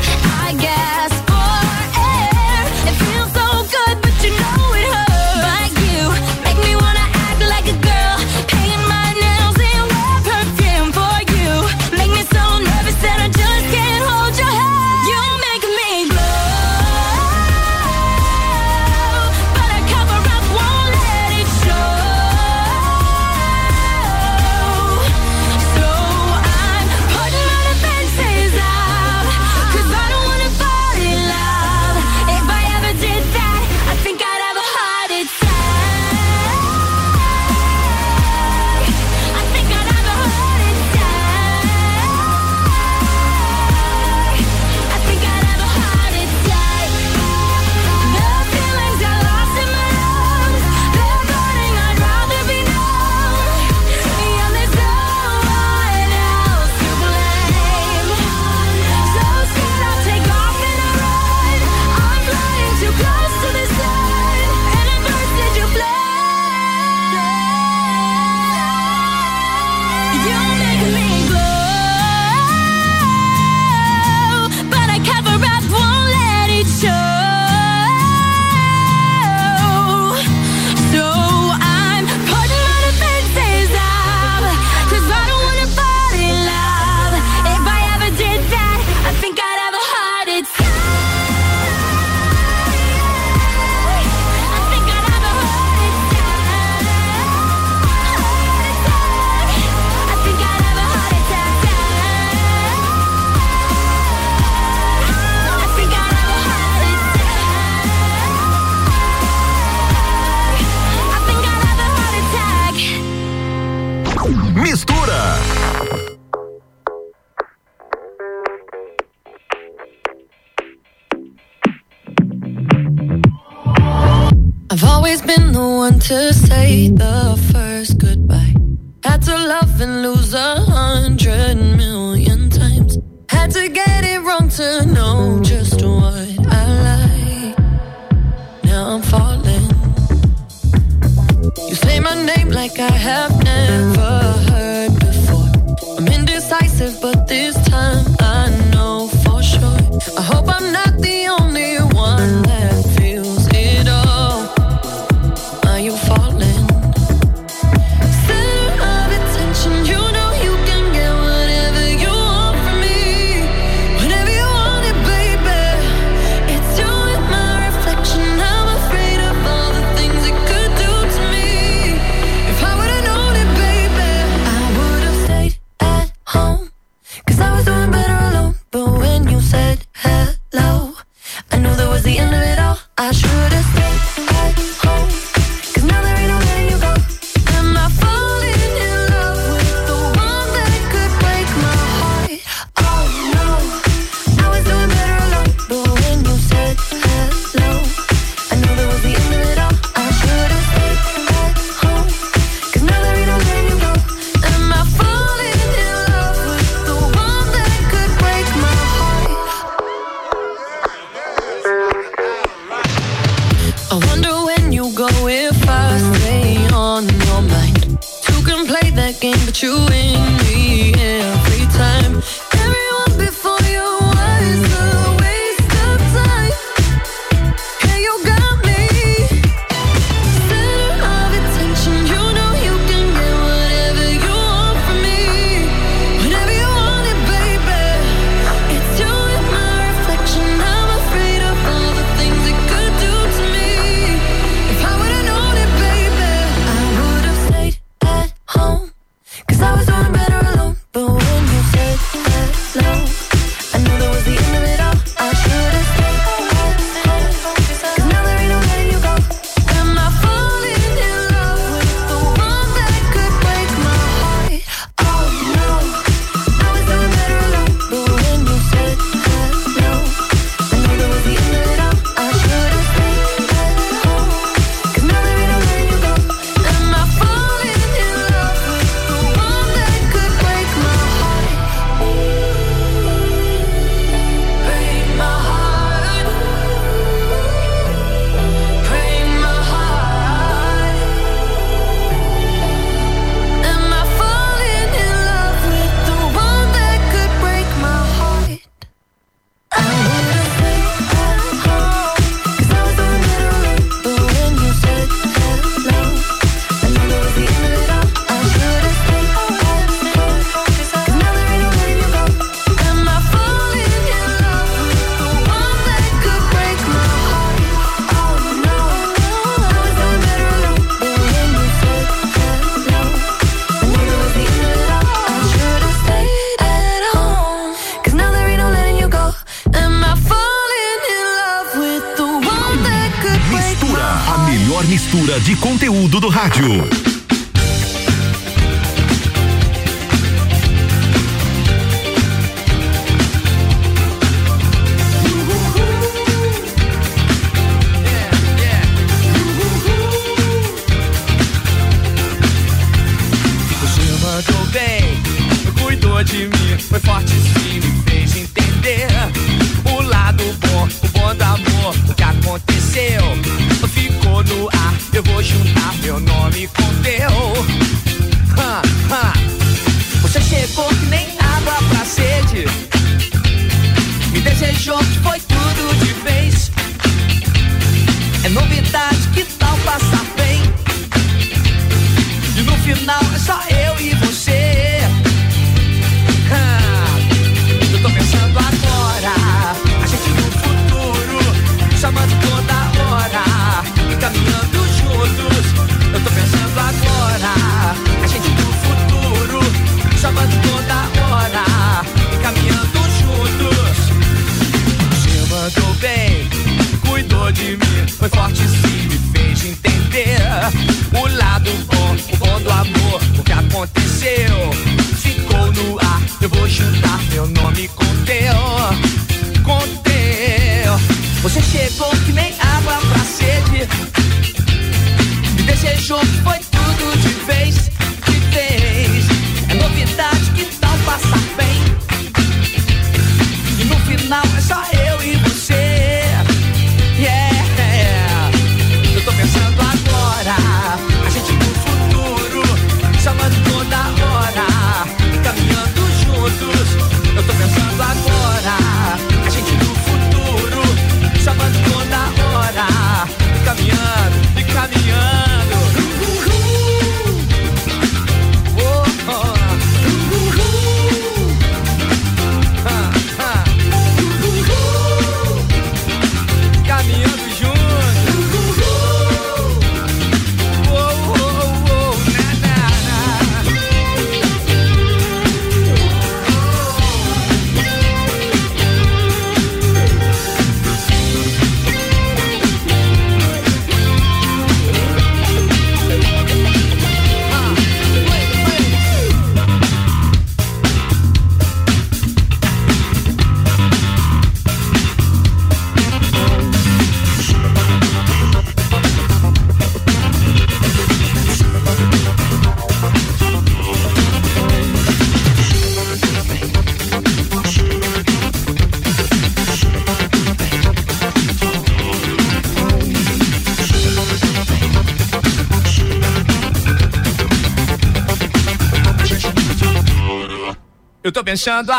Eu 521.51 521.85
tô 521.85 521.91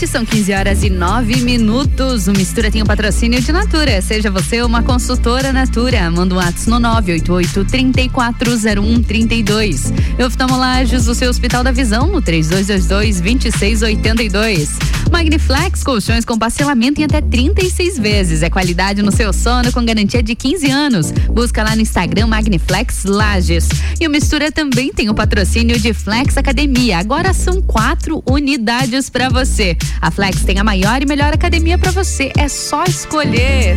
RC7 0.00 0.06
são 0.06 0.24
15 0.24 0.52
horas 0.52 0.82
e 0.82 0.90
9 0.90 1.42
minutos. 1.42 2.26
O 2.26 2.32
Mistura 2.32 2.70
tem 2.70 2.82
o 2.82 2.86
patrocínio 2.86 3.40
de 3.40 3.52
Natura. 3.52 4.00
Seja 4.00 4.30
você 4.30 4.62
uma 4.62 4.82
consultora 4.82 5.52
Natura. 5.52 6.10
Manda 6.10 6.34
um 6.34 6.38
WhatsApp 6.38 6.70
no 6.70 6.80
988 6.80 7.64
340132. 7.64 9.92
Oftalmolages, 10.24 11.06
o 11.06 11.14
seu 11.14 11.28
Hospital 11.28 11.62
da 11.64 11.72
Visão 11.72 12.06
no 12.06 12.22
3222 12.22 13.20
2682. 13.20 14.89
Magniflex, 15.20 15.84
colchões 15.84 16.24
com 16.24 16.38
parcelamento 16.38 16.98
em 16.98 17.04
até 17.04 17.20
36 17.20 17.98
vezes. 17.98 18.42
É 18.42 18.48
qualidade 18.48 19.02
no 19.02 19.12
seu 19.12 19.34
sono 19.34 19.70
com 19.70 19.84
garantia 19.84 20.22
de 20.22 20.34
15 20.34 20.70
anos. 20.70 21.10
Busca 21.10 21.62
lá 21.62 21.76
no 21.76 21.82
Instagram 21.82 22.26
Magniflex 22.26 23.04
Lages. 23.04 23.68
E 24.00 24.06
o 24.06 24.10
Mistura 24.10 24.50
também 24.50 24.90
tem 24.94 25.10
o 25.10 25.14
patrocínio 25.14 25.78
de 25.78 25.92
Flex 25.92 26.38
Academia. 26.38 26.96
Agora 26.96 27.34
são 27.34 27.60
quatro 27.60 28.22
unidades 28.26 29.10
para 29.10 29.28
você. 29.28 29.76
A 30.00 30.10
Flex 30.10 30.42
tem 30.42 30.58
a 30.58 30.64
maior 30.64 31.02
e 31.02 31.06
melhor 31.06 31.34
academia 31.34 31.76
para 31.76 31.90
você. 31.90 32.32
É 32.34 32.48
só 32.48 32.84
escolher. 32.84 33.76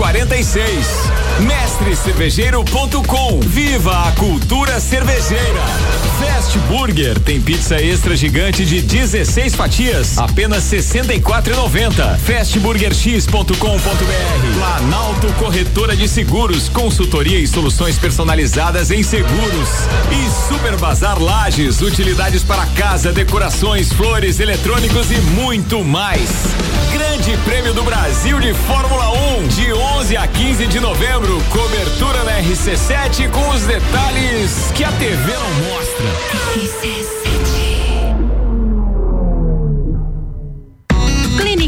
1046. 0.00 1.19
Mestrecervejeiro.com. 1.40 3.40
Viva 3.40 4.08
a 4.08 4.12
cultura 4.12 4.78
cervejeira. 4.78 5.60
Fast 6.18 6.58
Burger 6.68 7.18
tem 7.18 7.40
pizza 7.40 7.80
extra 7.80 8.14
gigante 8.14 8.66
de 8.66 8.82
16 8.82 9.54
fatias, 9.54 10.18
apenas 10.18 10.64
64,90. 10.64 12.18
Fastburgerx.com.br. 12.18 14.58
Planalto 14.58 15.32
Corretora 15.38 15.96
de 15.96 16.06
Seguros, 16.08 16.68
consultoria 16.68 17.38
e 17.38 17.46
soluções 17.46 17.98
personalizadas 17.98 18.90
em 18.90 19.02
seguros. 19.02 19.68
E 20.10 20.48
Super 20.48 20.76
Bazar 20.76 21.18
Lages, 21.20 21.80
utilidades 21.80 22.42
para 22.42 22.66
casa, 22.66 23.12
decorações, 23.12 23.90
flores, 23.92 24.40
eletrônicos 24.40 25.10
e 25.10 25.16
muito 25.32 25.82
mais. 25.82 26.28
Grande 26.92 27.36
Prêmio 27.44 27.72
do 27.72 27.82
Brasil 27.82 28.38
de 28.40 28.52
Fórmula 28.52 29.10
1, 29.38 29.48
de 29.48 29.72
11 29.72 30.16
a 30.16 30.26
15 30.26 30.66
de 30.66 30.80
novembro. 30.80 31.29
Cobertura 31.50 32.24
na 32.24 32.40
RC7 32.40 33.30
com 33.30 33.50
os 33.50 33.62
detalhes 33.62 34.72
que 34.74 34.82
a 34.82 34.90
TV 34.92 35.32
não 35.32 35.50
mostra. 35.70 37.19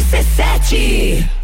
RC7. 0.00 1.43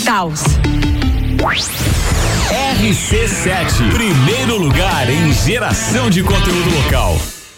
Taos. 0.00 0.42
RC7, 2.80 3.92
primeiro 3.92 4.56
lugar 4.56 5.08
em 5.08 5.32
geração 5.32 6.08
de 6.08 6.22
conteúdo 6.22 6.70
local. 6.82 7.16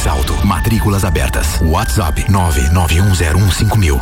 Mais 0.00 0.06
alto. 0.06 0.46
Matrículas 0.46 1.04
abertas. 1.04 1.60
WhatsApp 1.62 2.24
991015000. 2.30 4.00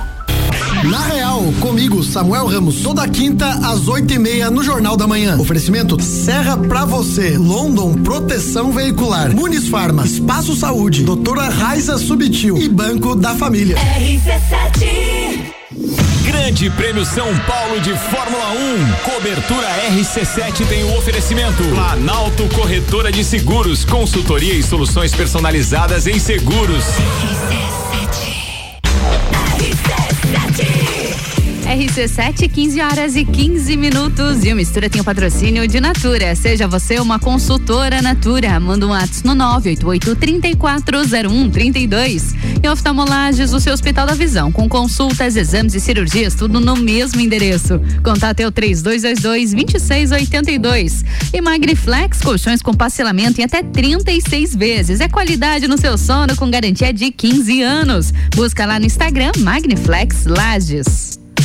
Na 0.85 1.01
Real, 1.01 1.43
comigo, 1.61 2.05
Samuel 2.05 2.47
Ramos, 2.47 2.83
toda 2.83 3.09
quinta 3.09 3.49
às 3.67 3.89
oito 3.89 4.13
e 4.15 4.19
meia 4.19 4.51
no 4.51 4.63
Jornal 4.63 4.97
da 4.97 5.07
Manhã. 5.07 5.37
Oferecimento 5.39 6.01
Serra 6.01 6.57
pra 6.57 6.85
você, 6.85 7.37
London 7.37 7.95
Proteção 7.95 8.71
Veicular, 8.73 9.35
Muniz 9.35 9.69
Farma, 9.69 10.05
Espaço 10.05 10.55
Saúde, 10.55 11.03
Doutora 11.03 11.49
Raiza 11.49 11.99
Subtil 11.99 12.57
e 12.59 12.69
Banco 12.69 13.17
da 13.17 13.35
Família. 13.35 13.77
RC7 13.77 15.58
Grande 16.39 16.71
Prêmio 16.71 17.05
São 17.05 17.37
Paulo 17.41 17.81
de 17.81 17.93
Fórmula 17.95 18.53
1. 18.53 19.13
Cobertura 19.13 19.67
RC7 19.91 20.67
tem 20.69 20.85
o 20.85 20.97
oferecimento. 20.97 21.65
Planalto 21.65 22.49
Corretora 22.55 23.11
de 23.11 23.25
Seguros, 23.25 23.85
consultoria 23.85 24.55
e 24.55 24.63
soluções 24.63 25.13
personalizadas 25.13 26.07
em 26.07 26.21
seguros. 26.21 26.85
RC7, 26.85 28.38
15 32.59 32.81
horas 32.81 33.15
e 33.15 33.25
15 33.25 33.77
minutos. 33.77 34.45
E 34.45 34.53
o 34.53 34.57
Mistura 34.57 34.89
tem 34.89 35.01
o 35.01 35.05
patrocínio 35.05 35.69
de 35.69 35.81
Natura. 35.81 36.35
Seja 36.35 36.67
você 36.67 36.99
uma 36.99 37.19
consultora 37.19 38.01
Natura. 38.01 38.59
Manda 38.59 38.87
um 38.87 38.93
ato 38.93 39.21
no 39.25 39.35
988-340132. 39.35 42.35
E 42.63 42.69
oftalmolages, 42.69 43.53
o 43.53 43.61
seu 43.61 43.73
Hospital 43.73 44.07
da 44.07 44.15
Visão. 44.15 44.51
Com 44.51 44.69
consultas, 44.69 45.37
exames 45.37 45.75
e 45.75 45.81
cirurgias, 45.81 46.35
tudo 46.35 46.59
no 46.59 46.77
mesmo 46.77 47.21
endereço. 47.21 47.81
Contate 48.03 48.43
é 48.43 48.47
o 48.47 48.53
3222-2682. 48.53 51.05
E 51.33 51.41
Magniflex, 51.41 52.21
colchões 52.21 52.63
com 52.63 52.73
parcelamento 52.73 53.41
em 53.41 53.45
até 53.45 53.63
36 53.63 54.57
vezes. 54.57 55.01
É 55.01 55.09
qualidade 55.09 55.69
no 55.69 55.77
seu 55.77 55.99
sono 55.99 56.35
com 56.37 56.51
garantia 56.51 56.93
de 56.93 57.11
15 57.11 57.63
anos. 57.63 58.13
Busca 58.35 58.65
lá 58.65 58.79
no 58.79 58.87
Instagram 58.87 59.33
Magniflex 59.39 60.25
Lages. 60.27 61.18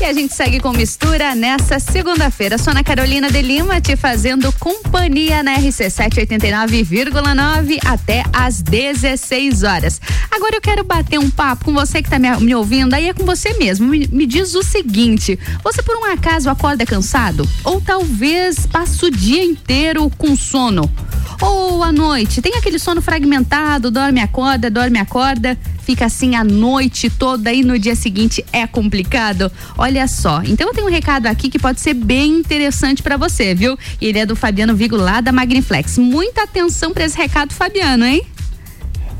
E 0.00 0.04
a 0.04 0.14
gente 0.14 0.34
segue 0.34 0.60
com 0.60 0.72
mistura 0.72 1.34
nessa 1.34 1.78
segunda-feira. 1.78 2.56
Sou 2.56 2.70
Ana 2.70 2.82
Carolina 2.82 3.30
de 3.30 3.42
Lima 3.42 3.82
te 3.82 3.96
fazendo 3.96 4.50
companhia 4.54 5.42
na 5.42 5.58
RC7 5.58 6.26
89,9 6.26 7.78
até 7.84 8.24
às 8.32 8.62
16 8.62 9.62
horas. 9.62 10.00
Agora 10.30 10.56
eu 10.56 10.60
quero 10.62 10.82
bater 10.84 11.18
um 11.18 11.30
papo 11.30 11.66
com 11.66 11.74
você 11.74 12.00
que 12.00 12.08
está 12.08 12.18
me, 12.18 12.34
me, 12.38 12.54
ouvindo, 12.54 12.94
aí 12.94 13.10
é 13.10 13.12
com 13.12 13.26
você 13.26 13.52
mesmo. 13.58 13.86
Me, 13.86 14.08
me 14.10 14.24
diz 14.24 14.54
o 14.54 14.62
seguinte: 14.62 15.38
você 15.62 15.82
por 15.82 15.94
um 15.94 16.06
acaso 16.06 16.48
acorda 16.48 16.86
cansado? 16.86 17.46
Ou 17.62 17.78
talvez 17.78 18.66
passa 18.66 19.04
o 19.04 19.10
dia 19.10 19.44
inteiro 19.44 20.10
com 20.16 20.34
sono? 20.34 20.90
Ou 21.42 21.82
à 21.82 21.92
noite, 21.92 22.40
tem 22.40 22.54
aquele 22.54 22.78
sono 22.78 23.02
fragmentado, 23.02 23.90
dorme, 23.90 24.20
acorda, 24.20 24.70
dorme, 24.70 24.98
acorda, 24.98 25.58
fica 25.90 26.06
assim 26.06 26.36
a 26.36 26.44
noite 26.44 27.10
toda 27.10 27.52
e 27.52 27.64
no 27.64 27.76
dia 27.76 27.96
seguinte 27.96 28.44
é 28.52 28.64
complicado? 28.64 29.50
Olha 29.76 30.06
só, 30.06 30.40
então 30.44 30.68
eu 30.68 30.72
tenho 30.72 30.86
um 30.86 30.90
recado 30.90 31.26
aqui 31.26 31.50
que 31.50 31.58
pode 31.58 31.80
ser 31.80 31.94
bem 31.94 32.30
interessante 32.30 33.02
para 33.02 33.16
você, 33.16 33.56
viu? 33.56 33.76
Ele 34.00 34.16
é 34.16 34.24
do 34.24 34.36
Fabiano 34.36 34.76
Vigo 34.76 34.94
lá 34.94 35.20
da 35.20 35.32
Magniflex. 35.32 35.98
Muita 35.98 36.44
atenção 36.44 36.92
para 36.92 37.04
esse 37.04 37.16
recado, 37.16 37.52
Fabiano, 37.52 38.04
hein? 38.04 38.22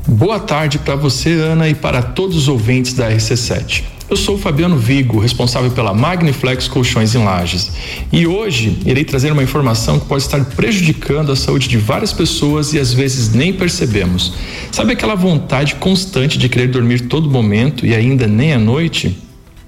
Boa 0.07 0.39
tarde 0.39 0.79
para 0.79 0.95
você, 0.95 1.33
Ana, 1.33 1.67
e 1.67 1.75
para 1.75 2.01
todos 2.01 2.37
os 2.37 2.47
ouvintes 2.47 2.93
da 2.93 3.11
RC7. 3.11 3.83
Eu 4.11 4.17
sou 4.17 4.35
o 4.35 4.37
Fabiano 4.37 4.77
Vigo, 4.77 5.19
responsável 5.19 5.71
pela 5.71 5.93
Magniflex 5.93 6.67
Colchões 6.67 7.15
em 7.15 7.23
Lages. 7.23 7.71
E 8.11 8.27
hoje 8.27 8.77
irei 8.85 9.05
trazer 9.05 9.31
uma 9.31 9.41
informação 9.41 9.97
que 9.97 10.05
pode 10.05 10.23
estar 10.23 10.43
prejudicando 10.43 11.31
a 11.31 11.35
saúde 11.37 11.69
de 11.69 11.77
várias 11.77 12.11
pessoas 12.11 12.73
e 12.73 12.79
às 12.79 12.93
vezes 12.93 13.33
nem 13.33 13.53
percebemos. 13.53 14.33
Sabe 14.69 14.91
aquela 14.91 15.15
vontade 15.15 15.75
constante 15.75 16.37
de 16.37 16.49
querer 16.49 16.67
dormir 16.67 17.07
todo 17.07 17.31
momento 17.31 17.85
e 17.85 17.95
ainda 17.95 18.27
nem 18.27 18.51
à 18.51 18.59
noite? 18.59 19.17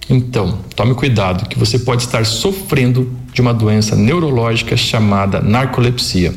Então, 0.09 0.59
tome 0.75 0.93
cuidado, 0.93 1.47
que 1.47 1.57
você 1.57 1.79
pode 1.79 2.01
estar 2.01 2.25
sofrendo 2.25 3.09
de 3.33 3.39
uma 3.39 3.53
doença 3.53 3.95
neurológica 3.95 4.75
chamada 4.75 5.39
narcolepsia, 5.39 6.35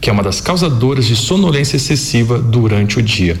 que 0.00 0.10
é 0.10 0.12
uma 0.12 0.24
das 0.24 0.40
causadoras 0.40 1.06
de 1.06 1.14
sonolência 1.14 1.76
excessiva 1.76 2.36
durante 2.36 2.98
o 2.98 3.02
dia. 3.02 3.38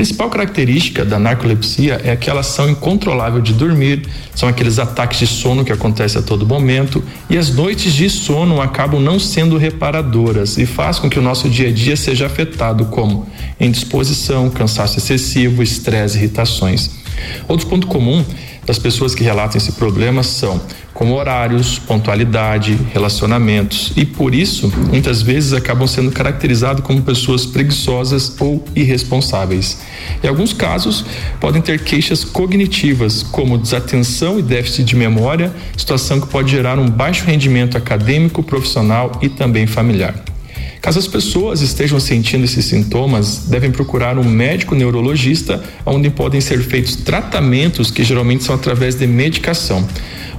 Principal 0.00 0.30
característica 0.30 1.04
da 1.04 1.18
narcolepsia 1.18 2.00
é 2.02 2.10
aquela 2.10 2.40
ação 2.40 2.70
incontrolável 2.70 3.38
de 3.38 3.52
dormir, 3.52 4.08
são 4.34 4.48
aqueles 4.48 4.78
ataques 4.78 5.18
de 5.18 5.26
sono 5.26 5.62
que 5.62 5.70
acontecem 5.70 6.18
a 6.18 6.24
todo 6.24 6.46
momento 6.46 7.04
e 7.28 7.36
as 7.36 7.54
noites 7.54 7.92
de 7.92 8.08
sono 8.08 8.62
acabam 8.62 8.98
não 8.98 9.20
sendo 9.20 9.58
reparadoras 9.58 10.56
e 10.56 10.64
faz 10.64 10.98
com 10.98 11.10
que 11.10 11.18
o 11.18 11.22
nosso 11.22 11.50
dia 11.50 11.68
a 11.68 11.70
dia 11.70 11.98
seja 11.98 12.24
afetado 12.24 12.86
como 12.86 13.26
indisposição, 13.60 14.48
cansaço 14.48 14.96
excessivo, 14.96 15.62
estresse, 15.62 16.16
irritações. 16.16 16.92
Outro 17.46 17.66
ponto 17.66 17.86
comum 17.86 18.24
das 18.66 18.78
pessoas 18.78 19.14
que 19.14 19.24
relatam 19.24 19.56
esse 19.56 19.72
problema 19.72 20.22
são 20.22 20.60
como 20.92 21.14
horários, 21.14 21.78
pontualidade, 21.78 22.78
relacionamentos 22.92 23.92
e 23.96 24.04
por 24.04 24.34
isso 24.34 24.70
muitas 24.88 25.22
vezes 25.22 25.52
acabam 25.52 25.86
sendo 25.86 26.10
caracterizados 26.10 26.84
como 26.84 27.00
pessoas 27.02 27.46
preguiçosas 27.46 28.36
ou 28.38 28.64
irresponsáveis. 28.76 29.78
Em 30.22 30.28
alguns 30.28 30.52
casos 30.52 31.04
podem 31.40 31.62
ter 31.62 31.82
queixas 31.82 32.24
cognitivas 32.24 33.22
como 33.22 33.56
desatenção 33.56 34.38
e 34.38 34.42
déficit 34.42 34.84
de 34.84 34.96
memória, 34.96 35.52
situação 35.76 36.20
que 36.20 36.26
pode 36.26 36.50
gerar 36.50 36.78
um 36.78 36.88
baixo 36.88 37.24
rendimento 37.24 37.78
acadêmico, 37.78 38.42
profissional 38.42 39.12
e 39.22 39.28
também 39.28 39.66
familiar. 39.66 40.29
Caso 40.80 40.98
as 40.98 41.06
pessoas 41.06 41.60
estejam 41.60 42.00
sentindo 42.00 42.44
esses 42.44 42.64
sintomas, 42.64 43.44
devem 43.48 43.70
procurar 43.70 44.16
um 44.18 44.24
médico 44.24 44.74
neurologista, 44.74 45.62
onde 45.84 46.08
podem 46.08 46.40
ser 46.40 46.58
feitos 46.62 46.96
tratamentos 46.96 47.90
que 47.90 48.02
geralmente 48.02 48.44
são 48.44 48.54
através 48.54 48.94
de 48.94 49.06
medicação. 49.06 49.86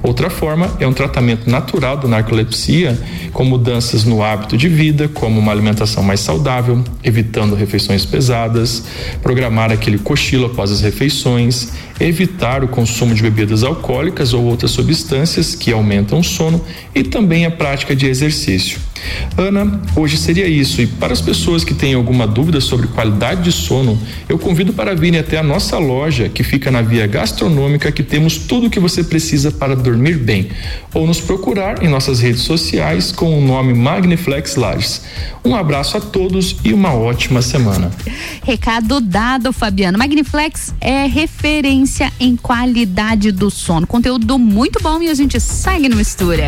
Outra 0.01 0.31
forma 0.31 0.75
é 0.79 0.87
um 0.87 0.93
tratamento 0.93 1.47
natural 1.47 1.95
da 1.95 2.07
narcolepsia, 2.07 2.99
com 3.31 3.45
mudanças 3.45 4.03
no 4.03 4.23
hábito 4.23 4.57
de 4.57 4.67
vida, 4.67 5.07
como 5.07 5.39
uma 5.39 5.51
alimentação 5.51 6.01
mais 6.01 6.21
saudável, 6.21 6.83
evitando 7.03 7.53
refeições 7.53 8.03
pesadas, 8.03 8.83
programar 9.21 9.71
aquele 9.71 9.99
cochilo 9.99 10.47
após 10.47 10.71
as 10.71 10.81
refeições, 10.81 11.69
evitar 11.99 12.63
o 12.63 12.67
consumo 12.67 13.13
de 13.13 13.21
bebidas 13.21 13.63
alcoólicas 13.63 14.33
ou 14.33 14.43
outras 14.43 14.71
substâncias 14.71 15.53
que 15.53 15.71
aumentam 15.71 16.19
o 16.19 16.23
sono 16.23 16.59
e 16.95 17.03
também 17.03 17.45
a 17.45 17.51
prática 17.51 17.95
de 17.95 18.07
exercício. 18.07 18.90
Ana, 19.37 19.81
hoje 19.95 20.17
seria 20.17 20.47
isso. 20.47 20.81
E 20.81 20.87
para 20.87 21.13
as 21.13 21.21
pessoas 21.21 21.63
que 21.63 21.73
têm 21.73 21.93
alguma 21.93 22.27
dúvida 22.27 22.61
sobre 22.61 22.87
qualidade 22.87 23.43
de 23.43 23.51
sono, 23.51 23.99
eu 24.27 24.37
convido 24.37 24.73
para 24.73 24.95
virem 24.95 25.19
até 25.19 25.37
a 25.37 25.43
nossa 25.43 25.77
loja, 25.77 26.29
que 26.29 26.43
fica 26.43 26.71
na 26.71 26.81
via 26.81 27.07
gastronômica, 27.07 27.91
que 27.91 28.03
temos 28.03 28.37
tudo 28.37 28.67
o 28.67 28.69
que 28.69 28.79
você 28.79 29.03
precisa 29.03 29.51
para 29.51 29.75
dormir 29.75 30.17
bem. 30.17 30.49
Ou 30.93 31.07
nos 31.07 31.19
procurar 31.19 31.83
em 31.83 31.87
nossas 31.87 32.19
redes 32.19 32.41
sociais 32.41 33.11
com 33.11 33.37
o 33.37 33.41
nome 33.41 33.73
Magniflex 33.73 34.55
Lages. 34.55 35.01
Um 35.43 35.55
abraço 35.55 35.97
a 35.97 36.01
todos 36.01 36.57
e 36.63 36.73
uma 36.73 36.93
ótima 36.93 37.41
semana. 37.41 37.91
Recado 38.43 39.01
dado, 39.01 39.51
Fabiano. 39.51 39.97
Magniflex 39.97 40.73
é 40.79 41.05
referência 41.05 42.11
em 42.19 42.35
qualidade 42.35 43.31
do 43.31 43.49
sono. 43.49 43.87
Conteúdo 43.87 44.37
muito 44.37 44.81
bom 44.81 45.01
e 45.01 45.09
a 45.09 45.13
gente 45.13 45.39
segue 45.39 45.89
no 45.89 45.95
Mistura. 45.95 46.47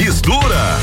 Mistura. 0.00 0.80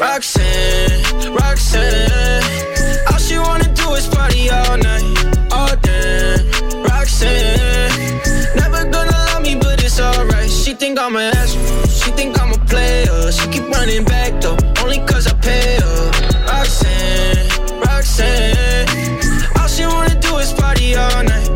Roxanne, 0.00 1.34
Roxanne, 1.34 2.42
all 3.10 3.18
she 3.18 3.36
wanna 3.38 3.68
do 3.74 3.92
is 3.94 4.06
party 4.08 4.48
all 4.50 4.78
night, 4.78 5.04
all 5.52 5.76
day. 5.76 6.36
Roxanne, 6.88 7.90
never 8.56 8.84
gonna 8.90 9.10
love 9.10 9.42
me, 9.42 9.54
but 9.54 9.82
it's 9.84 10.00
alright. 10.00 10.50
She 10.50 10.72
think 10.74 10.98
I'm 10.98 11.16
an 11.16 11.34
asshole, 11.36 11.86
she 11.88 12.10
think 12.12 12.40
I'm 12.40 12.52
a 12.52 12.58
player. 12.66 13.30
She 13.32 13.48
keep 13.48 13.68
running 13.68 14.04
back 14.04 14.40
though, 14.40 14.56
only 14.82 14.98
cause 15.06 15.26
I 15.26 15.34
pay 15.34 15.77
Roxanne, 18.18 19.48
all 19.60 19.68
she 19.68 19.86
wanna 19.86 20.18
do 20.20 20.38
is 20.38 20.52
party 20.52 20.96
all 20.96 21.22
night. 21.22 21.48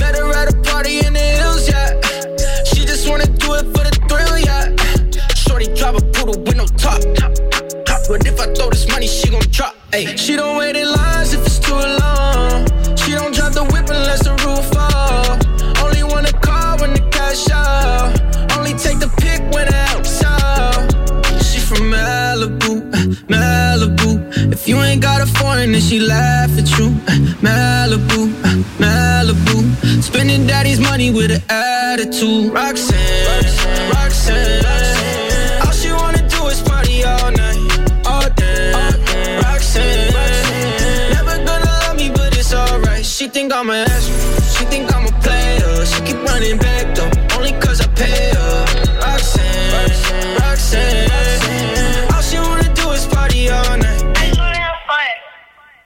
Met 0.00 0.16
her 0.16 0.32
at 0.32 0.52
a 0.52 0.56
party 0.62 1.06
in 1.06 1.12
the 1.12 1.20
hills, 1.20 1.68
yeah. 1.68 2.00
She 2.64 2.84
just 2.84 3.08
wanna 3.08 3.26
do 3.26 3.54
it 3.54 3.66
for 3.66 3.84
the 3.84 3.92
thrill, 4.08 4.38
yeah. 4.38 4.74
Shorty 5.34 5.72
drive 5.74 5.94
a 5.94 6.00
poodle 6.00 6.42
with 6.42 6.56
no 6.56 6.66
top. 6.66 7.00
But 8.08 8.26
if 8.26 8.40
I 8.40 8.52
throw 8.54 8.70
this 8.70 8.88
money, 8.88 9.06
she 9.06 9.30
gon' 9.30 9.42
drop. 9.50 9.74
Ay. 9.92 10.14
She 10.16 10.36
don't 10.36 10.56
wait 10.58 10.76
in 10.76 10.90
lines 10.90 11.34
if 11.34 11.46
it's 11.46 11.58
too 11.58 11.74
long. 11.74 12.15
Got 25.66 25.76
a 25.76 25.80
she 25.80 25.98
laugh 26.00 26.50
at 26.58 26.68
you. 26.78 26.86
Uh, 26.86 27.16
Malibu, 27.42 28.30
uh, 28.44 28.62
Malibu. 28.78 30.02
Spending 30.02 30.46
daddy's 30.46 30.80
money 30.80 31.10
with 31.10 31.30
an 31.30 31.42
attitude. 31.48 32.52
Roxanne, 32.52 33.90
Roxanne. 33.92 34.64
All 35.64 35.72
she 35.72 35.90
wanna 35.92 36.28
do 36.28 36.46
is 36.46 36.60
party 36.62 37.04
all 37.04 37.30
night, 37.32 38.06
all 38.06 38.28
day. 38.30 38.72
Roxanne, 39.42 40.12
never 41.12 41.36
gonna 41.44 41.64
love 41.64 41.96
me, 41.96 42.10
but 42.10 42.36
it's 42.36 42.52
alright. 42.54 43.04
She 43.04 43.28
think 43.28 43.52
I'm 43.52 43.70
an 43.70 43.88
asshole, 43.88 44.40
she 44.54 44.64
think 44.66 44.94
I'm 44.94 45.06
a 45.06 45.12
player. 45.20 45.86
She 45.86 46.00
keep 46.02 46.22
running 46.22 46.58
back 46.58 46.95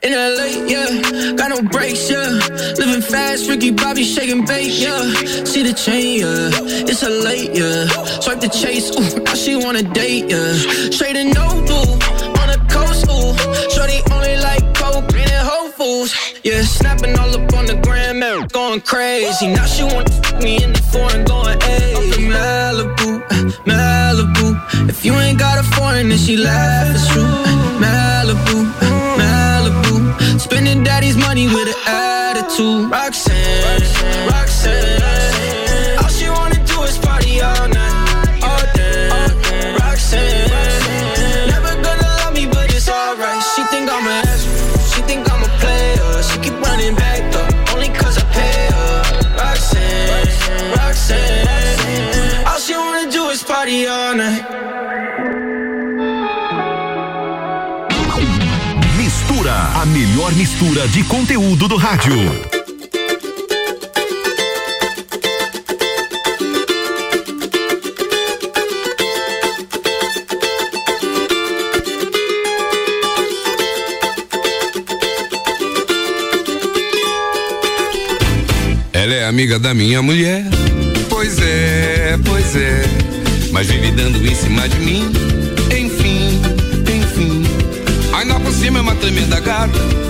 In 0.03 0.13
LA, 0.13 0.65
yeah, 0.67 1.37
got 1.37 1.51
no 1.51 1.61
brakes, 1.61 2.09
yeah. 2.11 2.41
Living 2.79 3.03
fast, 3.03 3.51
Ricky 3.51 3.71
Bobby 3.71 4.03
shaking 4.03 4.47
bait, 4.47 4.73
yeah. 4.73 5.13
See 5.45 5.63
the 5.63 5.75
chain, 5.75 6.21
yeah. 6.21 6.89
It's 6.89 7.03
a 7.03 7.11
late, 7.11 7.51
yeah. 7.53 7.85
Swipe 8.21 8.41
the 8.41 8.49
chase, 8.49 8.89
ooh, 8.97 9.23
now 9.23 9.35
she 9.35 9.57
wanna 9.57 9.83
date, 9.83 10.31
yeah. 10.31 10.55
Straight 10.91 11.17
and 11.17 11.35
no 11.35 11.49
blue, 11.67 11.93
on 12.41 12.49
the 12.49 12.59
coast, 12.73 13.05
ooh. 13.13 13.37
Shorty 13.69 14.01
only 14.11 14.37
like 14.41 14.65
coke 14.75 15.13
and 15.13 15.47
Whole 15.47 15.69
Foods, 15.69 16.15
yeah. 16.45 16.63
Snapping 16.63 17.19
all 17.19 17.35
up 17.35 17.53
on 17.53 17.67
the 17.67 17.77
gram, 17.83 18.21
man, 18.21 18.47
going 18.47 18.81
crazy. 18.81 19.49
Now 19.49 19.67
she 19.67 19.83
wanna 19.83 20.09
f 20.09 20.43
me 20.43 20.65
in 20.65 20.73
the 20.73 20.81
foreign, 20.81 21.27
going, 21.27 21.61
hey. 21.61 21.93
I'm 21.95 22.33
Malibu, 22.33 23.21
Malibu. 23.69 24.89
If 24.89 25.05
you 25.05 25.13
ain't 25.13 25.39
got 25.39 25.59
a 25.59 25.63
foreign, 25.77 26.09
then 26.09 26.17
she 26.17 26.39
laugh, 26.39 26.89
it's 26.89 27.07
true. 27.13 27.29
Malibu. 27.85 28.90
Spending 30.41 30.83
daddy's 30.83 31.19
money 31.19 31.47
with 31.49 31.69
an 31.69 31.75
attitude. 31.87 32.91
Roxanne, 32.91 34.27
Roxanne. 34.27 35.00
Melhor 60.31 60.35
mistura 60.37 60.89
de 60.89 61.03
conteúdo 61.05 61.69
do 61.69 61.77
rádio. 61.77 62.15
Ela 78.93 79.15
é 79.15 79.27
amiga 79.27 79.59
da 79.59 79.75
minha 79.75 80.03
mulher. 80.03 80.45
Pois 81.09 81.39
é, 81.41 82.19
pois 82.25 82.57
é. 82.57 82.85
Mas 83.53 83.67
vive 83.67 83.91
dando 83.93 84.25
em 84.25 84.35
cima 84.35 84.69
de 84.69 84.79
mim. 84.81 85.11
Enfim, 85.67 86.41
enfim. 86.83 87.43
Ainda 88.13 88.39
por 88.41 88.53
cima 88.53 88.79
é 88.79 88.83
uma 88.83 88.95
tremenda 88.97 89.41
gata. 89.41 90.10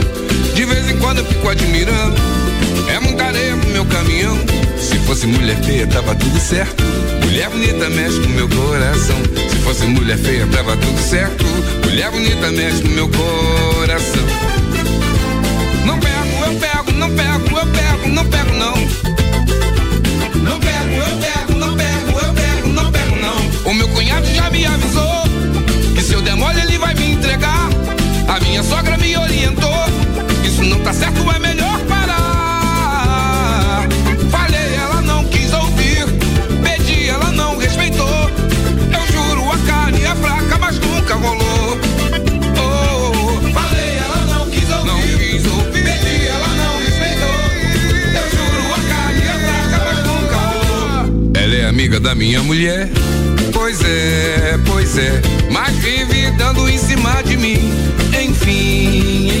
Eu 1.19 1.25
fico 1.25 1.49
admirando. 1.49 2.15
É 2.87 2.99
muita 2.99 3.25
areia 3.25 3.55
pro 3.57 3.69
meu 3.69 3.85
caminhão. 3.85 4.37
Se 4.77 4.97
fosse 4.99 5.27
mulher 5.27 5.57
feia, 5.63 5.85
tava 5.87 6.15
tudo 6.15 6.39
certo. 6.39 6.83
Mulher 7.23 7.49
bonita 7.49 7.89
mexe 7.89 8.19
com 8.19 8.29
meu 8.29 8.47
coração. 8.49 9.17
Se 9.49 9.55
fosse 9.57 9.85
mulher 9.85 10.17
feia, 10.17 10.47
tava 10.47 10.75
tudo 10.77 10.99
certo. 10.99 11.45
Mulher 11.85 12.11
bonita 12.11 12.51
mexe 12.51 12.81
com 12.81 12.89
meu 12.89 13.09
coração. 13.09 14.23
Não 15.85 15.99
pego, 15.99 16.45
eu 16.45 16.59
pego, 16.59 16.91
não 16.93 17.09
pego, 17.09 17.57
eu 17.57 17.67
pego, 17.67 18.09
não 18.09 18.25
pego, 18.25 18.53
não. 18.55 18.75
Não 20.43 20.59
pego, 20.59 20.93
eu 20.95 21.17
pego, 21.17 21.59
não 21.59 21.75
pego, 21.75 22.19
eu 22.19 22.33
pego, 22.33 22.67
não 22.69 22.91
pego, 22.91 23.15
não. 23.17 23.71
O 23.71 23.73
meu 23.73 23.87
cunhado 23.89 24.25
já 24.33 24.49
me 24.49 24.65
avisou 24.65 25.23
que 25.95 26.01
se 26.01 26.13
eu 26.13 26.21
der 26.21 26.35
mole 26.35 26.59
ele 26.61 26.77
vai 26.77 26.93
me 26.95 27.11
entregar. 27.13 27.60
Não 30.69 30.79
tá 30.81 30.93
certo, 30.93 31.19
é 31.29 31.39
melhor 31.39 31.79
parar. 31.87 32.21
Falei, 34.29 34.75
ela 34.75 35.01
não 35.01 35.25
quis 35.25 35.51
ouvir. 35.53 36.05
Pedi, 36.63 37.09
ela 37.09 37.31
não 37.31 37.57
respeitou. 37.57 38.29
Eu 38.93 39.05
juro, 39.11 39.51
a 39.51 39.57
carne 39.65 40.03
é 40.03 40.15
fraca, 40.15 40.57
mas 40.59 40.79
nunca 40.79 41.15
rolou. 41.15 41.77
Oh, 42.57 43.51
falei, 43.51 43.97
ela 43.97 44.25
não 44.33 44.49
quis 44.49 44.69
ouvir. 44.69 44.87
Não 44.87 45.01
quis 45.01 45.45
ouvir. 45.45 45.83
Pedi, 45.83 46.27
ela 46.27 46.47
não 46.47 46.77
respeitou. 46.79 47.39
Eu 48.15 48.29
juro, 48.29 48.73
a 48.73 48.79
carne 48.93 49.21
é 49.21 49.39
fraca, 49.39 49.77
mas 49.85 49.97
nunca 50.05 50.35
rolou. 50.35 51.31
Ela 51.33 51.55
é 51.55 51.65
amiga 51.67 51.99
da 51.99 52.13
minha 52.15 52.41
mulher. 52.43 52.89
Pois 53.53 53.81
é, 53.83 54.57
pois 54.65 54.97
é, 54.97 55.21
mas 55.51 55.75
vive 55.77 56.31
dando 56.31 56.69
em 56.69 56.77
cima 56.77 57.21
de 57.23 57.37
mim. 57.37 57.71
Enfim, 58.19 59.40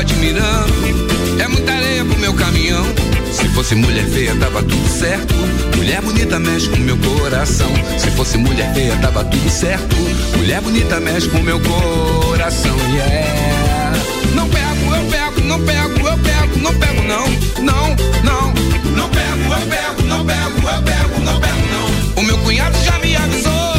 Admirando. 0.00 0.72
É 1.38 1.46
muita 1.46 1.72
areia 1.72 2.04
pro 2.04 2.18
meu 2.18 2.32
caminhão. 2.34 2.84
Se 3.32 3.46
fosse 3.50 3.74
mulher 3.74 4.06
feia, 4.06 4.34
tava 4.36 4.62
tudo 4.62 4.88
certo. 4.88 5.34
Mulher 5.76 6.00
bonita 6.00 6.38
mexe 6.38 6.68
com 6.68 6.78
meu 6.78 6.96
coração. 6.96 7.70
Se 7.98 8.10
fosse 8.12 8.38
mulher 8.38 8.72
feia, 8.72 8.96
tava 8.96 9.24
tudo 9.24 9.50
certo. 9.50 9.96
Mulher 10.36 10.60
bonita 10.62 10.98
mexe 11.00 11.28
com 11.28 11.38
meu 11.40 11.60
coração. 11.60 12.76
Yeah. 12.94 13.92
Não 14.34 14.48
pego, 14.48 14.94
eu 14.96 15.04
pego, 15.04 15.40
não 15.46 15.60
pego, 15.60 16.08
eu 16.08 16.18
pego, 16.18 16.58
não 16.58 16.74
pego, 16.74 17.02
não. 17.02 17.26
Não, 17.62 17.96
não. 18.24 18.54
Não 18.96 19.08
pego, 19.10 19.52
eu 19.52 19.66
pego, 19.68 20.02
não 20.08 20.24
pego, 20.24 20.68
eu 20.68 20.82
pego, 20.82 21.20
não 21.20 21.40
pego, 21.40 21.62
não. 21.72 22.22
O 22.22 22.22
meu 22.22 22.38
cunhado 22.38 22.76
já 22.84 22.98
me 22.98 23.16
avisou 23.16 23.74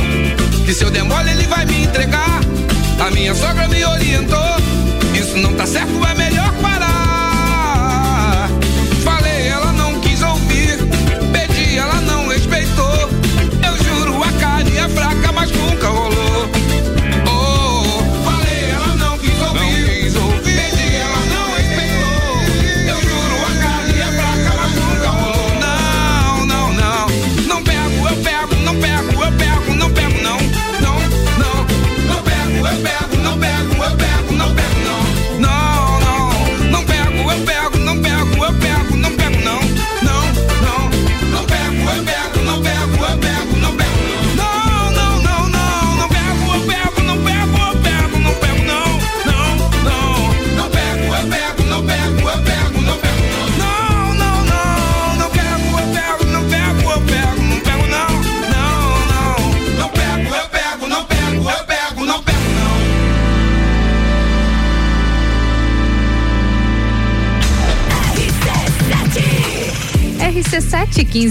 que 0.66 0.74
se 0.74 0.84
eu 0.84 0.92
der 0.92 1.04
mole 1.04 1.32
ele 1.32 1.48
vai 1.48 1.66
me 1.66 1.84
entregar. 1.84 2.40
A 3.00 3.10
minha 3.10 3.34
sogra 3.34 3.68
me 3.68 3.84
orientou. 3.84 4.61
Não 5.36 5.54
tá 5.56 5.66
certo, 5.66 5.94
é 6.06 6.16
melhor. 6.16 6.71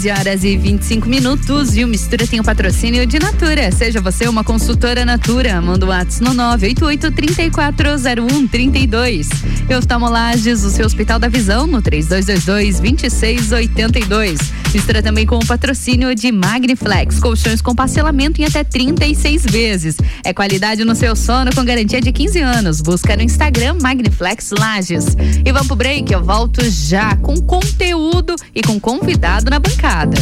15 0.01 0.11
horas 0.11 0.45
e 0.45 0.57
25 0.57 1.07
minutos. 1.07 1.77
E 1.77 1.85
o 1.85 1.89
Mistura 1.89 2.27
tem 2.27 2.41
o 2.41 2.43
patrocínio 2.43 3.05
de 3.05 3.19
Natura. 3.19 3.71
Seja 3.71 4.01
você 4.01 4.27
uma 4.27 4.43
consultora 4.43 5.05
Natura. 5.05 5.61
Manda 5.61 5.85
o 5.85 5.91
WhatsApp 5.91 6.25
no 6.25 6.31
988-340132. 6.57 9.29
E 9.69 9.75
oftalmolages, 9.75 10.65
o 10.65 10.71
seu 10.71 10.87
Hospital 10.87 11.19
da 11.19 11.29
Visão, 11.29 11.67
no 11.67 11.83
3222-2682. 11.83 14.39
Mistura 14.73 15.03
também 15.03 15.27
com 15.27 15.37
o 15.37 15.45
patrocínio 15.45 16.15
de 16.15 16.33
Magniflex. 16.33 17.21
Colchões 17.21 17.61
com 17.61 17.75
parcelamento 17.75 18.41
em 18.41 18.47
até 18.47 18.65
36 18.65 19.45
vezes. 19.45 19.99
É 20.25 20.33
qualidade 20.33 20.85
no 20.85 20.95
seu 20.95 21.17
sono 21.17 21.55
com 21.55 21.65
garantia 21.65 22.01
de 22.01 22.13
15 22.13 22.41
anos. 22.41 22.81
Busca 22.81 23.17
no 23.17 23.23
Instagram 23.23 23.77
Magniflex 23.81 24.51
Lages. 24.51 25.17
E 25.45 25.53
vamos 25.53 25.67
pro 25.67 25.77
break. 25.77 26.13
Eu 26.13 26.23
volto 26.23 26.63
já 26.69 27.17
com 27.17 27.41
conteúdo 27.41 28.35
e 28.55 28.63
com 28.63 28.79
convidado 28.79 29.51
na 29.51 29.59
bancada. 29.59 30.17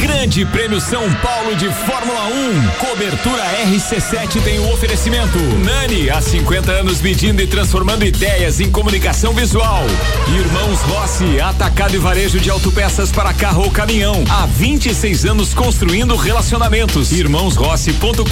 Grande 0.00 0.46
Prêmio 0.46 0.80
São 0.80 1.12
Paulo 1.16 1.54
de 1.54 1.68
Fórmula 1.68 2.26
1. 2.28 2.68
Cobertura 2.78 3.42
RC7 3.66 4.42
tem 4.42 4.58
o 4.58 4.72
oferecimento. 4.72 5.38
Nani, 5.64 6.08
há 6.08 6.22
50 6.22 6.72
anos 6.72 7.02
medindo 7.02 7.42
e 7.42 7.46
transformando 7.46 8.04
ideias 8.04 8.60
em 8.60 8.70
comunicação 8.70 9.34
visual. 9.34 9.84
Irmãos 10.28 10.80
Rossi, 10.82 11.40
atacado 11.40 11.94
e 11.94 11.98
varejo 11.98 12.40
de 12.40 12.48
autopeças 12.48 13.12
para 13.12 13.34
carro 13.34 13.64
ou 13.64 13.70
caminhão. 13.70 14.24
Há 14.30 14.46
26 14.46 15.26
anos 15.26 15.52
construindo 15.52 16.16
relacionamentos. 16.16 17.12
Irmãosrossi.com.br. 17.12 18.24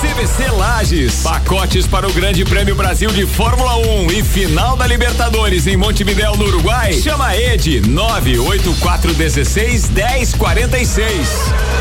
CVC 0.00 0.50
Lages, 0.50 1.22
pacotes 1.22 1.86
para 1.86 2.06
o 2.06 2.12
Grande 2.12 2.44
Prêmio 2.44 2.74
Brasil 2.74 3.10
de 3.10 3.24
Fórmula 3.26 3.76
1 3.76 4.10
e 4.10 4.22
final 4.22 4.76
da 4.76 4.86
Libertadores 4.86 5.66
em 5.66 5.76
Montevidéu, 5.76 6.36
no 6.36 6.44
Uruguai. 6.44 6.92
Chama 6.92 7.34
Ed 7.36 7.80
98416 7.88 9.88
1046. 10.10 11.28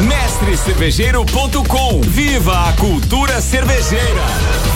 Mestrecervejeiro.com. 0.02 2.02
Viva 2.02 2.70
a 2.70 2.74
cultura 2.74 3.42
cervejeira. 3.42 4.22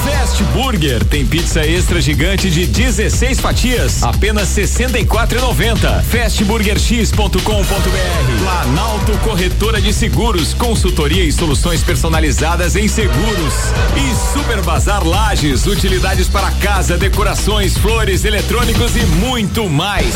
Fast 0.03 0.43
Burger 0.45 1.05
tem 1.05 1.23
pizza 1.25 1.65
extra 1.65 2.01
gigante 2.01 2.49
de 2.49 2.65
16 2.65 3.39
fatias, 3.39 4.03
apenas 4.03 4.49
64,90. 4.49 6.03
Fastburgerx.com.br. 6.03 8.39
Planalto 8.39 9.17
Corretora 9.19 9.79
de 9.79 9.93
Seguros, 9.93 10.53
consultoria 10.53 11.23
e 11.23 11.31
soluções 11.31 11.83
personalizadas 11.83 12.75
em 12.75 12.87
seguros. 12.87 13.53
E 13.95 14.33
Super 14.33 14.61
Bazar 14.61 15.07
Lages, 15.07 15.67
utilidades 15.67 16.27
para 16.27 16.49
casa, 16.51 16.97
decorações, 16.97 17.77
flores, 17.77 18.25
eletrônicos 18.25 18.97
e 18.97 19.05
muito 19.05 19.69
mais. 19.69 20.15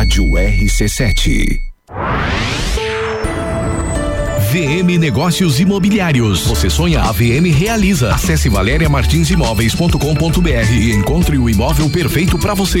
Rádio 0.00 0.24
RC7. 0.30 1.60
VM 4.50 4.98
Negócios 4.98 5.60
Imobiliários. 5.60 6.46
Você 6.46 6.70
sonha, 6.70 7.02
a 7.02 7.12
VM 7.12 7.52
realiza. 7.54 8.14
Acesse 8.14 8.48
valeriamartinsimóveis.com.br 8.48 10.72
e 10.72 10.94
encontre 10.94 11.36
o 11.36 11.50
imóvel 11.50 11.90
perfeito 11.90 12.38
para 12.38 12.54
você. 12.54 12.80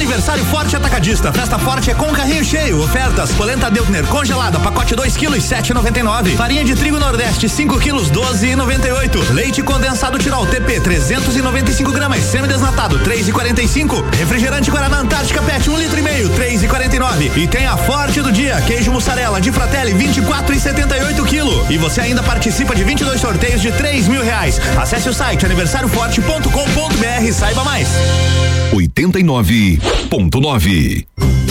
Aniversário 0.00 0.42
Forte 0.46 0.74
Atacadista. 0.74 1.30
Festa 1.30 1.58
Forte 1.58 1.90
é 1.90 1.94
com 1.94 2.10
carrinho 2.10 2.42
cheio. 2.42 2.82
Ofertas: 2.82 3.32
polenta 3.32 3.70
Deltner 3.70 4.06
congelada, 4.06 4.58
pacote 4.58 4.96
2 4.96 5.14
kg 5.14 5.36
7,99. 5.36 6.36
Farinha 6.36 6.64
de 6.64 6.74
trigo 6.74 6.98
Nordeste 6.98 7.46
5 7.50 7.78
kg 7.78 7.96
12,98. 8.10 9.30
Leite 9.30 9.62
condensado 9.62 10.18
Tirol 10.18 10.46
TP 10.46 10.80
395 10.80 11.92
gramas, 11.92 12.22
semi-desnatado 12.22 12.98
3,45. 13.00 14.02
Refrigerante 14.14 14.70
Guaraná 14.70 15.00
Antártica 15.00 15.42
PET 15.42 15.68
1 15.68 15.74
um 15.74 15.78
litro 15.78 15.98
e 15.98 16.02
meio 16.02 16.30
3,49. 16.30 17.36
E 17.36 17.46
tem 17.46 17.66
a 17.66 17.76
Forte 17.76 18.22
do 18.22 18.32
dia, 18.32 18.58
queijo 18.62 18.90
mussarela 18.90 19.38
de 19.38 19.52
Fratelli 19.52 19.92
24,78 19.92 21.26
kg. 21.26 21.70
E 21.70 21.76
você 21.76 22.00
ainda 22.00 22.22
participa 22.22 22.74
de 22.74 22.84
22 22.84 23.20
sorteios 23.20 23.60
de 23.60 23.70
3 23.70 24.08
mil 24.08 24.22
reais. 24.24 24.58
Acesse 24.80 25.10
o 25.10 25.12
site 25.12 25.44
aniversarioforte.com.br 25.44 27.32
saiba 27.34 27.62
mais. 27.64 27.90
89.9. 30.08 31.06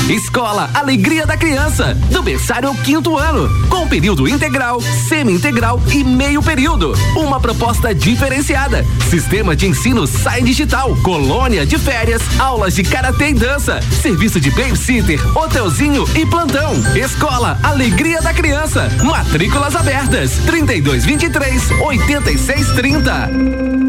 Escola 0.09 0.71
Alegria 0.73 1.23
da 1.23 1.38
Criança, 1.38 1.93
do 2.11 2.23
berçário 2.23 2.69
ao 2.69 2.76
quinto 2.76 3.15
ano, 3.15 3.47
com 3.69 3.88
período 3.88 4.27
integral, 4.27 4.81
semi-integral 5.07 5.80
e 5.93 6.03
meio 6.03 6.41
período. 6.41 6.93
Uma 7.15 7.39
proposta 7.39 7.93
diferenciada. 7.93 8.84
Sistema 9.07 9.55
de 9.55 9.67
ensino 9.67 10.07
Sai 10.07 10.41
Digital, 10.41 10.95
colônia 11.03 11.63
de 11.63 11.77
férias, 11.77 12.23
aulas 12.39 12.73
de 12.73 12.81
karatê 12.81 13.30
e 13.30 13.34
dança, 13.35 13.81
serviço 14.01 14.39
de 14.39 14.49
babysitter, 14.49 15.19
hotelzinho 15.38 16.05
e 16.15 16.26
plantão. 16.26 16.73
Escola 16.95 17.59
Alegria 17.61 18.19
da 18.19 18.34
Criança, 18.34 18.89
matrículas 19.03 19.76
abertas. 19.76 20.39
3223 20.47 21.69
8630. 21.81 23.89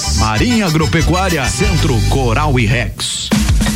Marinha 0.19 0.65
Agropecuária, 0.65 1.45
Centro 1.45 1.99
Coral 2.09 2.59
e 2.59 2.65
Rex. 2.65 3.29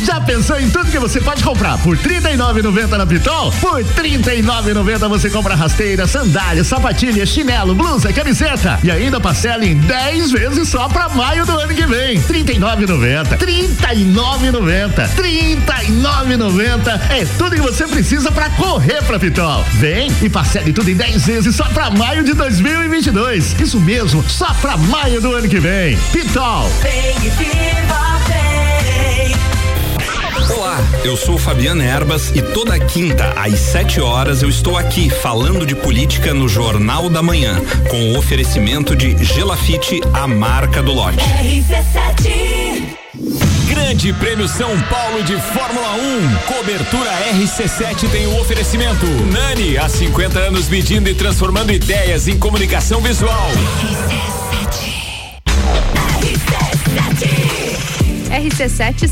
Já 0.04 0.20
pensou 0.20 0.58
em 0.60 0.68
tudo 0.68 0.90
que 0.90 0.98
você 0.98 1.20
pode 1.20 1.42
comprar 1.42 1.78
por 1.78 1.96
R$ 1.96 2.20
39,90 2.20 2.96
na 2.96 3.06
Pitol? 3.06 3.52
Por 3.60 3.82
R$ 3.82 3.84
39,90 3.94 5.08
você 5.08 5.30
compra 5.30 5.54
rasteira, 5.54 6.06
sandália, 6.06 6.62
sapatilha, 6.64 7.24
chinelo, 7.24 7.74
blusa, 7.74 8.12
camiseta 8.12 8.78
e 8.82 8.90
ainda 8.90 9.20
parcela 9.20 9.64
em 9.64 9.76
10 9.76 10.32
vezes 10.32 10.68
só 10.68 10.88
pra 10.88 11.08
maio 11.08 11.46
do 11.46 11.58
ano 11.58 11.74
que 11.74 11.86
vem. 11.86 12.18
R$ 12.18 12.44
39,90. 12.44 13.30
R$ 13.30 13.36
39,90. 13.36 15.06
R$ 15.06 15.56
39,90 15.66 17.00
é 17.10 17.24
tudo 17.38 17.56
que 17.56 17.62
você 17.62 17.86
precisa 17.86 18.30
pra 18.30 18.50
correr 18.50 19.02
pra 19.04 19.18
Pitol. 19.18 19.64
Vem 19.74 20.10
e 20.22 20.28
parcele 20.28 20.72
tudo 20.72 20.90
em 20.90 20.96
10 20.96 21.26
vezes 21.26 21.54
só 21.56 21.64
pra 21.64 21.90
maio 21.90 22.24
de 22.24 22.34
2022. 22.34 23.56
Isso 23.60 23.80
mesmo, 23.80 24.24
só 24.28 24.52
pra 24.54 24.76
maio 24.76 25.20
do 25.20 25.32
ano 25.32 25.48
que 25.48 25.60
vem. 25.60 25.96
Pitol. 26.12 26.70
Vem 26.82 27.16
e 27.26 27.75
eu 31.06 31.16
sou 31.16 31.38
Fabiana 31.38 31.84
Erbas 31.84 32.32
e 32.34 32.42
toda 32.42 32.76
quinta 32.80 33.32
às 33.36 33.60
7 33.60 34.00
horas 34.00 34.42
eu 34.42 34.48
estou 34.48 34.76
aqui 34.76 35.08
falando 35.08 35.64
de 35.64 35.72
política 35.76 36.34
no 36.34 36.48
Jornal 36.48 37.08
da 37.08 37.22
Manhã, 37.22 37.62
com 37.88 38.10
o 38.10 38.18
oferecimento 38.18 38.96
de 38.96 39.16
Gelafite, 39.24 40.00
a 40.12 40.26
marca 40.26 40.82
do 40.82 40.92
lote. 40.92 41.18
Grande 43.68 44.12
Prêmio 44.14 44.48
São 44.48 44.80
Paulo 44.82 45.22
de 45.22 45.40
Fórmula 45.40 45.94
1. 45.94 46.54
Cobertura 46.54 47.10
RC7 47.34 48.10
tem 48.10 48.26
o 48.26 48.40
oferecimento. 48.40 49.06
Nani, 49.30 49.78
há 49.78 49.88
50 49.88 50.40
anos 50.40 50.68
medindo 50.68 51.08
e 51.08 51.14
transformando 51.14 51.72
ideias 51.72 52.26
em 52.26 52.36
comunicação 52.36 53.00
visual. 53.00 53.48
RC7 56.20 57.65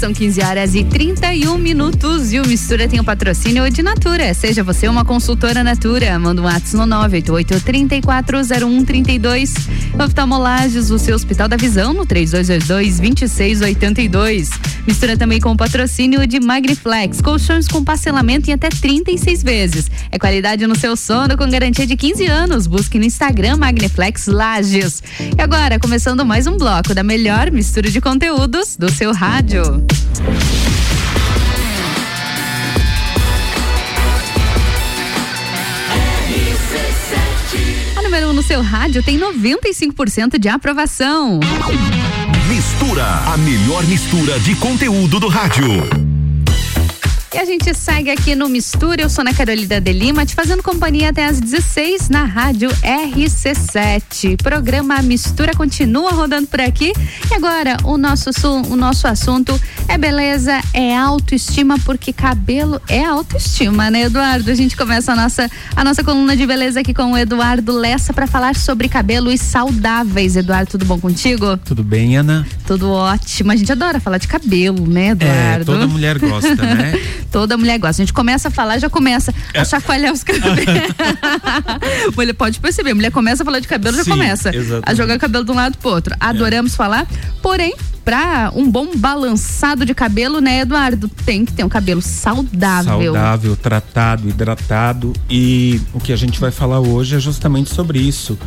são 0.04 0.12
15 0.12 0.42
horas 0.42 0.74
e 0.74 0.84
31 0.84 1.56
minutos 1.56 2.30
e 2.32 2.38
o 2.38 2.46
Mistura 2.46 2.86
tem 2.86 3.00
o 3.00 3.04
patrocínio 3.04 3.70
de 3.70 3.82
Natura. 3.82 4.34
Seja 4.34 4.62
você 4.62 4.86
uma 4.86 5.02
consultora 5.02 5.64
Natura, 5.64 6.18
manda 6.18 6.42
um 6.42 6.44
WhatsApp 6.44 6.76
no 6.76 6.84
988-340132. 7.08 9.54
Oftalmolages, 9.98 10.90
o 10.90 10.98
seu 10.98 11.14
Hospital 11.14 11.48
da 11.48 11.56
Visão 11.56 11.94
no 11.94 12.06
3222-2682. 12.06 14.50
Mistura 14.86 15.16
também 15.16 15.40
com 15.40 15.52
o 15.52 15.56
patrocínio 15.56 16.26
de 16.26 16.38
Magniflex, 16.40 17.22
colchões 17.22 17.66
com 17.66 17.82
parcelamento 17.82 18.50
em 18.50 18.52
até 18.52 18.68
36 18.68 19.42
vezes. 19.42 19.90
É 20.10 20.18
qualidade 20.18 20.66
no 20.66 20.76
seu 20.76 20.94
sono 20.96 21.38
com 21.38 21.48
garantia 21.48 21.86
de 21.86 21.96
15 21.96 22.26
anos. 22.26 22.66
Busque 22.66 22.98
no 22.98 23.06
Instagram 23.06 23.56
Magniflex 23.56 24.26
Lages. 24.26 25.02
E 25.38 25.40
agora, 25.40 25.78
começando 25.78 26.26
mais 26.26 26.46
um 26.46 26.58
bloco 26.58 26.94
da 26.94 27.02
melhor 27.02 27.50
mistura 27.50 27.90
de 27.90 27.98
conteúdos 28.00 28.76
do 28.76 28.92
seu 28.92 29.03
rádio. 29.12 29.62
A 37.96 38.02
número 38.02 38.26
1 38.26 38.30
um 38.30 38.32
no 38.32 38.42
seu 38.42 38.62
rádio 38.62 39.02
tem 39.02 39.18
95% 39.18 40.38
de 40.38 40.48
aprovação. 40.48 41.40
Mistura, 42.48 43.04
a 43.04 43.36
melhor 43.36 43.84
mistura 43.86 44.38
de 44.40 44.54
conteúdo 44.56 45.18
do 45.18 45.28
rádio. 45.28 46.03
E 47.34 47.36
a 47.36 47.44
gente 47.44 47.74
segue 47.74 48.12
aqui 48.12 48.36
no 48.36 48.48
Mistura. 48.48 49.02
Eu 49.02 49.10
sou 49.10 49.22
Ana 49.22 49.34
Carolina 49.34 49.80
de 49.80 49.92
Lima, 49.92 50.24
te 50.24 50.36
fazendo 50.36 50.62
companhia 50.62 51.08
até 51.08 51.26
às 51.26 51.40
16 51.40 52.08
na 52.08 52.24
rádio 52.24 52.70
RC7. 52.70 54.40
Programa 54.40 55.02
Mistura 55.02 55.52
continua 55.52 56.12
rodando 56.12 56.46
por 56.46 56.60
aqui. 56.60 56.92
E 57.28 57.34
agora, 57.34 57.76
o 57.82 57.98
nosso, 57.98 58.30
o 58.70 58.76
nosso 58.76 59.08
assunto 59.08 59.60
é 59.88 59.98
beleza, 59.98 60.60
é 60.72 60.96
autoestima, 60.96 61.76
porque 61.80 62.12
cabelo 62.12 62.80
é 62.88 63.04
autoestima, 63.04 63.90
né, 63.90 64.02
Eduardo? 64.02 64.48
A 64.52 64.54
gente 64.54 64.76
começa 64.76 65.12
a 65.12 65.16
nossa, 65.16 65.50
a 65.74 65.82
nossa 65.82 66.04
coluna 66.04 66.36
de 66.36 66.46
beleza 66.46 66.78
aqui 66.78 66.94
com 66.94 67.14
o 67.14 67.18
Eduardo 67.18 67.72
Lessa 67.72 68.12
para 68.12 68.28
falar 68.28 68.54
sobre 68.54 68.88
cabelos 68.88 69.40
saudáveis. 69.40 70.36
Eduardo, 70.36 70.70
tudo 70.70 70.84
bom 70.84 71.00
contigo? 71.00 71.56
Tudo 71.56 71.82
bem, 71.82 72.16
Ana? 72.16 72.46
Tudo 72.64 72.92
ótimo. 72.92 73.50
A 73.50 73.56
gente 73.56 73.72
adora 73.72 73.98
falar 73.98 74.18
de 74.18 74.28
cabelo, 74.28 74.86
né, 74.86 75.08
Eduardo? 75.08 75.62
É, 75.62 75.64
toda 75.64 75.88
mulher 75.88 76.16
gosta, 76.20 76.54
né? 76.54 76.92
toda 77.24 77.56
mulher 77.56 77.78
gosta. 77.78 78.02
A 78.02 78.04
gente 78.04 78.12
começa 78.12 78.48
a 78.48 78.50
falar, 78.50 78.78
já 78.78 78.90
começa 78.90 79.34
é. 79.52 79.60
a 79.60 79.64
chacoalhar 79.64 80.12
os 80.12 80.22
cabelos. 80.22 80.58
mulher 82.16 82.34
pode 82.34 82.60
perceber, 82.60 82.94
mulher 82.94 83.10
começa 83.10 83.42
a 83.42 83.46
falar 83.46 83.60
de 83.60 83.68
cabelo, 83.68 83.96
Sim, 83.96 84.04
já 84.04 84.10
começa 84.10 84.54
exatamente. 84.54 84.84
a 84.84 84.94
jogar 84.94 85.16
o 85.16 85.20
cabelo 85.20 85.44
de 85.44 85.50
um 85.50 85.54
lado 85.54 85.78
pro 85.78 85.90
outro. 85.90 86.14
Adoramos 86.20 86.72
é. 86.72 86.76
falar, 86.76 87.06
porém, 87.42 87.74
para 88.04 88.52
um 88.54 88.70
bom 88.70 88.96
balançado 88.96 89.86
de 89.86 89.94
cabelo, 89.94 90.40
né, 90.40 90.60
Eduardo? 90.60 91.08
Tem 91.08 91.44
que 91.44 91.52
ter 91.52 91.64
um 91.64 91.68
cabelo 91.68 92.02
saudável. 92.02 93.14
Saudável, 93.14 93.56
tratado, 93.56 94.28
hidratado. 94.28 95.12
E 95.28 95.80
o 95.92 96.00
que 96.00 96.12
a 96.12 96.16
gente 96.16 96.38
vai 96.38 96.50
falar 96.50 96.80
hoje 96.80 97.16
é 97.16 97.18
justamente 97.18 97.74
sobre 97.74 97.98
isso, 97.98 98.38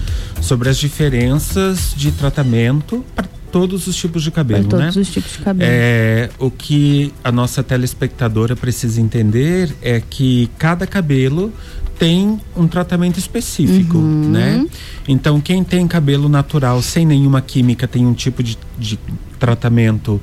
sobre 0.41 0.69
as 0.69 0.77
diferenças 0.77 1.93
de 1.95 2.11
tratamento 2.11 3.03
todos 3.51 3.87
os 3.87 3.95
tipos 3.95 4.23
de 4.23 4.31
cabelo, 4.31 4.65
para 4.65 4.77
todos 4.79 4.95
né? 4.95 5.01
os 5.01 5.09
tipos 5.09 5.31
de 5.31 5.39
cabelo. 5.39 5.71
É, 5.71 6.29
o 6.39 6.51
que 6.51 7.13
a 7.23 7.31
nossa 7.31 7.63
telespectadora 7.63 8.55
precisa 8.55 8.99
entender 9.01 9.73
é 9.81 10.01
que 10.01 10.49
cada 10.57 10.85
cabelo 10.85 11.51
tem 11.97 12.39
um 12.55 12.67
tratamento 12.67 13.17
específico, 13.17 13.97
uhum. 13.97 14.29
né? 14.29 14.65
Então, 15.07 15.41
quem 15.41 15.63
tem 15.63 15.87
cabelo 15.87 16.29
natural 16.29 16.81
sem 16.81 17.05
nenhuma 17.05 17.41
química 17.41 17.87
tem 17.87 18.05
um 18.05 18.13
tipo 18.13 18.43
de, 18.43 18.57
de 18.77 18.99
tratamento 19.39 20.21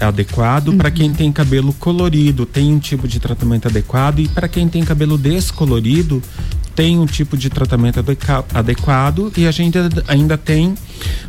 adequado. 0.00 0.68
Uhum. 0.68 0.78
Para 0.78 0.90
quem 0.90 1.12
tem 1.12 1.32
cabelo 1.32 1.72
colorido, 1.74 2.44
tem 2.44 2.72
um 2.72 2.78
tipo 2.78 3.08
de 3.08 3.18
tratamento 3.20 3.68
adequado. 3.68 4.18
E 4.20 4.28
para 4.28 4.48
quem 4.48 4.68
tem 4.68 4.84
cabelo 4.84 5.16
descolorido, 5.16 6.22
tem 6.74 6.98
um 6.98 7.06
tipo 7.06 7.36
de 7.36 7.48
tratamento 7.48 8.00
adequado 8.52 9.32
e 9.36 9.46
a 9.46 9.50
gente 9.50 9.78
ainda 10.08 10.36
tem 10.36 10.74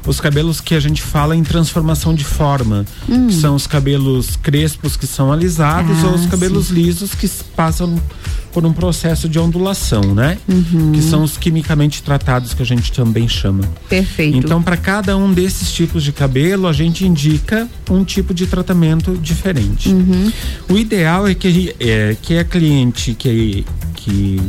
os 0.05 0.19
cabelos 0.19 0.61
que 0.61 0.76
a 0.76 0.80
gente 0.80 1.01
fala 1.01 1.35
em 1.35 1.43
transformação 1.43 2.13
de 2.13 2.23
forma, 2.23 2.85
hum. 3.07 3.27
que 3.27 3.34
são 3.34 3.55
os 3.55 3.67
cabelos 3.67 4.35
crespos 4.35 4.95
que 4.95 5.07
são 5.07 5.31
alisados 5.31 6.03
ah, 6.03 6.07
ou 6.07 6.13
os 6.15 6.26
cabelos 6.26 6.67
sim. 6.67 6.76
lisos 6.76 7.13
que 7.13 7.27
passam 7.55 7.99
por 8.55 8.65
um 8.65 8.72
processo 8.72 9.27
de 9.27 9.38
ondulação, 9.38 10.15
né? 10.15 10.38
Uhum. 10.47 10.93
Que 10.93 11.01
são 11.01 11.23
os 11.23 11.38
quimicamente 11.38 12.01
tratados 12.01 12.53
que 12.53 12.61
a 12.61 12.65
gente 12.65 12.89
também 12.89 13.27
chama. 13.27 13.65
Perfeito. 13.89 14.38
Então, 14.38 14.63
para 14.63 14.77
cada 14.77 15.17
um 15.17 15.34
desses 15.34 15.73
tipos 15.73 16.01
de 16.01 16.13
cabelo, 16.13 16.65
a 16.65 16.72
gente 16.72 17.05
indica 17.05 17.67
um 17.89 18.05
tipo 18.05 18.34
de 18.34 18.47
tratamento 18.47 19.13
diferente. 19.17 19.89
Uhum. 19.89 20.31
O 20.69 20.77
ideal 20.77 21.27
é 21.27 21.35
que, 21.35 21.76
é, 21.81 22.15
que 22.22 22.38
a 22.38 22.45
cliente 22.45 23.13
que, 23.13 23.65
que 23.93 24.41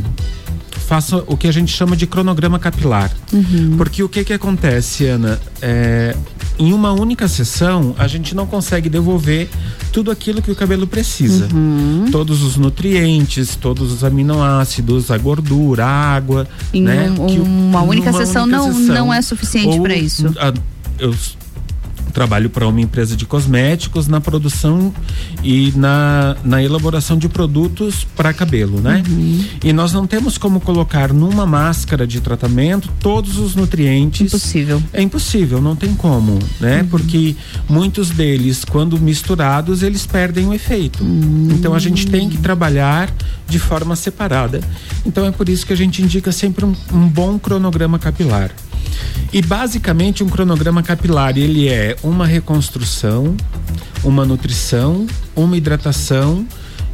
faça 0.87 1.17
o 1.27 1.35
que 1.35 1.47
a 1.47 1.51
gente 1.51 1.71
chama 1.71 1.95
de 1.95 2.07
cronograma 2.07 2.57
capilar. 2.57 3.11
Uhum. 3.33 3.75
Porque 3.77 4.01
o 4.01 4.07
que 4.07 4.23
que 4.23 4.33
acontece, 4.33 5.05
Ana? 5.05 5.39
É, 5.61 6.15
em 6.57 6.71
uma 6.71 6.93
única 6.93 7.27
sessão, 7.27 7.93
a 7.97 8.07
gente 8.07 8.33
não 8.33 8.47
consegue 8.47 8.89
devolver 8.89 9.49
tudo 9.91 10.09
aquilo 10.09 10.41
que 10.41 10.49
o 10.49 10.55
cabelo 10.55 10.87
precisa. 10.87 11.49
Uhum. 11.53 12.05
Todos 12.11 12.41
os 12.41 12.55
nutrientes, 12.55 13.55
todos 13.55 13.91
os 13.91 14.03
aminoácidos, 14.03 15.11
a 15.11 15.17
gordura, 15.17 15.85
a 15.85 16.15
água. 16.15 16.47
Em 16.73 16.83
né? 16.83 17.11
um, 17.11 17.69
uma, 17.69 17.81
única 17.81 18.13
sessão, 18.13 18.43
única 18.43 18.57
não, 18.57 18.73
sessão 18.73 18.95
não 18.95 19.13
é 19.13 19.21
suficiente 19.21 19.79
para 19.79 19.95
isso. 19.95 20.33
A, 20.39 20.53
eu 20.99 21.13
trabalho 22.17 22.49
para 22.49 22.67
uma 22.67 22.81
empresa 22.81 23.15
de 23.15 23.27
cosméticos 23.27 24.07
na 24.07 24.19
produção 24.19 24.91
e 25.43 25.71
na, 25.75 26.35
na 26.43 26.63
elaboração 26.63 27.15
de 27.15 27.29
produtos 27.29 28.07
para 28.15 28.33
cabelo, 28.33 28.81
né? 28.81 29.03
Uhum. 29.07 29.45
E 29.63 29.71
nós 29.71 29.93
não 29.93 30.07
temos 30.07 30.35
como 30.35 30.59
colocar 30.59 31.13
numa 31.13 31.45
máscara 31.45 32.07
de 32.07 32.19
tratamento 32.19 32.89
todos 32.99 33.37
os 33.37 33.53
nutrientes. 33.53 34.33
Impossível. 34.33 34.81
É 34.91 34.99
impossível, 34.99 35.61
não 35.61 35.75
tem 35.75 35.93
como, 35.93 36.39
né? 36.59 36.81
Uhum. 36.81 36.87
Porque 36.87 37.35
muitos 37.69 38.09
deles, 38.09 38.65
quando 38.65 38.99
misturados, 38.99 39.83
eles 39.83 40.07
perdem 40.07 40.47
o 40.47 40.55
efeito. 40.55 41.03
Uhum. 41.03 41.49
Então 41.51 41.75
a 41.75 41.79
gente 41.79 42.07
tem 42.07 42.27
que 42.27 42.39
trabalhar 42.39 43.13
de 43.47 43.59
forma 43.59 43.95
separada. 43.95 44.59
Então 45.05 45.23
é 45.23 45.31
por 45.31 45.47
isso 45.47 45.67
que 45.67 45.73
a 45.73 45.77
gente 45.77 46.01
indica 46.01 46.31
sempre 46.31 46.65
um, 46.65 46.73
um 46.91 47.07
bom 47.07 47.37
cronograma 47.37 47.99
capilar. 47.99 48.49
E 49.31 49.41
basicamente 49.41 50.23
um 50.23 50.29
cronograma 50.29 50.81
capilar, 50.81 51.37
ele 51.37 51.67
é 51.67 51.95
uma 52.01 52.25
reconstrução, 52.25 53.35
uma 54.03 54.25
nutrição, 54.25 55.05
uma 55.35 55.57
hidratação 55.57 56.47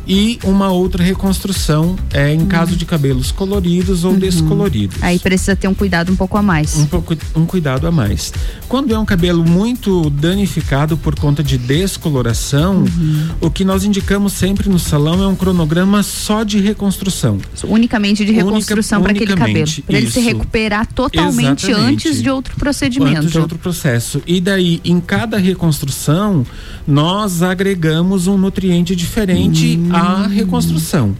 e 0.07 0.37
uma 0.43 0.69
outra 0.69 1.03
reconstrução 1.03 1.95
é, 2.11 2.33
em 2.33 2.39
uhum. 2.39 2.45
caso 2.47 2.75
de 2.75 2.85
cabelos 2.85 3.31
coloridos 3.31 4.03
ou 4.03 4.11
uhum. 4.11 4.19
descoloridos. 4.19 5.01
Aí 5.01 5.17
precisa 5.19 5.55
ter 5.55 5.67
um 5.67 5.73
cuidado 5.73 6.11
um 6.11 6.15
pouco 6.15 6.37
a 6.37 6.41
mais. 6.41 6.75
Um 6.77 6.85
pouco 6.85 7.15
um 7.35 7.45
cuidado 7.45 7.87
a 7.87 7.91
mais. 7.91 8.33
Quando 8.67 8.93
é 8.93 8.99
um 8.99 9.05
cabelo 9.05 9.43
muito 9.43 10.09
danificado 10.09 10.97
por 10.97 11.15
conta 11.15 11.43
de 11.43 11.57
descoloração, 11.57 12.79
uhum. 12.79 13.29
o 13.39 13.49
que 13.49 13.63
nós 13.63 13.83
indicamos 13.83 14.33
sempre 14.33 14.69
no 14.69 14.79
salão 14.79 15.23
é 15.23 15.27
um 15.27 15.35
cronograma 15.35 16.03
só 16.03 16.43
de 16.43 16.59
reconstrução. 16.59 17.39
Unicamente 17.63 18.25
de 18.25 18.31
reconstrução 18.31 19.01
para 19.01 19.11
aquele 19.11 19.35
cabelo, 19.35 19.71
para 19.85 19.97
ele 19.97 20.11
se 20.11 20.19
recuperar 20.19 20.85
totalmente 20.87 21.69
Exatamente. 21.69 21.93
antes 21.93 22.21
de 22.21 22.29
outro 22.29 22.55
procedimento. 22.57 23.19
Antes 23.19 23.31
de 23.31 23.39
outro 23.39 23.57
processo. 23.57 24.21
E 24.27 24.41
daí, 24.41 24.81
em 24.83 24.99
cada 24.99 25.37
reconstrução, 25.37 26.45
nós 26.85 27.41
agregamos 27.41 28.27
um 28.27 28.37
nutriente 28.37 28.95
diferente 28.95 29.77
hum 29.77 29.92
a 29.97 30.27
reconstrução. 30.27 31.15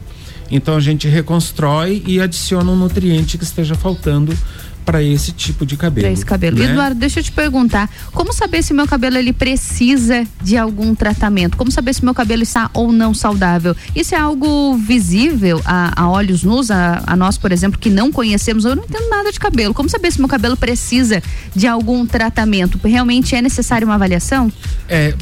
Então 0.50 0.76
a 0.76 0.80
gente 0.80 1.08
reconstrói 1.08 2.04
e 2.06 2.20
adiciona 2.20 2.72
um 2.72 2.76
nutriente 2.76 3.38
que 3.38 3.44
esteja 3.44 3.76
faltando 3.76 4.38
para 4.84 5.02
esse 5.02 5.32
tipo 5.32 5.66
de 5.66 5.76
cabelo. 5.78 6.06
Para 6.06 6.14
esse 6.14 6.26
cabelo. 6.26 6.58
Né? 6.58 6.66
Eduardo, 6.66 6.96
deixa 6.96 7.20
eu 7.20 7.24
te 7.24 7.32
perguntar, 7.32 7.90
como 8.12 8.34
saber 8.34 8.62
se 8.64 8.74
meu 8.74 8.86
cabelo 8.86 9.18
ele 9.18 9.34
precisa 9.34 10.26
de 10.42 10.58
algum 10.58 10.94
tratamento? 10.94 11.58
Como 11.58 11.72
saber 11.72 11.94
se 11.94 12.04
meu 12.04 12.14
cabelo 12.14 12.44
está 12.44 12.70
ou 12.74 12.92
não 12.92 13.14
saudável? 13.14 13.76
Isso 13.96 14.14
é 14.14 14.18
algo 14.18 14.76
visível 14.78 15.62
a, 15.66 16.02
a 16.04 16.10
olhos 16.10 16.44
nus, 16.44 16.70
a, 16.70 17.02
a, 17.08 17.16
nós, 17.16 17.38
por 17.38 17.52
exemplo, 17.52 17.80
que 17.80 17.90
não 17.90 18.12
conhecemos, 18.12 18.66
eu 18.66 18.76
não 18.76 18.84
entendo 18.84 19.10
nada 19.10 19.32
de 19.32 19.40
cabelo. 19.40 19.74
Como 19.74 19.90
saber 19.90 20.12
se 20.12 20.20
meu 20.20 20.30
cabelo 20.30 20.58
precisa 20.58 21.22
de 21.56 21.66
algum 21.66 22.06
tratamento? 22.06 22.80
Realmente 22.84 23.36
é 23.36 23.42
necessário 23.42 23.88
uma 23.88 23.96
avaliação? 23.96 24.52
É, 24.90 25.16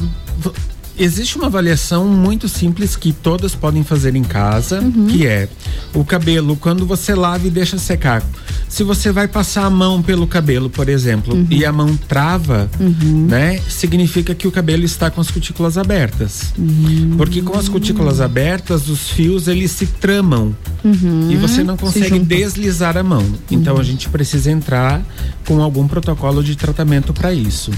Existe 0.98 1.36
uma 1.36 1.46
avaliação 1.46 2.06
muito 2.06 2.48
simples 2.48 2.96
que 2.96 3.12
todas 3.12 3.54
podem 3.54 3.82
fazer 3.82 4.14
em 4.14 4.22
casa, 4.22 4.80
uhum. 4.80 5.06
que 5.06 5.26
é 5.26 5.48
o 5.94 6.04
cabelo, 6.04 6.56
quando 6.56 6.84
você 6.84 7.14
lava 7.14 7.46
e 7.46 7.50
deixa 7.50 7.78
secar. 7.78 8.22
Se 8.68 8.82
você 8.82 9.10
vai 9.10 9.26
passar 9.28 9.64
a 9.64 9.70
mão 9.70 10.02
pelo 10.02 10.26
cabelo, 10.26 10.70
por 10.70 10.88
exemplo, 10.88 11.34
uhum. 11.34 11.46
e 11.50 11.64
a 11.64 11.72
mão 11.72 11.96
trava, 12.08 12.70
uhum. 12.78 13.26
né? 13.28 13.60
Significa 13.68 14.34
que 14.34 14.46
o 14.46 14.52
cabelo 14.52 14.84
está 14.84 15.10
com 15.10 15.20
as 15.20 15.30
cutículas 15.30 15.76
abertas. 15.76 16.52
Porque 17.16 17.42
com 17.42 17.56
as 17.58 17.68
cutículas 17.68 18.20
abertas, 18.20 18.88
os 18.88 19.10
fios 19.10 19.48
eles 19.48 19.70
se 19.70 19.86
tramam 19.86 20.54
e 21.30 21.36
você 21.36 21.62
não 21.62 21.76
consegue 21.76 22.18
deslizar 22.18 22.96
a 22.96 23.02
mão. 23.02 23.24
Então 23.50 23.78
a 23.78 23.82
gente 23.82 24.08
precisa 24.08 24.50
entrar 24.50 25.02
com 25.46 25.62
algum 25.62 25.86
protocolo 25.86 26.42
de 26.42 26.56
tratamento 26.56 27.12
para 27.12 27.32
isso, 27.32 27.70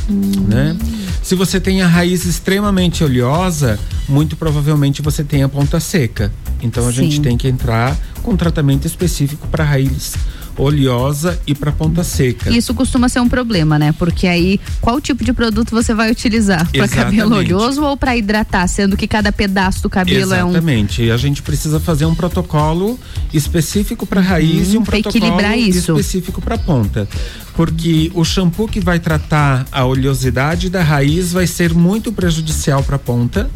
né? 0.49 0.77
Se 1.23 1.35
você 1.35 1.61
tem 1.61 1.83
a 1.83 1.87
raiz 1.87 2.25
extremamente 2.25 3.04
oleosa, 3.05 3.79
muito 4.09 4.37
provavelmente 4.37 5.03
você 5.03 5.23
tem 5.23 5.43
a 5.43 5.49
ponta 5.49 5.81
seca. 5.81 6.33
Então 6.63 6.87
a 6.89 6.93
Sim. 6.93 7.05
gente 7.05 7.21
tem 7.21 7.37
que 7.37 7.49
entrar 7.49 7.97
com 8.23 8.37
tratamento 8.37 8.87
específico 8.87 9.47
para 9.49 9.65
raiz 9.65 10.15
oleosa 10.57 11.39
e 11.47 11.55
para 11.55 11.73
ponta 11.73 12.05
seca. 12.05 12.51
Isso 12.51 12.75
costuma 12.75 13.09
ser 13.09 13.21
um 13.21 13.29
problema, 13.29 13.79
né? 13.79 13.93
Porque 13.93 14.27
aí 14.27 14.61
qual 14.81 15.01
tipo 15.01 15.25
de 15.25 15.33
produto 15.33 15.71
você 15.71 15.95
vai 15.95 16.11
utilizar? 16.11 16.71
Para 16.71 16.89
cabelo 16.89 17.37
oleoso 17.37 17.83
ou 17.83 17.97
para 17.97 18.17
hidratar, 18.17 18.67
sendo 18.69 18.97
que 18.97 19.07
cada 19.07 19.33
pedaço 19.33 19.83
do 19.83 19.91
cabelo 19.91 20.19
Exatamente. 20.19 20.41
é 20.41 20.45
um 20.45 20.51
Exatamente. 20.51 21.11
A 21.11 21.17
gente 21.17 21.43
precisa 21.43 21.81
fazer 21.81 22.07
um 22.07 22.15
protocolo 22.15 22.99
específico 23.33 24.07
para 24.07 24.21
raiz 24.21 24.69
uhum, 24.69 24.75
e 24.75 24.79
um 24.79 24.85
protocolo 24.85 25.53
específico 25.69 26.41
para 26.41 26.57
ponta. 26.57 27.09
Porque 27.57 28.11
o 28.15 28.25
shampoo 28.25 28.67
que 28.67 28.81
vai 28.81 28.99
tratar 28.99 29.65
a 29.71 29.85
oleosidade 29.85 30.69
da 30.69 30.83
raiz 30.83 31.33
vai 31.33 31.47
ser 31.47 31.73
muito 31.73 32.13
prejudicial 32.13 32.83
para 32.83 32.97
a 32.97 32.99
ponta. 32.99 33.49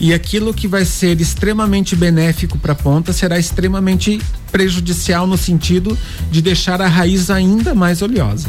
E 0.00 0.12
aquilo 0.12 0.52
que 0.52 0.66
vai 0.66 0.84
ser 0.84 1.20
extremamente 1.20 1.94
benéfico 1.94 2.58
para 2.58 2.72
a 2.72 2.76
ponta 2.76 3.12
será 3.12 3.38
extremamente 3.38 4.20
prejudicial 4.50 5.28
no 5.28 5.38
sentido 5.38 5.96
de 6.30 6.42
deixar 6.42 6.82
a 6.82 6.88
raiz 6.88 7.30
ainda 7.30 7.72
mais 7.72 8.02
oleosa. 8.02 8.48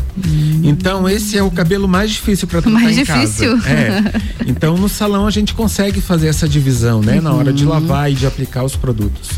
Então 0.64 1.08
esse 1.08 1.38
é 1.38 1.44
o 1.44 1.52
cabelo 1.52 1.88
mais 1.88 2.10
difícil 2.10 2.48
para 2.48 2.62
tratar 2.62 2.80
Mais 2.80 2.98
em 2.98 3.04
difícil. 3.04 3.58
casa. 3.58 3.70
É. 3.70 4.04
Então 4.48 4.76
no 4.78 4.90
salão 4.90 5.28
a 5.28 5.32
gente 5.32 5.54
consegue 5.54 6.02
fazer 6.02 6.28
essa 6.28 6.50
divisão, 6.50 7.02
né, 7.02 7.22
na 7.22 7.32
hora 7.34 7.54
de 7.54 7.66
lavar 7.66 8.12
e 8.12 8.16
de 8.16 8.26
aplicar 8.26 8.64
os 8.64 8.76
produtos. 8.76 9.30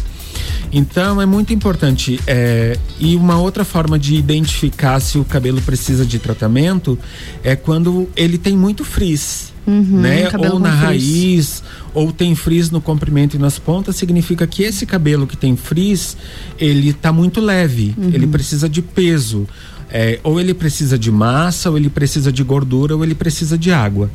Então 0.72 1.22
é 1.22 1.26
muito 1.26 1.54
importante. 1.54 2.20
é, 2.28 2.78
e 3.00 3.16
uma 3.16 3.38
outra 3.40 3.64
forma 3.64 3.98
de 4.00 4.16
identificar 4.16 5.00
se 5.00 5.18
o 5.18 5.26
cabelo 5.26 5.62
precisa 5.62 6.06
de 6.06 6.20
tratamento 6.20 6.98
é 7.44 7.56
quando 7.56 8.08
ele 8.16 8.38
tem 8.38 8.56
muito 8.58 8.84
frizz. 8.84 9.52
né? 9.66 10.30
cabelo 10.30 10.56
Ou 10.56 10.60
na 10.60 10.70
frizz. 10.70 10.84
raiz, 10.84 11.64
ou 11.94 12.12
tem 12.12 12.36
frizz 12.36 12.70
no 12.70 12.82
comprimento 12.82 13.36
e 13.36 13.40
nas 13.40 13.58
pontas, 13.58 13.96
significa 13.96 14.46
que 14.46 14.64
esse 14.64 14.86
cabelo 14.86 15.26
que 15.26 15.38
tem 15.38 15.56
frizz, 15.56 16.18
ele 16.60 16.92
tá 16.92 17.14
muito 17.14 17.40
leve, 17.40 17.96
ele 18.14 18.28
precisa 18.28 18.68
de 18.68 18.82
peso. 18.82 19.48
É, 19.96 20.20
ou 20.24 20.40
ele 20.40 20.56
precisa 20.56 20.98
de 20.98 21.12
massa, 21.12 21.70
ou 21.70 21.78
ele 21.78 21.88
precisa 21.88 22.32
de 22.32 22.44
gordura, 22.44 22.96
ou 22.96 23.04
ele 23.04 23.14
precisa 23.14 23.56
de 23.56 23.72
água. 23.72 24.10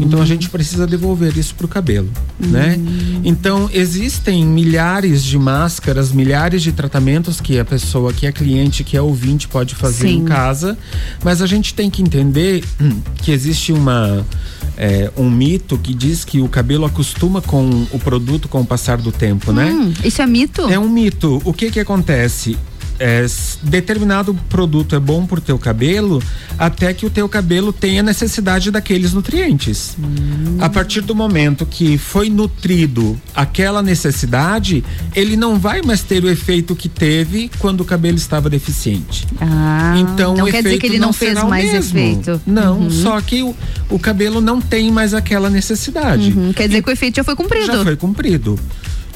Então 0.00 0.22
a 0.22 0.24
gente 0.24 0.48
precisa 0.48 0.86
devolver 0.86 1.36
isso 1.36 1.54
pro 1.54 1.68
cabelo, 1.68 2.08
né? 2.40 2.80
Então 3.22 3.68
existem 3.70 4.46
milhares 4.46 5.22
de 5.22 5.38
máscaras, 5.38 6.12
milhares 6.12 6.62
de 6.62 6.72
tratamentos 6.72 7.42
que 7.42 7.58
a 7.58 7.64
pessoa, 7.64 8.10
que 8.10 8.26
é 8.26 8.32
cliente, 8.32 8.82
que 8.82 8.96
é 8.96 9.02
ouvinte 9.02 9.46
pode 9.46 9.74
fazer 9.74 10.08
Sim. 10.08 10.20
em 10.20 10.24
casa, 10.24 10.78
mas 11.22 11.42
a 11.42 11.46
gente 11.46 11.74
tem 11.74 11.90
que 11.90 12.00
entender 12.00 12.64
que 13.22 13.30
existe 13.30 13.70
uma 13.70 14.24
é, 14.78 15.10
um 15.16 15.28
mito 15.28 15.76
que 15.76 15.92
diz 15.92 16.24
que 16.24 16.40
o 16.40 16.48
cabelo 16.48 16.86
acostuma 16.86 17.42
com 17.42 17.86
o 17.92 17.98
produto 17.98 18.48
com 18.48 18.60
o 18.60 18.64
passar 18.64 18.96
do 18.96 19.12
tempo, 19.12 19.52
né? 19.52 19.66
Hum, 19.66 19.92
isso 20.04 20.22
é 20.22 20.26
mito? 20.26 20.62
É 20.70 20.78
um 20.78 20.88
mito. 20.88 21.42
O 21.44 21.52
que 21.52 21.70
que 21.70 21.80
acontece? 21.80 22.56
É, 22.98 23.24
determinado 23.62 24.34
produto 24.48 24.94
é 24.96 24.98
bom 25.00 25.24
pro 25.26 25.40
teu 25.40 25.58
cabelo 25.58 26.22
até 26.58 26.92
que 26.92 27.06
o 27.06 27.10
teu 27.10 27.28
cabelo 27.28 27.72
tenha 27.72 28.02
necessidade 28.02 28.70
daqueles 28.70 29.12
nutrientes. 29.12 29.96
A 30.60 30.68
partir 30.68 31.02
do 31.02 31.14
momento 31.14 31.64
que 31.64 31.96
foi 31.96 32.28
nutrido 32.28 33.20
aquela 33.34 33.82
necessidade, 33.82 34.82
ele 35.14 35.36
não 35.36 35.58
vai 35.58 35.80
mais 35.82 36.02
ter 36.02 36.24
o 36.24 36.28
efeito 36.28 36.74
que 36.74 36.88
teve 36.88 37.50
quando 37.58 37.82
o 37.82 37.84
cabelo 37.84 38.16
estava 38.16 38.50
deficiente. 38.50 39.26
Ah, 39.40 39.94
Então 39.98 40.34
não 40.36 40.46
o 40.46 40.50
quer 40.50 40.62
dizer 40.62 40.78
que 40.78 40.86
ele 40.86 40.98
não, 40.98 41.12
fez 41.12 41.34
será 41.34 41.46
o 41.46 41.50
mais 41.50 41.70
mesmo. 41.72 41.98
efeito. 41.98 42.40
Não, 42.46 42.78
Uhum. 42.80 42.90
só 42.90 43.20
que 43.20 43.42
o, 43.42 43.54
o 43.90 43.98
cabelo 43.98 44.40
não 44.40 44.60
tem 44.60 44.90
mais 44.90 45.14
aquela 45.14 45.48
necessidade. 45.48 46.32
Uhum, 46.36 46.52
Quer 46.52 46.66
dizer 46.68 46.82
que 46.82 46.88
o 46.90 46.92
efeito 46.92 47.16
já 47.16 47.24
foi 47.24 47.36
cumprido. 47.36 47.66
Já 47.66 47.84
foi 47.84 47.96
cumprido. 47.96 48.58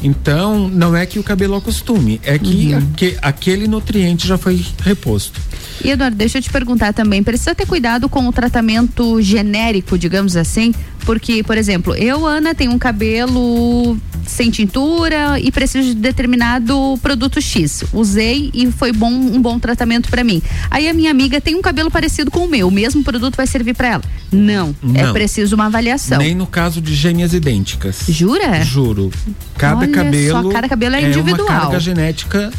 Então, 0.03 0.69
não 0.69 0.97
é 0.97 1.07
que 1.07 1.19
o 1.19 1.23
cabelo 1.23 1.55
acostume, 1.57 2.21
é 2.25 2.39
que 2.39 2.73
Uhum. 2.75 2.79
aque- 2.93 3.17
aquele 3.23 3.69
nutriente 3.69 4.27
já 4.27 4.37
foi 4.37 4.65
reposto. 4.83 5.41
E 5.85 5.91
Eduardo, 5.91 6.17
deixa 6.17 6.39
eu 6.39 6.43
te 6.43 6.51
perguntar 6.51 6.93
também, 6.93 7.23
precisa 7.23 7.55
ter 7.55 7.67
cuidado 7.67 8.09
com 8.09 8.27
o 8.29 8.33
tratamento 8.33 9.21
genérico, 9.23 9.97
digamos 9.99 10.37
assim, 10.37 10.73
porque, 11.05 11.43
por 11.43 11.57
exemplo, 11.59 11.95
eu, 11.97 12.27
Ana, 12.27 12.55
tenho 12.55 12.71
um 12.73 12.79
cabelo 12.79 13.97
sem 14.25 14.51
tintura 14.51 15.41
e 15.41 15.51
preciso 15.51 15.89
de 15.89 15.95
determinado 15.97 16.97
produto 17.03 17.41
X. 17.41 17.83
Usei 17.93 18.51
e 18.55 18.71
foi 18.71 18.93
bom, 18.93 19.11
um 19.11 19.43
bom 19.43 19.59
tratamento 19.59 20.09
pra 20.09 20.23
mim. 20.23 20.41
Aí 20.71 20.89
a 20.89 20.95
minha 20.95 21.11
amiga 21.11 21.41
tem 21.41 21.57
um 21.57 21.63
cabelo 21.63 21.91
parecido 21.91 22.31
com 22.31 22.45
o 22.45 22.49
meu, 22.49 22.69
o 22.69 22.71
mesmo 22.71 23.03
produto 23.03 23.35
vai 23.37 23.47
servir 23.49 23.75
pra 23.75 23.89
ela? 23.89 24.03
Não, 24.31 24.75
é 24.95 25.03
Não. 25.03 25.13
preciso 25.13 25.57
uma 25.57 25.67
avaliação. 25.67 26.19
Nem 26.19 26.35
no 26.37 26.47
caso 26.47 26.81
de 26.81 26.95
gêmeas 26.95 27.35
idênticas. 27.35 27.97
Jura? 28.09 28.63
Juro. 28.63 29.11
Cada 29.59 29.79
Olha 29.81 29.92
cabelo. 29.93 30.43
só, 30.43 30.49
cada 30.51 30.69
cabelo 30.69 30.97
é 30.97 30.99
uma 31.01 31.09
individual. 31.09 31.47
carga 31.47 31.81
genética 31.81 32.51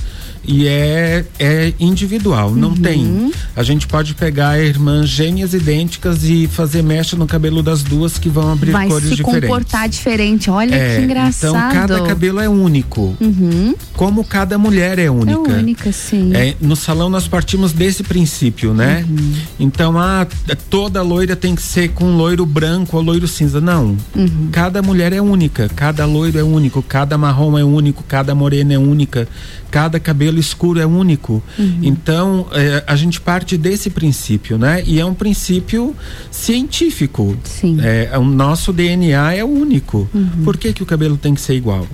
e 0.45 0.67
é, 0.67 1.25
é 1.39 1.73
individual, 1.79 2.51
não 2.51 2.69
Uhum. 2.69 2.75
tem. 2.75 3.31
A 3.55 3.63
gente 3.63 3.87
pode 3.87 4.13
pegar 4.13 4.59
irmãs 4.59 5.07
gêmeas 5.09 5.53
idênticas 5.53 6.23
e 6.23 6.47
fazer 6.47 6.81
mecha 6.83 7.15
no 7.15 7.25
cabelo 7.25 7.61
das 7.63 7.81
duas 7.83 8.17
que 8.17 8.29
vão 8.29 8.51
abrir 8.51 8.71
vai 8.71 8.87
cores 8.87 9.09
se 9.09 9.15
diferentes. 9.15 9.41
comportar 9.49 9.87
diferente. 9.87 10.49
Olha 10.49 10.75
É, 10.75 10.97
que 10.97 11.03
engraçado. 11.03 11.49
Então 11.55 11.71
cada 11.71 12.01
cabelo 12.01 12.39
é 12.39 12.49
único. 12.49 13.15
Uhum. 13.21 13.75
Como 13.93 14.23
cada 14.23 14.57
mulher 14.57 14.99
é 14.99 15.09
única. 15.09 15.51
É 15.51 15.57
única, 15.59 15.91
sim. 15.91 16.31
É, 16.33 16.55
no 16.59 16.75
salão 16.75 17.09
nós 17.09 17.27
partimos 17.27 17.71
desse 17.71 18.03
princípio, 18.03 18.73
né? 18.73 19.05
Uhum. 19.09 19.33
Então, 19.59 19.97
ah, 19.97 20.27
toda 20.69 21.01
loira 21.01 21.35
tem 21.35 21.55
que 21.55 21.61
ser 21.61 21.89
com 21.89 22.15
loiro 22.17 22.45
branco 22.45 22.97
ou 22.97 23.03
loiro 23.03 23.27
cinza. 23.27 23.61
Não. 23.61 23.95
Uhum. 24.15 24.49
Cada 24.51 24.81
mulher 24.81 25.13
é 25.13 25.21
única, 25.21 25.69
cada 25.75 26.05
loiro 26.05 26.37
é 26.37 26.43
único, 26.43 26.81
cada 26.81 27.17
marrom 27.17 27.57
é 27.57 27.63
único, 27.63 28.03
cada 28.03 28.33
morena 28.35 28.73
é 28.73 28.77
única, 28.77 29.27
cada 29.73 29.99
cabelo 29.99 30.37
escuro 30.39 30.79
é 30.79 30.85
único. 30.85 31.41
Uhum. 31.57 31.79
Então, 31.81 32.45
é, 32.51 32.83
a 32.85 32.95
gente 32.95 33.19
parte 33.19 33.57
desse 33.57 33.89
princípio, 33.89 34.55
né? 34.55 34.83
E 34.85 34.99
é 34.99 35.05
um 35.05 35.15
princípio 35.15 35.95
científico. 36.29 37.35
Sim. 37.43 37.79
É, 37.81 38.15
o 38.19 38.23
nosso 38.23 38.71
DNA 38.71 39.33
é 39.33 39.43
único. 39.43 40.07
Uhum. 40.13 40.43
Por 40.43 40.57
que, 40.57 40.71
que 40.73 40.83
o 40.83 40.85
cabelo 40.85 41.17
tem 41.17 41.33
que 41.33 41.41
ser 41.41 41.55
igual? 41.55 41.87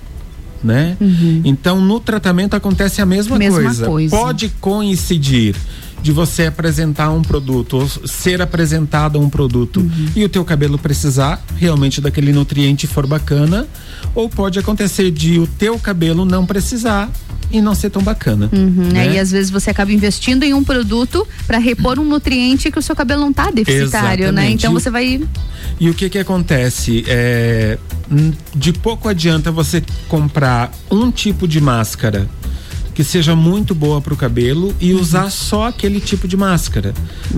Né? 0.62 0.98
Então, 1.46 1.80
no 1.80 2.02
tratamento 2.02 2.54
acontece 2.54 3.02
a 3.02 3.06
mesma, 3.06 3.36
Uhum. 3.36 3.40
Mesma 3.40 3.62
coisa. 3.64 3.86
coisa. 3.86 4.18
Pode 4.18 4.50
coincidir 4.60 5.56
de 6.02 6.12
você 6.12 6.48
apresentar 6.48 7.12
um 7.12 7.22
produto, 7.22 7.78
ou 7.78 7.88
ser 8.06 8.42
apresentado 8.42 9.18
um 9.22 9.30
produto 9.30 9.80
Uhum. 9.80 10.08
e 10.18 10.24
o 10.26 10.28
teu 10.28 10.44
cabelo 10.44 10.78
precisar 10.78 11.42
realmente 11.56 12.02
daquele 12.02 12.34
nutriente 12.34 12.88
for 12.88 13.08
bacana, 13.08 13.66
ou 14.14 14.28
pode 14.30 14.60
acontecer 14.60 15.12
de 15.12 15.40
o 15.40 15.48
teu 15.48 15.80
cabelo 15.80 16.26
não 16.26 16.46
precisar 16.46 17.10
e 17.52 17.62
não 17.62 17.74
ser 17.76 17.90
tão 17.90 18.02
bacana. 18.02 18.50
Uhum, 18.52 18.90
né? 18.92 19.08
né? 19.08 19.16
E 19.16 19.20
às 19.20 19.32
vezes 19.32 19.50
você 19.50 19.70
acaba 19.70 19.92
investindo 19.92 20.44
em 20.44 20.54
um 20.54 20.64
produto 20.64 21.28
para 21.48 21.58
repor 21.58 21.98
um 22.00 22.06
nutriente 22.06 22.72
que 22.72 22.78
o 22.80 22.82
seu 22.82 22.96
cabelo 22.96 23.22
não 23.22 23.34
tá 23.34 23.50
deficitário, 23.52 24.26
né? 24.32 24.42
Exatamente. 24.52 24.54
Então 24.60 24.72
E 24.72 24.76
o- 24.76 24.80
você 24.80 24.90
vai. 24.90 25.22
E 25.80 25.90
o 25.90 25.94
que 25.94 26.10
que 26.10 26.18
acontece? 26.20 27.04
É, 27.08 27.78
de 28.56 28.74
pouco 28.74 29.08
adianta 29.10 29.52
você 29.52 29.84
comprar 30.08 30.72
um 30.92 31.10
tipo 31.12 31.48
de 31.48 31.60
máscara 31.62 32.28
que 33.00 33.04
seja 33.06 33.34
muito 33.34 33.74
boa 33.74 34.02
para 34.02 34.14
o 34.14 34.18
cabelo 34.18 34.76
e 34.78 34.94
Uhum. 34.94 35.00
usar 35.00 35.30
só 35.30 35.68
aquele 35.70 36.02
tipo 36.02 36.28
de 36.28 36.36
máscara, 36.36 36.94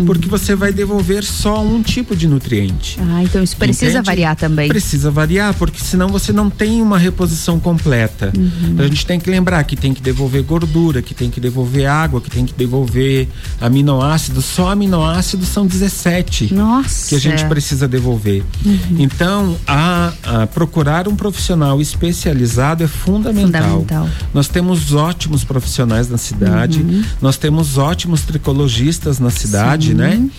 porque 0.08 0.28
você 0.28 0.56
vai 0.56 0.74
devolver 0.74 1.24
só 1.24 1.64
um 1.64 1.84
tipo 1.84 2.16
de 2.16 2.28
nutriente. 2.28 2.98
Ah, 3.00 3.22
então 3.22 3.44
isso 3.44 3.56
precisa 3.56 3.92
Entende? 3.92 4.06
variar 4.08 4.36
também. 4.36 4.68
Precisa 4.68 5.12
variar, 5.12 5.54
porque 5.54 5.80
senão 5.80 6.08
você 6.08 6.34
não 6.34 6.50
tem 6.50 6.82
uma 6.82 6.98
reposição 6.98 7.60
completa. 7.60 8.34
Uhum. 8.36 8.76
A 8.80 8.88
gente 8.88 9.06
tem 9.06 9.20
que 9.20 9.30
lembrar 9.30 9.64
que 9.64 9.76
tem 9.76 9.94
que 9.94 10.02
devolver 10.02 10.42
gordura, 10.42 11.00
que 11.00 11.14
tem 11.14 11.30
que 11.30 11.40
devolver 11.40 11.86
água, 11.86 12.20
que 12.20 12.32
tem 12.32 12.44
que 12.44 12.54
devolver 12.56 13.28
aminoácidos. 13.60 14.46
Só 14.46 14.72
aminoácidos 14.72 15.48
são 15.48 15.68
17 15.68 16.52
Nossa. 16.56 17.10
que 17.10 17.16
a 17.16 17.20
gente 17.20 17.46
precisa 17.46 17.88
devolver. 17.88 18.44
Uhum. 18.66 18.96
Então, 18.98 19.56
a, 19.68 20.12
a 20.24 20.48
procurar 20.48 21.08
um 21.08 21.16
profissional 21.16 21.80
especializado 21.80 22.84
é 22.84 22.88
fundamental. 22.88 23.82
Fundamental. 23.82 24.10
Nós 24.34 24.48
temos 24.48 24.92
ótimos 24.96 25.51
profissionais 25.52 26.10
na 26.10 26.18
cidade, 26.18 26.80
Uhum. 26.80 27.04
nós 27.22 27.36
temos 27.38 27.78
ótimos 27.78 28.22
tricologistas 28.22 29.20
na 29.20 29.30
cidade, 29.30 29.90
Sim. 29.90 29.94
né? 29.96 30.30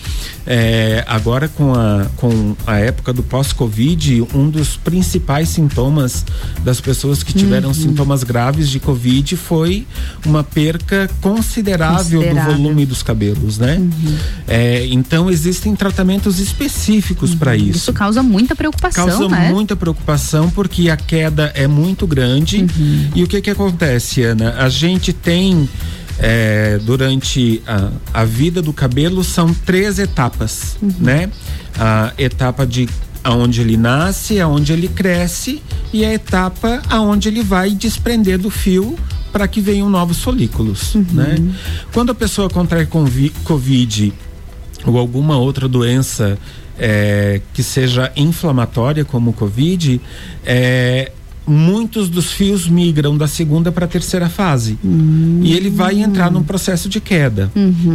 É, 0.45 1.05
agora 1.07 1.47
com 1.47 1.73
a, 1.73 2.05
com 2.17 2.55
a 2.65 2.77
época 2.77 3.13
do 3.13 3.21
pós-Covid, 3.23 4.25
um 4.33 4.49
dos 4.49 4.75
principais 4.75 5.49
sintomas 5.49 6.25
das 6.63 6.81
pessoas 6.81 7.21
que 7.21 7.31
tiveram 7.33 7.69
Uhum. 7.69 7.73
sintomas 7.75 8.23
graves 8.23 8.69
de 8.69 8.79
Covid 8.79 9.37
foi 9.37 9.85
uma 10.25 10.43
perca 10.43 11.09
considerável, 11.21 12.19
Considerável. 12.21 12.53
do 12.55 12.57
volume 12.63 12.85
dos 12.85 13.03
cabelos, 13.03 13.57
né? 13.59 13.79
É, 14.47 14.87
então 14.87 15.29
existem 15.29 15.75
tratamentos 15.75 16.39
específicos 16.39 17.35
para 17.35 17.55
isso. 17.55 17.77
Isso 17.77 17.93
causa 17.93 18.23
muita 18.23 18.55
preocupação, 18.55 19.07
Causa 19.07 19.29
né? 19.29 19.49
muita 19.51 19.75
preocupação 19.75 20.49
porque 20.49 20.89
a 20.89 20.97
queda 20.97 21.51
é 21.55 21.67
muito 21.67 22.07
grande. 22.07 22.57
Uhum. 22.63 23.09
E 23.15 23.23
o 23.23 23.27
que 23.27 23.39
que 23.41 23.49
acontece, 23.51 24.23
Ana? 24.23 24.55
A 24.57 24.69
gente 24.69 25.02
tem 25.11 25.67
é, 26.19 26.79
durante 26.83 27.61
a, 27.67 27.89
a 28.13 28.23
vida 28.23 28.61
do 28.61 28.71
cabelo 28.71 29.23
são 29.23 29.53
três 29.53 29.99
etapas, 29.99 30.77
Uhum. 30.81 30.93
né? 30.99 31.29
A 31.77 32.13
etapa 32.17 32.65
de 32.65 32.87
aonde 33.23 33.61
ele 33.61 33.75
nasce, 33.77 34.39
aonde 34.39 34.71
ele 34.73 34.87
cresce 34.87 35.61
e 35.91 36.05
a 36.05 36.13
etapa 36.13 36.81
aonde 36.89 37.29
ele 37.29 37.41
vai 37.41 37.71
desprender 37.71 38.37
do 38.37 38.49
fio 38.49 38.97
para 39.31 39.47
que 39.47 39.59
venham 39.59 39.89
novos 39.89 40.19
folículos, 40.21 40.93
Uhum. 40.93 41.05
né? 41.13 41.35
Quando 41.91 42.11
a 42.11 42.15
pessoa 42.15 42.49
contrai 42.49 42.85
covid 42.85 44.13
ou 44.85 44.97
alguma 44.97 45.37
outra 45.37 45.67
doença 45.67 46.37
é, 46.77 47.41
que 47.53 47.63
seja 47.63 48.11
inflamatória, 48.15 49.05
como 49.05 49.29
o 49.29 49.33
Covid, 49.33 50.01
é, 50.45 51.11
muitos 51.45 52.09
dos 52.09 52.31
fios 52.31 52.67
migram 52.67 53.17
da 53.17 53.27
segunda 53.27 53.71
para 53.71 53.85
a 53.85 53.87
terceira 53.87 54.29
fase. 54.29 54.77
E 55.41 55.53
ele 55.53 55.69
vai 55.69 56.01
entrar 56.01 56.31
num 56.31 56.43
processo 56.43 56.87
de 56.89 56.99
queda, 57.01 57.51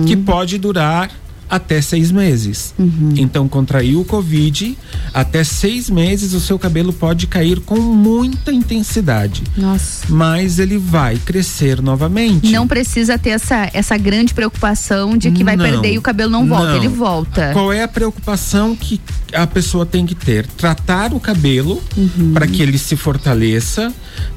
que 0.07 0.17
pode 0.17 0.59
durar 0.59 1.11
até 1.49 1.81
seis 1.81 2.11
meses. 2.11 2.75
Então, 3.17 3.49
contraiu 3.49 4.01
o 4.01 4.05
Covid, 4.05 4.77
até 5.15 5.43
seis 5.45 5.89
meses 5.89 6.35
o 6.35 6.41
seu 6.41 6.59
cabelo 6.59 6.93
pode 6.93 7.27
cair 7.27 7.61
com 7.61 7.77
muita 7.79 8.53
intensidade. 8.53 9.43
Nossa. 9.57 10.07
Mas 10.09 10.59
ele 10.59 10.77
vai 10.79 11.17
crescer 11.17 11.81
novamente. 11.81 12.51
Não 12.53 12.67
precisa 12.69 13.17
ter 13.19 13.31
essa, 13.31 13.71
essa 13.73 13.97
grande 13.97 14.35
preocupação 14.35 15.17
de 15.17 15.31
que 15.31 15.43
vai 15.43 15.57
Não, 15.57 15.65
perder 15.65 15.93
e 15.95 15.99
o 15.99 16.03
cabelo 16.03 16.31
não 16.31 16.47
volta, 16.47 16.69
não. 16.71 16.77
ele 16.77 16.89
volta. 16.89 17.51
Qual 17.53 17.73
é 17.73 17.83
a 17.83 17.89
preocupação 17.89 18.77
que 18.77 19.01
a 19.33 19.47
pessoa 19.47 19.87
tem 19.87 20.05
que 20.07 20.15
ter? 20.15 20.47
Tratar 20.47 21.13
o 21.15 21.21
cabelo 21.21 21.83
Uhum. 21.97 22.33
para 22.35 22.47
que 22.47 22.63
ele 22.63 22.79
se 22.79 22.95
fortaleça, 22.97 23.93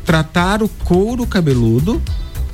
tratar 0.05 0.63
o 0.63 0.67
couro 0.69 1.25
cabeludo 1.25 2.01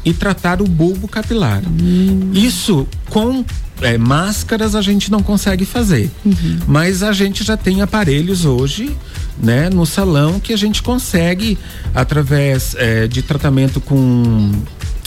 e 0.04 0.14
tratar 0.14 0.62
o 0.62 0.66
bulbo 0.66 1.08
capilar. 1.08 1.62
Hum. 1.68 2.32
Isso 2.34 2.88
com 3.10 3.44
é, 3.82 3.98
máscaras 3.98 4.76
a 4.76 4.82
gente 4.82 5.12
não 5.12 5.22
consegue 5.22 5.66
fazer, 5.66 6.10
Uhum. 6.26 6.60
mas 6.68 7.04
a 7.04 7.12
gente 7.12 7.44
já 7.44 7.56
tem 7.58 7.82
aparelhos 7.82 8.46
hoje, 8.46 8.96
né, 9.42 9.70
no 9.70 9.86
salão 9.86 10.40
que 10.40 10.52
a 10.52 10.58
gente 10.58 10.82
consegue 10.82 11.58
através 11.94 12.76
é, 12.78 13.08
de 13.08 13.22
tratamento 13.22 13.80
com 13.80 14.52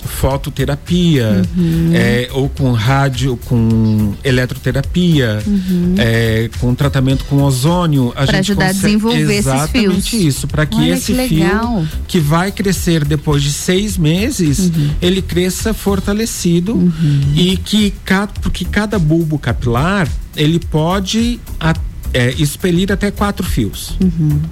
fototerapia 0.08 1.42
Uhum. 1.56 1.90
é, 1.94 2.28
ou 2.32 2.48
com 2.48 2.72
rádio, 2.72 3.36
com 3.46 4.14
eletroterapia, 4.24 5.42
Uhum. 5.46 5.94
é, 5.98 6.50
com 6.60 6.74
tratamento 6.74 7.24
com 7.24 7.42
ozônio, 7.42 8.10
a 8.16 8.24
Pra 8.24 8.36
gente 8.36 8.52
ajudar 8.52 8.66
a 8.68 8.72
desenvolver 8.72 9.20
esses 9.22 9.36
exatamente 9.38 10.10
fios. 10.10 10.24
isso, 10.36 10.48
para 10.48 10.66
que 10.66 10.76
Olha 10.76 10.92
esse 10.94 11.12
que 11.14 11.28
fio 11.28 11.88
que 12.08 12.20
vai 12.20 12.50
crescer 12.52 13.04
depois 13.04 13.42
de 13.42 13.52
seis 13.52 13.96
meses, 13.96 14.70
ele 15.00 15.22
cresça 15.22 15.72
fortalecido 15.74 16.92
e 17.34 17.56
que 17.56 17.92
porque 18.40 18.64
cada 18.64 18.98
bulbo 18.98 19.38
capilar 19.38 20.08
ele 20.36 20.58
pode 20.58 21.38
a- 21.58 21.74
é, 22.12 22.30
expelir 22.38 22.90
até 22.92 23.10
quatro 23.10 23.46
fios, 23.46 23.96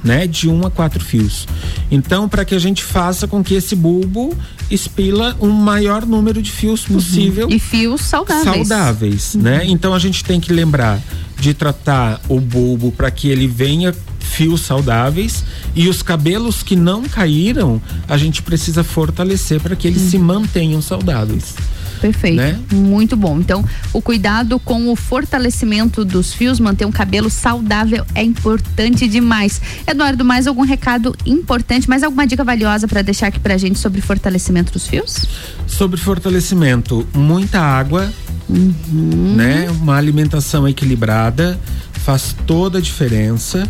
né? 0.05 0.27
De 0.27 0.49
um 0.49 0.67
a 0.67 0.71
quatro 0.71 1.05
fios. 1.05 1.47
Então, 1.91 2.29
para 2.29 2.45
que 2.45 2.55
a 2.55 2.59
gente 2.59 2.83
faça 2.85 3.27
com 3.27 3.43
que 3.43 3.55
esse 3.55 3.75
bulbo 3.75 4.37
expila 4.71 5.37
um 5.41 5.51
maior 5.51 6.05
número 6.07 6.43
de 6.43 6.51
fios 6.51 6.85
possível 6.85 7.49
E 7.51 7.59
fios 7.59 8.03
saudáveis. 8.03 8.45
saudáveis, 8.69 9.35
né? 9.35 9.63
Então 9.65 9.95
a 9.95 9.99
gente 9.99 10.23
tem 10.23 10.39
que 10.41 10.53
lembrar 10.53 11.01
de 11.39 11.55
tratar 11.55 12.21
o 12.29 12.41
bulbo 12.41 12.93
para 12.93 13.11
que 13.11 13.29
ele 13.29 13.47
venha 13.47 13.95
fios 14.21 14.61
saudáveis 14.61 15.45
e 15.75 15.89
os 15.89 16.03
cabelos 16.03 16.63
que 16.63 16.77
não 16.77 17.05
caíram, 17.05 17.81
a 18.07 18.17
gente 18.17 18.43
precisa 18.43 18.85
fortalecer 18.85 19.61
para 19.61 19.75
que 19.75 19.89
eles 19.89 20.03
se 20.03 20.19
mantenham 20.19 20.83
saudáveis. 20.83 21.55
Perfeito. 22.01 22.37
Né? 22.37 22.59
Muito 22.73 23.17
bom. 23.17 23.39
Então, 23.39 23.65
o 23.93 24.01
cuidado 24.01 24.59
com 24.59 24.89
o 24.91 24.97
fortalecimento 24.97 26.05
dos 26.05 26.33
fios, 26.33 26.59
manter 26.61 26.85
um 26.85 26.93
cabelo 26.93 27.29
saudável 27.31 28.05
é 28.15 28.23
importante 28.23 29.07
demais. 29.09 29.61
Eduardo, 29.87 30.25
mais 30.25 30.47
algum 30.47 30.63
recado 30.63 31.15
importante, 31.27 31.89
mais 31.89 32.03
alguma 32.03 32.27
dica 32.27 32.45
valiosa 32.45 32.87
para 32.89 33.03
deixar 33.03 33.29
aqui 33.29 33.39
pra 33.39 33.57
gente 33.57 33.79
sobre 33.79 34.01
fortalecimento 34.01 34.73
dos 34.73 34.87
fios? 34.87 35.27
Sobre 35.67 35.99
fortalecimento, 35.99 37.07
muita 37.15 37.61
água, 37.61 38.11
Uhum. 38.49 39.35
né? 39.37 39.69
Uma 39.71 39.97
alimentação 39.97 40.67
equilibrada 40.67 41.59
faz 41.93 42.35
toda 42.47 42.79
a 42.79 42.81
diferença. 42.81 43.69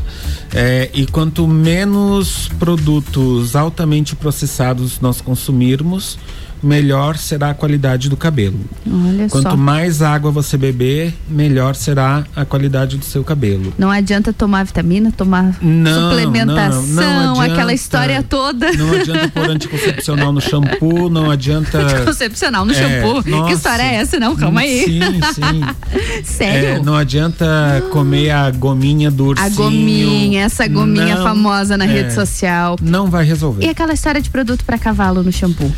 É, 0.54 0.88
e 0.94 1.06
quanto 1.06 1.46
menos 1.48 2.48
produtos 2.58 3.56
altamente 3.56 4.14
processados 4.14 5.00
nós 5.00 5.20
consumirmos, 5.20 6.16
melhor 6.62 7.16
será 7.16 7.50
a 7.50 7.54
qualidade 7.54 8.08
do 8.08 8.16
cabelo. 8.16 8.58
Olha 8.86 9.28
Quanto 9.28 9.50
só. 9.50 9.56
mais 9.56 10.02
água 10.02 10.30
você 10.30 10.56
beber, 10.56 11.14
melhor 11.28 11.74
será 11.74 12.24
a 12.34 12.44
qualidade 12.44 12.96
do 12.96 13.04
seu 13.04 13.22
cabelo. 13.24 13.72
Não 13.78 13.90
adianta 13.90 14.32
tomar 14.32 14.64
vitamina, 14.64 15.12
tomar 15.16 15.54
Não, 15.62 16.10
suplementação, 16.10 16.82
não, 16.94 17.24
não 17.26 17.32
adianta. 17.40 17.52
aquela 17.52 17.72
história 17.72 18.22
toda. 18.22 18.72
Não 18.72 18.92
adianta 18.92 19.28
pôr 19.28 19.48
anticoncepcional 19.50 20.32
no 20.32 20.40
shampoo, 20.40 21.08
não 21.10 21.30
adianta. 21.30 22.04
Concepcional 22.04 22.64
no 22.64 22.72
É, 22.72 22.74
shampoo. 22.74 23.22
Que 23.22 23.30
nossa. 23.30 23.52
história 23.54 23.82
é 23.82 23.94
essa? 23.96 24.18
Não, 24.18 24.34
calma 24.36 24.60
aí. 24.60 24.84
Sim, 24.84 25.20
sim. 25.34 26.22
Sério? 26.24 26.68
É, 26.68 26.78
não 26.80 26.94
adianta 26.96 27.46
comer 27.90 28.30
a 28.30 28.50
gominha 28.50 29.10
do 29.10 29.26
ursinho. 29.26 29.46
A 29.46 29.50
gominha, 29.54 30.42
essa 30.44 30.66
gominha 30.66 31.16
famosa 31.18 31.76
na 31.76 31.84
é, 31.84 31.88
rede 31.88 32.14
social. 32.14 32.76
Não 32.82 33.06
vai 33.08 33.24
resolver. 33.24 33.64
E 33.64 33.68
aquela 33.68 33.92
história 33.92 34.20
de 34.20 34.30
produto 34.30 34.64
para 34.64 34.78
cavalo 34.78 35.22
no 35.22 35.32
shampoo? 35.32 35.70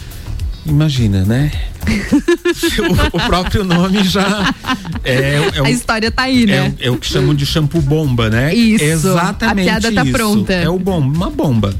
Imagina, 0.70 1.24
né? 1.24 1.50
o, 3.12 3.16
o 3.16 3.20
próprio 3.26 3.64
nome 3.64 4.04
já 4.04 4.54
é, 5.02 5.34
é 5.54 5.62
o- 5.62 5.64
A 5.64 5.70
história 5.70 6.10
tá 6.10 6.22
aí, 6.22 6.46
né? 6.46 6.72
É, 6.78 6.88
o- 6.88 6.88
é 6.88 6.90
o 6.92 6.96
que 6.96 7.06
chamam 7.08 7.34
de 7.34 7.44
shampoo 7.44 7.82
bomba, 7.82 8.30
né? 8.30 8.54
Isso, 8.54 8.84
Exatamente 8.84 9.68
a 9.68 9.80
piada 9.80 9.92
tá 9.92 10.02
isso. 10.04 10.12
pronta. 10.12 10.52
É 10.52 10.68
o 10.68 10.78
bom, 10.78 11.00
uma 11.00 11.28
bomba. 11.28 11.74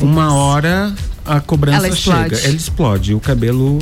Uma 0.00 0.32
hora 0.34 0.92
a 1.24 1.40
cobrança 1.40 1.86
Ela 1.86 1.96
chega, 1.96 2.36
ela 2.38 2.54
explode. 2.54 3.14
O 3.14 3.20
cabelo 3.20 3.78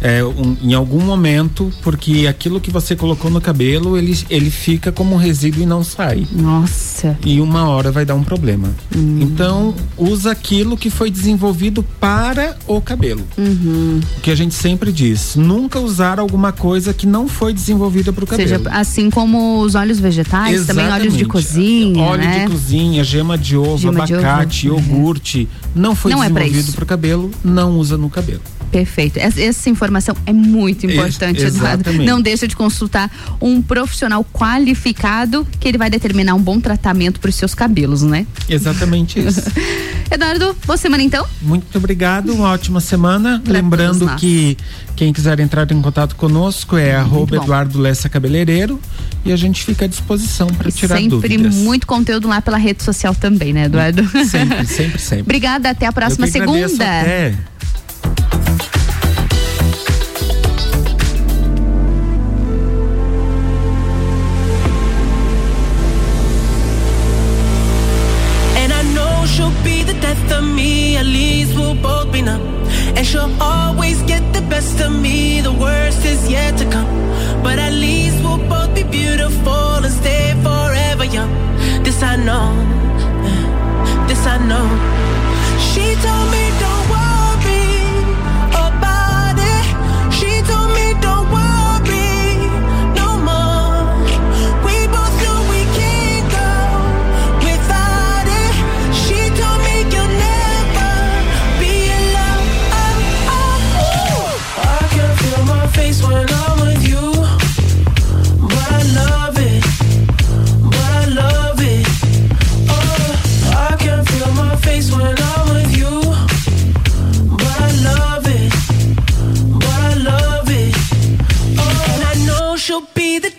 é, 0.00 0.22
um- 0.24 0.56
em 0.62 0.74
algum 0.74 1.00
momento, 1.00 1.72
porque 1.82 2.26
aquilo 2.28 2.60
que 2.60 2.70
você 2.70 2.94
colocou 2.94 3.30
no 3.30 3.40
cabelo, 3.40 3.96
ele, 3.96 4.16
ele 4.28 4.50
fica 4.50 4.92
como 4.92 5.14
um 5.14 5.18
resíduo 5.18 5.62
e 5.62 5.66
não 5.66 5.82
sai. 5.82 6.26
Nossa. 6.32 7.18
E 7.24 7.40
uma 7.40 7.68
hora 7.68 7.90
vai 7.90 8.04
dar 8.04 8.14
um 8.14 8.22
problema. 8.24 8.68
Então, 8.94 9.74
usa 9.96 10.30
aquilo 10.30 10.76
que 10.76 10.90
foi 10.90 11.10
desenvolvido 11.10 11.82
para 12.00 12.56
o 12.66 12.80
cabelo. 12.80 13.22
Uhum. 13.38 14.00
O 14.18 14.20
que 14.20 14.30
a 14.30 14.34
gente 14.34 14.54
sempre 14.54 14.92
diz, 14.92 15.36
nunca 15.36 15.78
usar 15.80 16.18
alguma 16.18 16.52
coisa 16.52 16.92
que 16.92 17.06
não 17.06 17.28
foi 17.28 17.52
desenvolvida 17.52 18.12
para 18.12 18.24
o 18.24 18.26
cabelo. 18.26 18.48
Seja 18.48 18.62
assim 18.70 19.10
como 19.10 19.60
os 19.60 19.74
óleos 19.74 19.98
vegetais, 19.98 20.66
também 20.66 20.86
óleos 20.86 21.14
de 21.14 21.20
Exatamente. 21.24 21.28
cozinha, 21.28 22.02
Óleo 22.04 22.24
né? 22.24 22.44
de 22.44 22.50
cozinha, 22.52 23.04
gema 23.04 23.36
de 23.38 23.56
ovo, 23.56 23.78
Gema 23.78 24.04
de 24.06 24.14
abacate, 24.14 24.70
ovo, 24.70 24.90
iogurte. 24.90 25.48
Não 25.74 25.94
foi 25.94 26.10
Não 26.12 26.22
é 26.22 26.28
desenvolvido 26.28 26.60
isso. 26.68 26.72
para 26.72 26.84
o 26.84 26.86
cabelo, 26.86 27.30
não 27.44 27.78
usa 27.78 27.96
no 27.96 28.08
cabelo. 28.10 28.40
Perfeito. 28.70 29.18
Essa, 29.18 29.70
informação 29.70 30.14
é 30.26 30.32
muito 30.32 30.86
importante, 30.86 31.40
Ex- 31.42 31.54
Eduardo. 31.56 31.92
Não 32.02 32.20
deixa 32.20 32.46
de 32.48 32.56
consultar 32.56 33.10
um 33.40 33.62
profissional 33.62 34.24
qualificado 34.32 35.46
que 35.58 35.68
ele 35.68 35.78
vai 35.78 35.88
determinar 35.88 36.34
um 36.34 36.40
bom 36.42 36.60
tratamento 36.60 37.20
para 37.20 37.28
os 37.30 37.34
seus 37.36 37.54
cabelos, 37.54 38.02
né? 38.02 38.26
Exatamente 38.48 39.18
isso. 39.20 39.42
Eduardo, 40.10 40.56
boa 40.66 40.76
semana 40.76 41.02
então? 41.02 41.26
Muito 41.42 41.76
obrigado, 41.78 42.32
uma 42.32 42.50
ótima 42.50 42.80
semana. 42.80 43.40
Pra 43.42 43.52
Lembrando 43.52 44.08
que 44.16 44.56
quem 44.94 45.12
quiser 45.12 45.40
entrar 45.40 45.70
em 45.70 45.80
contato 45.82 46.14
conosco 46.16 46.76
é 46.76 46.94
arroba. 46.94 47.36
Eduardo 47.36 47.78
Lessa 47.78 48.08
Cabeleireiro 48.08 48.80
e 49.24 49.32
a 49.32 49.36
gente 49.36 49.64
fica 49.64 49.84
à 49.84 49.88
disposição 49.88 50.46
para 50.48 50.70
tirar 50.70 50.96
Sempre 50.96 51.08
dúvidas. 51.36 51.54
muito 51.56 51.86
conteúdo 51.86 52.28
lá 52.28 52.40
pela 52.40 52.56
rede 52.56 52.82
social 52.82 53.14
também, 53.14 53.52
né, 53.52 53.64
Eduardo? 53.64 54.02
Sempre, 54.24 54.66
sempre, 54.66 54.98
sempre. 54.98 55.22
Obrigada, 55.36 55.70
até 55.70 55.86
a 55.86 55.92
próxima 55.92 56.28
que 56.28 56.38
agradeço, 56.38 56.68
segunda. 56.76 56.84
até. 56.84 57.34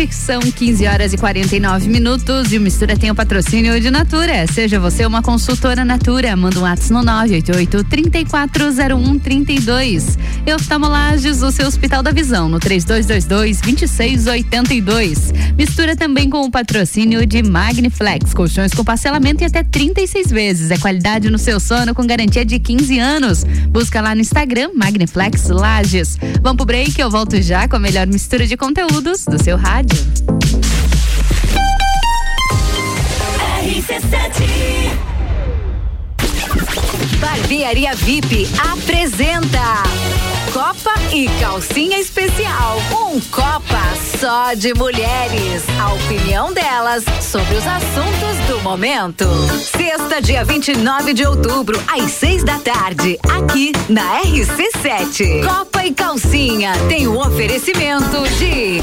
RC7, 0.00 0.12
são 0.12 0.40
15 0.40 0.86
horas 0.86 1.12
e 1.12 1.18
49 1.18 1.88
minutos 1.88 2.52
e 2.52 2.58
o 2.58 2.60
Mistura 2.60 2.96
tem 2.96 3.10
o 3.10 3.14
patrocínio 3.14 3.78
de 3.80 3.90
Natura. 3.90 4.46
Seja 4.46 4.78
você 4.80 5.04
uma 5.04 5.20
consultora 5.20 5.84
Natura, 5.84 6.34
manda 6.36 6.58
um 6.58 6.62
WhatsApp 6.62 6.92
no 6.92 7.02
988 7.02 7.84
340132. 7.84 10.18
E 10.46 10.52
oftalmolages, 10.52 11.42
o 11.42 11.50
seu 11.50 11.66
Hospital 11.66 12.02
da 12.02 12.10
Visão, 12.10 12.48
no 12.48 12.58
3222 12.58 13.60
2682. 13.60 15.32
Mistura 15.56 15.94
também 15.94 16.30
com 16.30 16.42
o 16.42 16.50
patrocínio 16.50 17.26
de 17.26 17.42
Magniflex, 17.42 18.32
colchões 18.32 18.72
com 18.72 18.82
parcelamento 18.82 19.42
em 19.42 19.46
até 19.46 19.62
36 19.62 20.30
vezes. 20.30 20.70
É 20.70 20.78
qualidade 20.78 21.30
no 21.30 21.38
seu 21.38 21.60
sono 21.60 21.94
com 21.94 22.06
garantia 22.06 22.44
de 22.44 22.58
15 22.58 22.98
anos. 22.98 23.44
Busca 23.68 24.00
lá 24.00 24.14
no 24.14 24.20
Instagram, 24.20 24.70
Magniflex 24.74 25.48
Lages. 25.48 26.16
Vamos 26.42 26.56
pro 26.56 26.66
break, 26.66 26.98
eu 27.00 27.10
volto 27.10 27.40
já 27.42 27.68
com 27.68 27.76
a 27.76 27.80
melhor 27.80 28.06
mistura 28.06 28.46
de 28.46 28.56
conteúdos 28.56 29.24
do 29.24 29.42
seu 29.42 29.56
rádio. 29.56 29.98
Barbearia 37.20 37.94
VIP 37.94 38.48
apresenta 38.58 39.82
Copa 40.52 40.92
e 41.12 41.28
Calcinha 41.40 41.98
Especial. 41.98 42.78
Um 42.90 43.20
Copa 43.30 43.80
só 44.18 44.52
de 44.54 44.74
mulheres. 44.74 45.62
A 45.80 45.92
opinião 45.92 46.52
delas 46.52 47.04
sobre 47.22 47.54
os 47.54 47.64
assuntos 47.66 48.36
do 48.48 48.60
momento. 48.60 49.26
Sexta, 49.76 50.20
dia 50.20 50.44
29 50.44 51.14
de 51.14 51.24
outubro, 51.24 51.80
às 51.86 52.10
seis 52.10 52.42
da 52.42 52.58
tarde, 52.58 53.16
aqui 53.28 53.72
na 53.88 54.22
RC7. 54.22 55.46
Copa 55.46 55.86
e 55.86 55.94
Calcinha 55.94 56.72
tem 56.88 57.06
o 57.06 57.18
oferecimento 57.18 58.28
de 58.38 58.82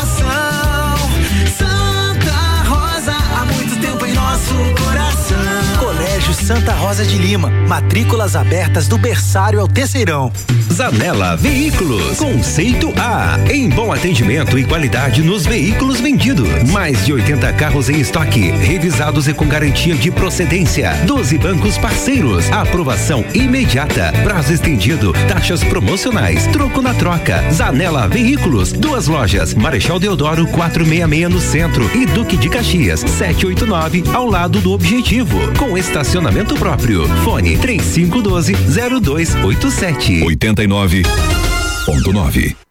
Santa 6.51 6.73
Rosa 6.73 7.05
de 7.05 7.17
Lima, 7.17 7.49
matrículas 7.65 8.35
abertas 8.35 8.85
do 8.85 8.97
berçário 8.97 9.61
ao 9.61 9.69
terceirão. 9.69 10.29
Zanela 10.69 11.37
Veículos, 11.37 12.17
conceito 12.17 12.93
A, 12.97 13.37
em 13.49 13.69
bom 13.69 13.93
atendimento 13.93 14.59
e 14.59 14.65
qualidade 14.65 15.23
nos 15.23 15.45
veículos 15.45 16.01
vendidos. 16.01 16.49
Mais 16.69 17.05
de 17.05 17.13
80 17.13 17.53
carros 17.53 17.89
em 17.89 18.01
estoque, 18.01 18.51
revisados 18.51 19.29
e 19.29 19.33
com 19.33 19.47
garantia 19.47 19.95
de 19.95 20.11
procedência. 20.11 20.93
12 21.05 21.37
bancos 21.37 21.77
parceiros, 21.77 22.51
aprovação 22.51 23.23
imediata, 23.33 24.11
prazo 24.21 24.51
estendido, 24.51 25.13
taxas 25.29 25.63
promocionais, 25.63 26.47
troco 26.47 26.81
na 26.81 26.93
troca. 26.93 27.49
Zanela 27.53 28.09
Veículos, 28.09 28.73
duas 28.73 29.07
lojas, 29.07 29.53
Marechal 29.53 29.99
Deodoro 29.99 30.45
466 30.47 31.29
no 31.29 31.39
centro. 31.39 31.89
E 31.95 32.05
Duque 32.05 32.35
de 32.35 32.49
Caxias 32.49 32.99
789 32.99 34.03
ao 34.13 34.25
lado 34.25 34.59
do 34.59 34.71
Objetivo, 34.73 35.37
com 35.57 35.77
estacionamento 35.77 36.40
próprio. 36.55 37.05
Fone 37.23 37.57
3512 37.57 38.55
0287. 39.01 40.23
89.9. 40.23 42.70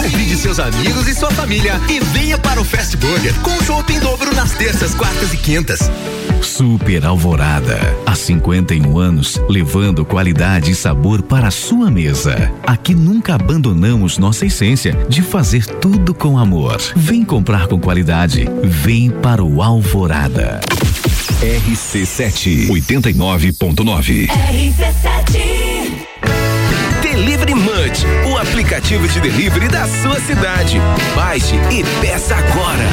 Convide 0.00 0.34
seus 0.34 0.58
amigos 0.58 1.06
e 1.06 1.14
sua 1.14 1.30
família 1.30 1.78
e 1.86 2.00
venha 2.00 2.38
para 2.38 2.58
o 2.58 2.64
Fast 2.64 2.96
Burger 2.96 3.34
com 3.40 3.62
chopp 3.62 3.92
em 3.92 4.00
dobro 4.00 4.34
nas 4.34 4.52
terças, 4.52 4.94
quartas 4.94 5.34
e 5.34 5.36
quintas. 5.36 5.90
Super 6.40 7.04
Alvorada. 7.04 7.78
Há 8.06 8.14
51 8.14 8.98
anos, 8.98 9.38
levando 9.46 10.02
qualidade 10.02 10.70
e 10.70 10.74
sabor 10.74 11.20
para 11.20 11.48
a 11.48 11.50
sua 11.50 11.90
mesa. 11.90 12.50
Aqui 12.66 12.94
nunca 12.94 13.34
abandonamos 13.34 14.16
nossa 14.16 14.46
essência 14.46 14.96
de 15.06 15.20
fazer 15.20 15.66
tudo 15.66 16.14
com 16.14 16.38
amor. 16.38 16.80
Vem 16.96 17.22
comprar 17.22 17.66
com 17.66 17.78
qualidade. 17.78 18.48
Vem 18.64 19.10
para 19.10 19.44
o 19.44 19.60
Alvorada. 19.60 20.62
RC7 21.42 22.68
89.9. 22.68 24.28
RC7 24.28 25.59
Delivery 27.90 28.00
Munch, 28.00 28.06
o 28.26 28.38
aplicativo 28.38 29.08
de 29.08 29.20
delivery 29.20 29.68
da 29.68 29.86
sua 29.86 30.20
cidade. 30.20 30.78
Baixe 31.14 31.56
e 31.70 31.82
peça 32.00 32.36
agora. 32.36 32.84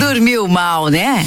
Dormiu 0.00 0.46
mal, 0.48 0.88
né? 0.88 1.26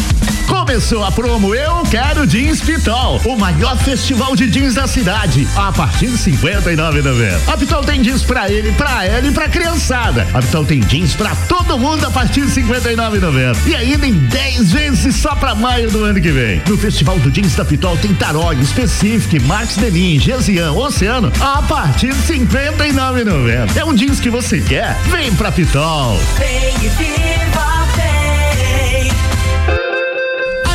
Começou 0.47 1.03
a 1.03 1.11
promo 1.11 1.53
Eu 1.53 1.83
Quero 1.89 2.25
Jeans 2.25 2.61
Pitol, 2.61 3.19
o 3.25 3.37
maior 3.37 3.77
festival 3.77 4.35
de 4.35 4.49
jeans 4.49 4.75
da 4.75 4.87
cidade, 4.87 5.47
a 5.55 5.71
partir 5.71 6.07
de 6.07 6.17
59,90. 6.17 7.39
A 7.47 7.57
Pitol 7.57 7.83
tem 7.83 8.01
jeans 8.01 8.23
pra 8.23 8.49
ele, 8.49 8.71
pra 8.73 9.05
ela 9.05 9.27
e 9.27 9.31
pra 9.31 9.49
criançada. 9.49 10.27
A 10.33 10.39
Pitol 10.41 10.65
tem 10.65 10.81
jeans 10.81 11.15
pra 11.15 11.35
todo 11.47 11.77
mundo 11.77 12.05
a 12.05 12.11
partir 12.11 12.45
de 12.45 12.51
59,90. 12.51 13.57
E 13.67 13.75
ainda 13.75 14.07
em 14.07 14.13
10 14.13 14.71
vezes 14.71 15.15
só 15.15 15.35
pra 15.35 15.53
maio 15.55 15.89
do 15.91 16.03
ano 16.03 16.21
que 16.21 16.31
vem. 16.31 16.61
No 16.67 16.77
Festival 16.77 17.19
do 17.19 17.29
Jeans 17.31 17.55
da 17.55 17.65
Pitol 17.65 17.97
tem 17.97 18.13
Tarog, 18.13 18.63
Specific, 18.65 19.39
Max 19.41 19.75
Denim, 19.75 20.19
Gesian, 20.19 20.71
Oceano 20.71 21.31
a 21.41 21.61
partir 21.63 22.13
de 22.13 22.33
59,90. 22.33 23.75
É 23.75 23.85
um 23.85 23.93
jeans 23.93 24.19
que 24.19 24.29
você 24.29 24.61
quer? 24.61 24.95
Vem 25.09 25.33
pra 25.35 25.51
Pitol. 25.51 26.17
Vem 26.37 26.85
e 26.85 26.89
viva, 26.89 27.80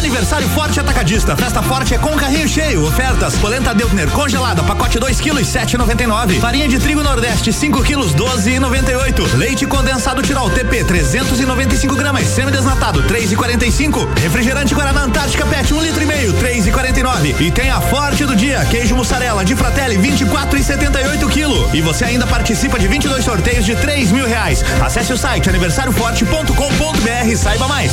Aniversário 0.07 0.49
Forte 0.51 0.79
Atacadista. 0.79 1.37
Festa 1.37 1.61
Forte 1.61 1.93
é 1.93 1.99
com 1.99 2.17
carrinho 2.17 2.47
cheio. 2.47 2.87
Ofertas: 2.87 3.35
polenta 3.39 3.75
Deltner 3.75 4.09
congelada, 4.11 4.63
pacote 4.63 5.01
2 5.01 5.21
kg 5.21 5.41
7,99. 5.41 6.39
Farinha 6.39 6.69
de 6.69 6.79
trigo 6.79 7.03
Nordeste 7.03 7.53
5 7.53 7.83
kg 7.83 8.15
12,98. 8.15 9.35
Leite 9.35 9.67
condensado 9.67 10.23
Tirol 10.23 10.49
TP 10.49 10.85
395 10.85 11.97
gramas, 11.97 12.25
semi-desnatado 12.29 13.03
3,45. 13.03 14.07
Refrigerante 14.21 14.77
Guaraná 14.77 15.03
Antártica 15.03 15.45
PET 15.45 15.75
1 15.75 15.77
um 15.77 15.83
litro 15.83 16.01
e 16.01 16.07
meio 16.07 16.33
3,49. 16.35 17.41
E 17.41 17.51
tem 17.51 17.69
a 17.69 17.81
Forte 17.81 18.25
do 18.25 18.37
dia, 18.37 18.65
queijo 18.67 18.95
mussarela 18.95 19.45
de 19.45 19.57
Fratelli 19.57 19.97
24,78 19.97 21.29
kg. 21.29 21.77
E 21.77 21.83
você 21.83 22.05
ainda 22.05 22.29
participa 22.29 22.79
de 22.79 22.87
22 22.87 23.25
sorteios 23.25 23.65
de 23.65 23.75
3 23.75 24.13
mil 24.13 24.27
reais. 24.29 24.65
Acesse 24.81 25.13
o 25.13 25.19
site 25.19 25.49
aniversarioforte.com.br 25.49 27.29
e 27.29 27.37
saiba 27.37 27.67
mais. 27.67 27.93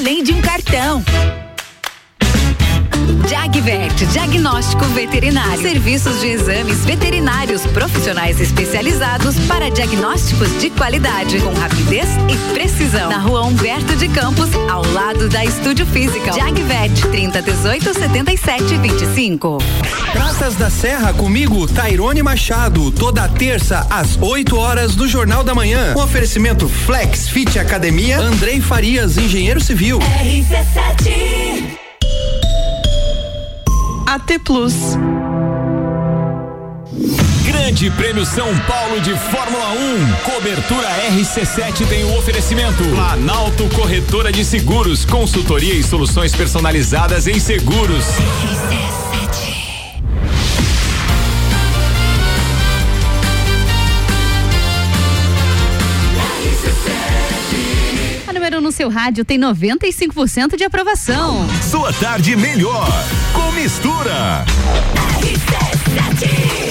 de 0.01 0.33
um 0.33 0.41
cartão. 0.41 1.03
Jagvet, 3.27 4.05
diagnóstico 4.07 4.85
veterinário. 4.85 5.61
Serviços 5.61 6.19
de 6.19 6.27
exames 6.27 6.83
veterinários 6.85 7.65
profissionais 7.67 8.39
especializados 8.39 9.39
para 9.47 9.69
diagnósticos 9.69 10.59
de 10.59 10.69
qualidade, 10.69 11.39
com 11.39 11.53
rapidez 11.53 12.07
e 12.29 12.53
precisão. 12.53 13.09
Na 13.09 13.19
rua 13.19 13.43
Humberto 13.43 13.95
de 13.95 14.07
Campos, 14.09 14.49
ao 14.69 14.85
lado 14.91 15.29
da 15.29 15.45
Estúdio 15.45 15.85
Física. 15.85 16.33
Jagvet, 16.33 17.07
30 17.09 17.41
18 17.41 17.93
77 17.93 18.77
25. 18.77 19.57
Praças 20.11 20.55
da 20.55 20.69
Serra 20.69 21.13
comigo, 21.13 21.67
Tairone 21.67 22.21
Machado, 22.21 22.91
toda 22.91 23.27
terça 23.27 23.87
às 23.89 24.17
8 24.21 24.57
horas 24.57 24.95
do 24.95 25.07
Jornal 25.07 25.43
da 25.43 25.55
Manhã. 25.55 25.93
Com 25.93 26.01
oferecimento 26.01 26.67
Flex 26.67 27.29
Fit 27.29 27.57
Academia, 27.57 28.19
Andrei 28.19 28.59
Farias, 28.59 29.17
engenheiro 29.17 29.61
civil. 29.61 29.99
RC7 29.99 31.80
AT 34.05 34.39
Plus. 34.43 34.73
Grande 37.45 37.89
Prêmio 37.91 38.25
São 38.25 38.47
Paulo 38.59 38.99
de 39.01 39.13
Fórmula 39.17 39.71
1. 39.71 40.31
Cobertura 40.31 40.87
RC7 41.11 41.87
tem 41.87 42.03
o 42.03 42.07
um 42.07 42.17
oferecimento. 42.17 42.83
Planalto 42.83 43.67
Corretora 43.69 44.31
de 44.31 44.43
Seguros, 44.43 45.05
consultoria 45.05 45.73
e 45.73 45.83
soluções 45.83 46.35
personalizadas 46.35 47.27
em 47.27 47.39
seguros. 47.39 48.05
RC7. 48.05 49.10
Seu 58.81 58.89
rádio 58.89 59.23
tem 59.23 59.37
95% 59.37 60.57
de 60.57 60.63
aprovação. 60.63 61.45
Sua 61.61 61.93
tarde 61.93 62.35
melhor 62.35 62.89
com 63.31 63.51
mistura. 63.51 64.43
RC7 65.21 66.70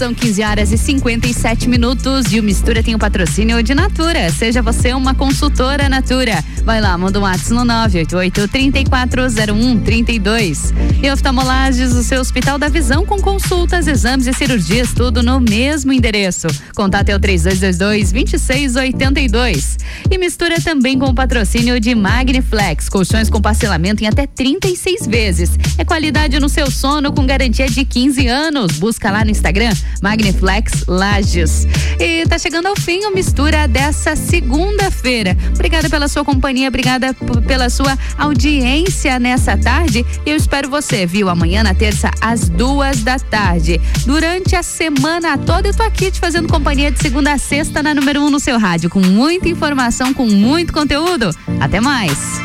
são 0.00 0.14
15 0.14 0.42
horas 0.42 0.72
e 0.72 0.78
57 0.78 1.68
minutos 1.68 2.32
e 2.32 2.40
o 2.40 2.42
Mistura 2.42 2.82
tem 2.82 2.94
o 2.94 2.98
patrocínio 2.98 3.62
de 3.62 3.74
Natura. 3.74 4.30
Seja 4.30 4.62
você 4.62 4.94
uma 4.94 5.14
consultora 5.14 5.88
Natura. 5.88 6.42
Vai 6.64 6.80
lá, 6.80 6.96
manda 6.96 7.18
um 7.18 7.22
WhatsApp 7.22 7.52
no 7.52 7.64
988 7.64 8.48
3401 8.48 9.80
32. 9.80 10.74
E 11.02 11.10
oftalmolages, 11.10 11.92
o 11.92 12.02
seu 12.02 12.20
Hospital 12.20 12.58
da 12.58 12.68
Visão 12.68 13.04
com 13.04 13.18
consultas, 13.20 13.86
exames 13.86 14.26
e 14.26 14.32
cirurgias, 14.32 14.92
tudo 14.92 15.22
no 15.22 15.40
mesmo 15.40 15.92
endereço. 15.92 16.46
Contato 16.74 17.08
é 17.08 17.16
o 17.16 17.20
3222 17.20 18.12
2682. 18.12 19.78
E 20.10 20.18
mistura 20.18 20.60
também 20.60 20.98
com 20.98 21.06
o 21.06 21.14
patrocínio 21.14 21.80
de 21.80 21.94
Magniflex, 21.94 22.88
colchões 22.88 23.28
com 23.28 23.40
parcelamento 23.40 24.04
em 24.04 24.06
até 24.06 24.26
36 24.26 25.06
vezes. 25.06 25.50
É 25.76 25.84
qualidade 25.84 26.38
no 26.38 26.48
seu 26.48 26.70
sono 26.70 27.12
com 27.12 27.26
garantia 27.26 27.68
de 27.68 27.84
15 27.84 28.26
anos. 28.26 28.72
Busca 28.78 28.99
lá 29.08 29.24
no 29.24 29.30
Instagram 29.30 29.72
Magniflex 30.02 30.84
Lages. 30.88 31.66
E 31.98 32.26
tá 32.26 32.38
chegando 32.38 32.66
ao 32.66 32.74
fim 32.74 33.04
o 33.04 33.14
mistura 33.14 33.68
dessa 33.68 34.16
segunda-feira. 34.16 35.36
Obrigada 35.54 35.88
pela 35.88 36.08
sua 36.08 36.24
companhia, 36.24 36.66
obrigada 36.66 37.14
pela 37.46 37.70
sua 37.70 37.96
audiência 38.18 39.20
nessa 39.20 39.56
tarde. 39.56 40.04
Eu 40.26 40.36
espero 40.36 40.68
você, 40.68 41.06
viu? 41.06 41.28
Amanhã 41.28 41.62
na 41.62 41.74
terça 41.74 42.10
às 42.20 42.48
duas 42.48 43.02
da 43.02 43.18
tarde. 43.18 43.80
Durante 44.04 44.56
a 44.56 44.62
semana 44.62 45.38
toda 45.38 45.68
eu 45.68 45.74
tô 45.74 45.84
aqui 45.84 46.10
te 46.10 46.18
fazendo 46.18 46.48
companhia 46.48 46.90
de 46.90 46.98
segunda 46.98 47.32
a 47.32 47.38
sexta 47.38 47.82
na 47.82 47.94
número 47.94 48.20
um 48.20 48.30
no 48.30 48.40
seu 48.40 48.58
rádio, 48.58 48.90
com 48.90 49.00
muita 49.00 49.48
informação, 49.48 50.12
com 50.12 50.26
muito 50.26 50.72
conteúdo. 50.72 51.30
Até 51.60 51.80
mais. 51.80 52.40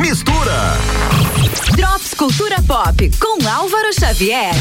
Mistura. 0.00 1.19
Drops 1.80 2.12
Cultura 2.12 2.56
Pop 2.60 3.10
com 3.18 3.48
Álvaro 3.48 3.88
Xavier. 3.98 4.52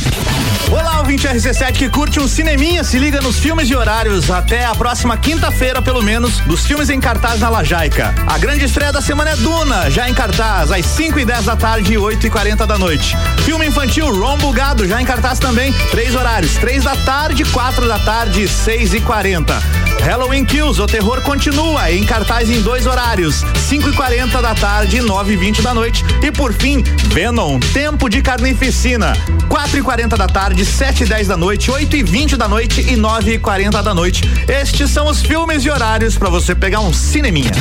Olá, 0.72 1.00
ouvinte 1.00 1.28
RC7 1.28 1.74
que 1.74 1.90
curte 1.90 2.18
um 2.18 2.30
cineminha, 2.30 2.82
se 2.82 2.98
liga 2.98 3.20
nos 3.20 3.40
filmes 3.40 3.70
e 3.70 3.76
horários 3.76 4.32
até 4.32 4.64
a 4.64 4.74
próxima 4.74 5.18
quinta-feira, 5.18 5.82
pelo 5.82 6.02
menos, 6.02 6.40
dos 6.42 6.66
filmes 6.66 6.90
em 6.90 6.98
cartaz 6.98 7.42
na 7.42 7.50
Lajaica. 7.50 8.16
A 8.26 8.38
grande 8.38 8.64
estreia 8.64 8.94
da 8.94 9.02
semana 9.02 9.32
é 9.32 9.36
Duna, 9.36 9.92
já 9.92 10.10
em 10.10 10.14
cartaz, 10.14 10.72
às 10.72 10.86
5 10.86 11.20
e 11.20 11.26
10 11.26 11.44
da 11.44 11.58
tarde 11.58 11.92
e 11.92 11.98
8 11.98 12.26
e 12.26 12.30
40 12.30 12.66
da 12.66 12.78
noite. 12.78 13.18
Filme 13.44 13.68
infantil 13.68 14.18
Rombo 14.18 14.54
Gado, 14.54 14.88
já 14.88 15.02
em 15.02 15.06
cartaz 15.06 15.40
também, 15.40 15.74
três 15.92 16.16
horários, 16.16 16.54
3 16.54 16.86
da 16.86 16.96
tarde, 16.96 17.44
4 17.44 17.86
da 17.86 18.00
tarde 18.00 18.44
e 18.44 18.48
6 18.48 18.94
e 18.94 19.02
40. 19.02 19.62
Halloween 20.00 20.46
Kills, 20.46 20.82
o 20.82 20.88
terror 20.88 21.22
continua, 21.22 21.92
em 21.92 22.06
cartaz 22.06 22.50
em 22.50 22.62
dois 22.62 22.88
horários, 22.88 23.44
5 23.68 23.90
e 23.90 23.94
40 23.94 24.42
da 24.42 24.56
tarde 24.56 24.98
e 24.98 25.02
9 25.02 25.34
e 25.34 25.38
20 25.38 25.62
da 25.62 25.74
noite. 25.74 26.06
E 26.24 26.32
por 26.32 26.54
fim, 26.54 26.84
Venom, 27.10 27.60
Tempo 27.60 28.08
de 28.08 28.22
Carnificina, 28.22 29.14
4 29.50 29.80
e 29.80 29.82
40 29.82 30.16
da 30.16 30.28
tarde, 30.28 30.64
7 30.64 31.04
e 31.04 31.06
10 31.08 31.28
da 31.28 31.36
noite, 31.36 31.72
8 31.72 31.96
e 31.96 32.04
20 32.04 32.38
da 32.38 32.48
noite 32.48 32.82
e 32.82 32.96
9 32.96 33.34
e 33.34 33.40
40 33.40 33.82
da 33.82 33.94
noite. 33.94 34.24
Estes 34.48 34.92
são 34.92 35.08
os 35.08 35.22
filmes 35.22 35.66
e 35.66 35.70
horários 35.70 36.18
para 36.18 36.30
você 36.30 36.54
pegar 36.54 36.82
um 36.82 36.94
cineminha. 36.94 37.52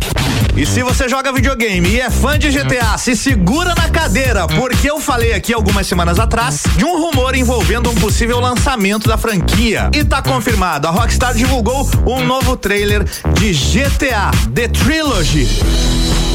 E 0.54 0.66
se 0.66 0.82
você 0.82 1.08
joga 1.08 1.32
videogame 1.32 1.88
e 1.88 2.00
é 2.00 2.10
fã 2.10 2.38
de 2.38 2.50
GTA, 2.50 2.98
se 2.98 3.16
segura 3.16 3.74
na 3.74 3.88
cadeira, 3.88 4.46
porque 4.46 4.90
eu 4.90 5.00
falei 5.00 5.32
aqui 5.32 5.54
algumas 5.54 5.86
semanas 5.86 6.18
atrás 6.18 6.64
de 6.76 6.84
um 6.84 7.00
rumor 7.00 7.34
envolvendo 7.34 7.90
um 7.90 7.94
possível 7.94 8.38
lançamento 8.40 9.08
da 9.08 9.16
franquia. 9.16 9.90
E 9.94 10.04
tá 10.04 10.20
confirmado, 10.20 10.86
a 10.86 10.90
Rockstar 10.90 11.34
divulgou 11.34 11.88
um 12.06 12.24
novo 12.24 12.56
trailer 12.56 13.02
de 13.34 13.52
GTA 13.52 14.30
The 14.54 14.68
Trilogy 14.68 16.27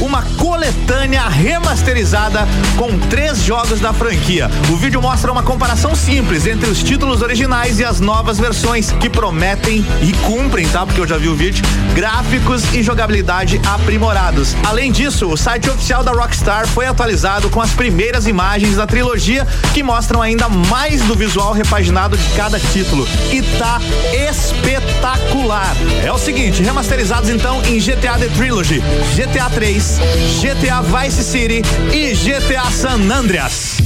uma 0.00 0.22
coletânea 0.38 1.28
remasterizada 1.28 2.46
com 2.76 2.98
três 3.08 3.42
jogos 3.42 3.80
da 3.80 3.92
franquia. 3.92 4.50
O 4.70 4.76
vídeo 4.76 5.00
mostra 5.00 5.30
uma 5.30 5.42
comparação 5.42 5.94
simples 5.94 6.46
entre 6.46 6.68
os 6.70 6.82
títulos 6.82 7.22
originais 7.22 7.78
e 7.78 7.84
as 7.84 8.00
novas 8.00 8.38
versões 8.38 8.90
que 8.92 9.08
prometem 9.08 9.84
e 10.02 10.12
cumprem, 10.24 10.68
tá? 10.68 10.86
Porque 10.86 11.00
eu 11.00 11.06
já 11.06 11.18
vi 11.18 11.28
o 11.28 11.34
vídeo, 11.34 11.64
gráficos 11.94 12.62
e 12.74 12.82
jogabilidade 12.82 13.60
aprimorados. 13.66 14.56
Além 14.64 14.90
disso, 14.90 15.28
o 15.28 15.36
site 15.36 15.68
oficial 15.68 16.02
da 16.02 16.12
Rockstar 16.12 16.66
foi 16.68 16.86
atualizado 16.86 17.50
com 17.50 17.60
as 17.60 17.70
primeiras 17.70 18.26
imagens 18.26 18.76
da 18.76 18.86
trilogia 18.86 19.46
que 19.74 19.82
mostram 19.82 20.22
ainda 20.22 20.48
mais 20.48 21.02
do 21.02 21.14
visual 21.14 21.52
repaginado 21.52 22.16
de 22.16 22.28
cada 22.30 22.58
título. 22.58 23.06
E 23.32 23.42
tá 23.58 23.80
espetacular. 24.30 25.76
É 26.04 26.12
o 26.12 26.18
seguinte, 26.18 26.62
remasterizados 26.62 27.28
então 27.30 27.62
em 27.64 27.78
GTA 27.78 28.18
The 28.18 28.28
Trilogy, 28.36 28.82
GTA 29.16 29.50
3, 29.50 29.89
GTA 30.40 30.82
Vice 30.82 31.22
City 31.24 31.62
e 31.92 32.14
GTA 32.14 32.70
San 32.70 33.10
Andreas. 33.12 33.78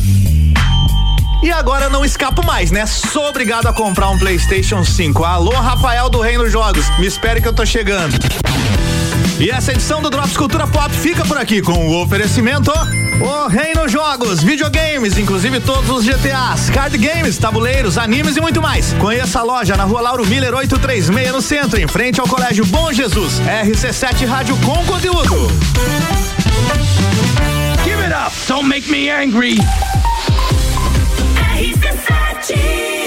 E 1.42 1.50
agora 1.50 1.88
não 1.88 2.04
escapo 2.04 2.44
mais, 2.44 2.70
né? 2.70 2.86
Sou 2.86 3.28
obrigado 3.28 3.66
a 3.66 3.72
comprar 3.72 4.08
um 4.10 4.18
PlayStation 4.18 4.84
5. 4.84 5.24
Alô, 5.24 5.52
Rafael 5.52 6.08
do 6.08 6.20
Reino 6.20 6.48
Jogos, 6.48 6.86
me 6.98 7.06
espere 7.06 7.40
que 7.40 7.48
eu 7.48 7.52
tô 7.52 7.64
chegando. 7.66 8.14
E 9.38 9.50
essa 9.50 9.72
edição 9.72 10.00
do 10.00 10.08
Drops 10.08 10.36
Cultura 10.36 10.66
Pop 10.66 10.94
fica 10.94 11.24
por 11.24 11.36
aqui 11.36 11.60
com 11.60 11.72
o 11.72 12.00
oferecimento 12.00 12.70
O 13.20 13.48
Reino 13.48 13.88
Jogos, 13.88 14.42
videogames, 14.42 15.18
inclusive 15.18 15.60
todos 15.60 15.90
os 15.90 16.04
GTAs, 16.04 16.70
card 16.70 16.96
games, 16.96 17.36
tabuleiros, 17.36 17.98
animes 17.98 18.36
e 18.36 18.40
muito 18.40 18.62
mais. 18.62 18.92
Conheça 18.94 19.40
a 19.40 19.42
loja 19.42 19.76
na 19.76 19.84
rua 19.84 20.00
Lauro 20.00 20.24
Miller 20.26 20.54
836 20.54 21.32
no 21.32 21.42
centro, 21.42 21.80
em 21.80 21.88
frente 21.88 22.20
ao 22.20 22.28
Colégio 22.28 22.64
Bom 22.66 22.92
Jesus. 22.92 23.40
RC7 23.40 24.24
Rádio 24.24 24.56
com 24.58 24.84
conteúdo. 24.84 25.48
Give 27.84 28.02
it 28.02 28.14
up, 28.14 28.32
don't 28.46 28.68
make 28.68 28.88
me 28.88 29.10
angry. 29.10 29.58
RC7 31.56 33.03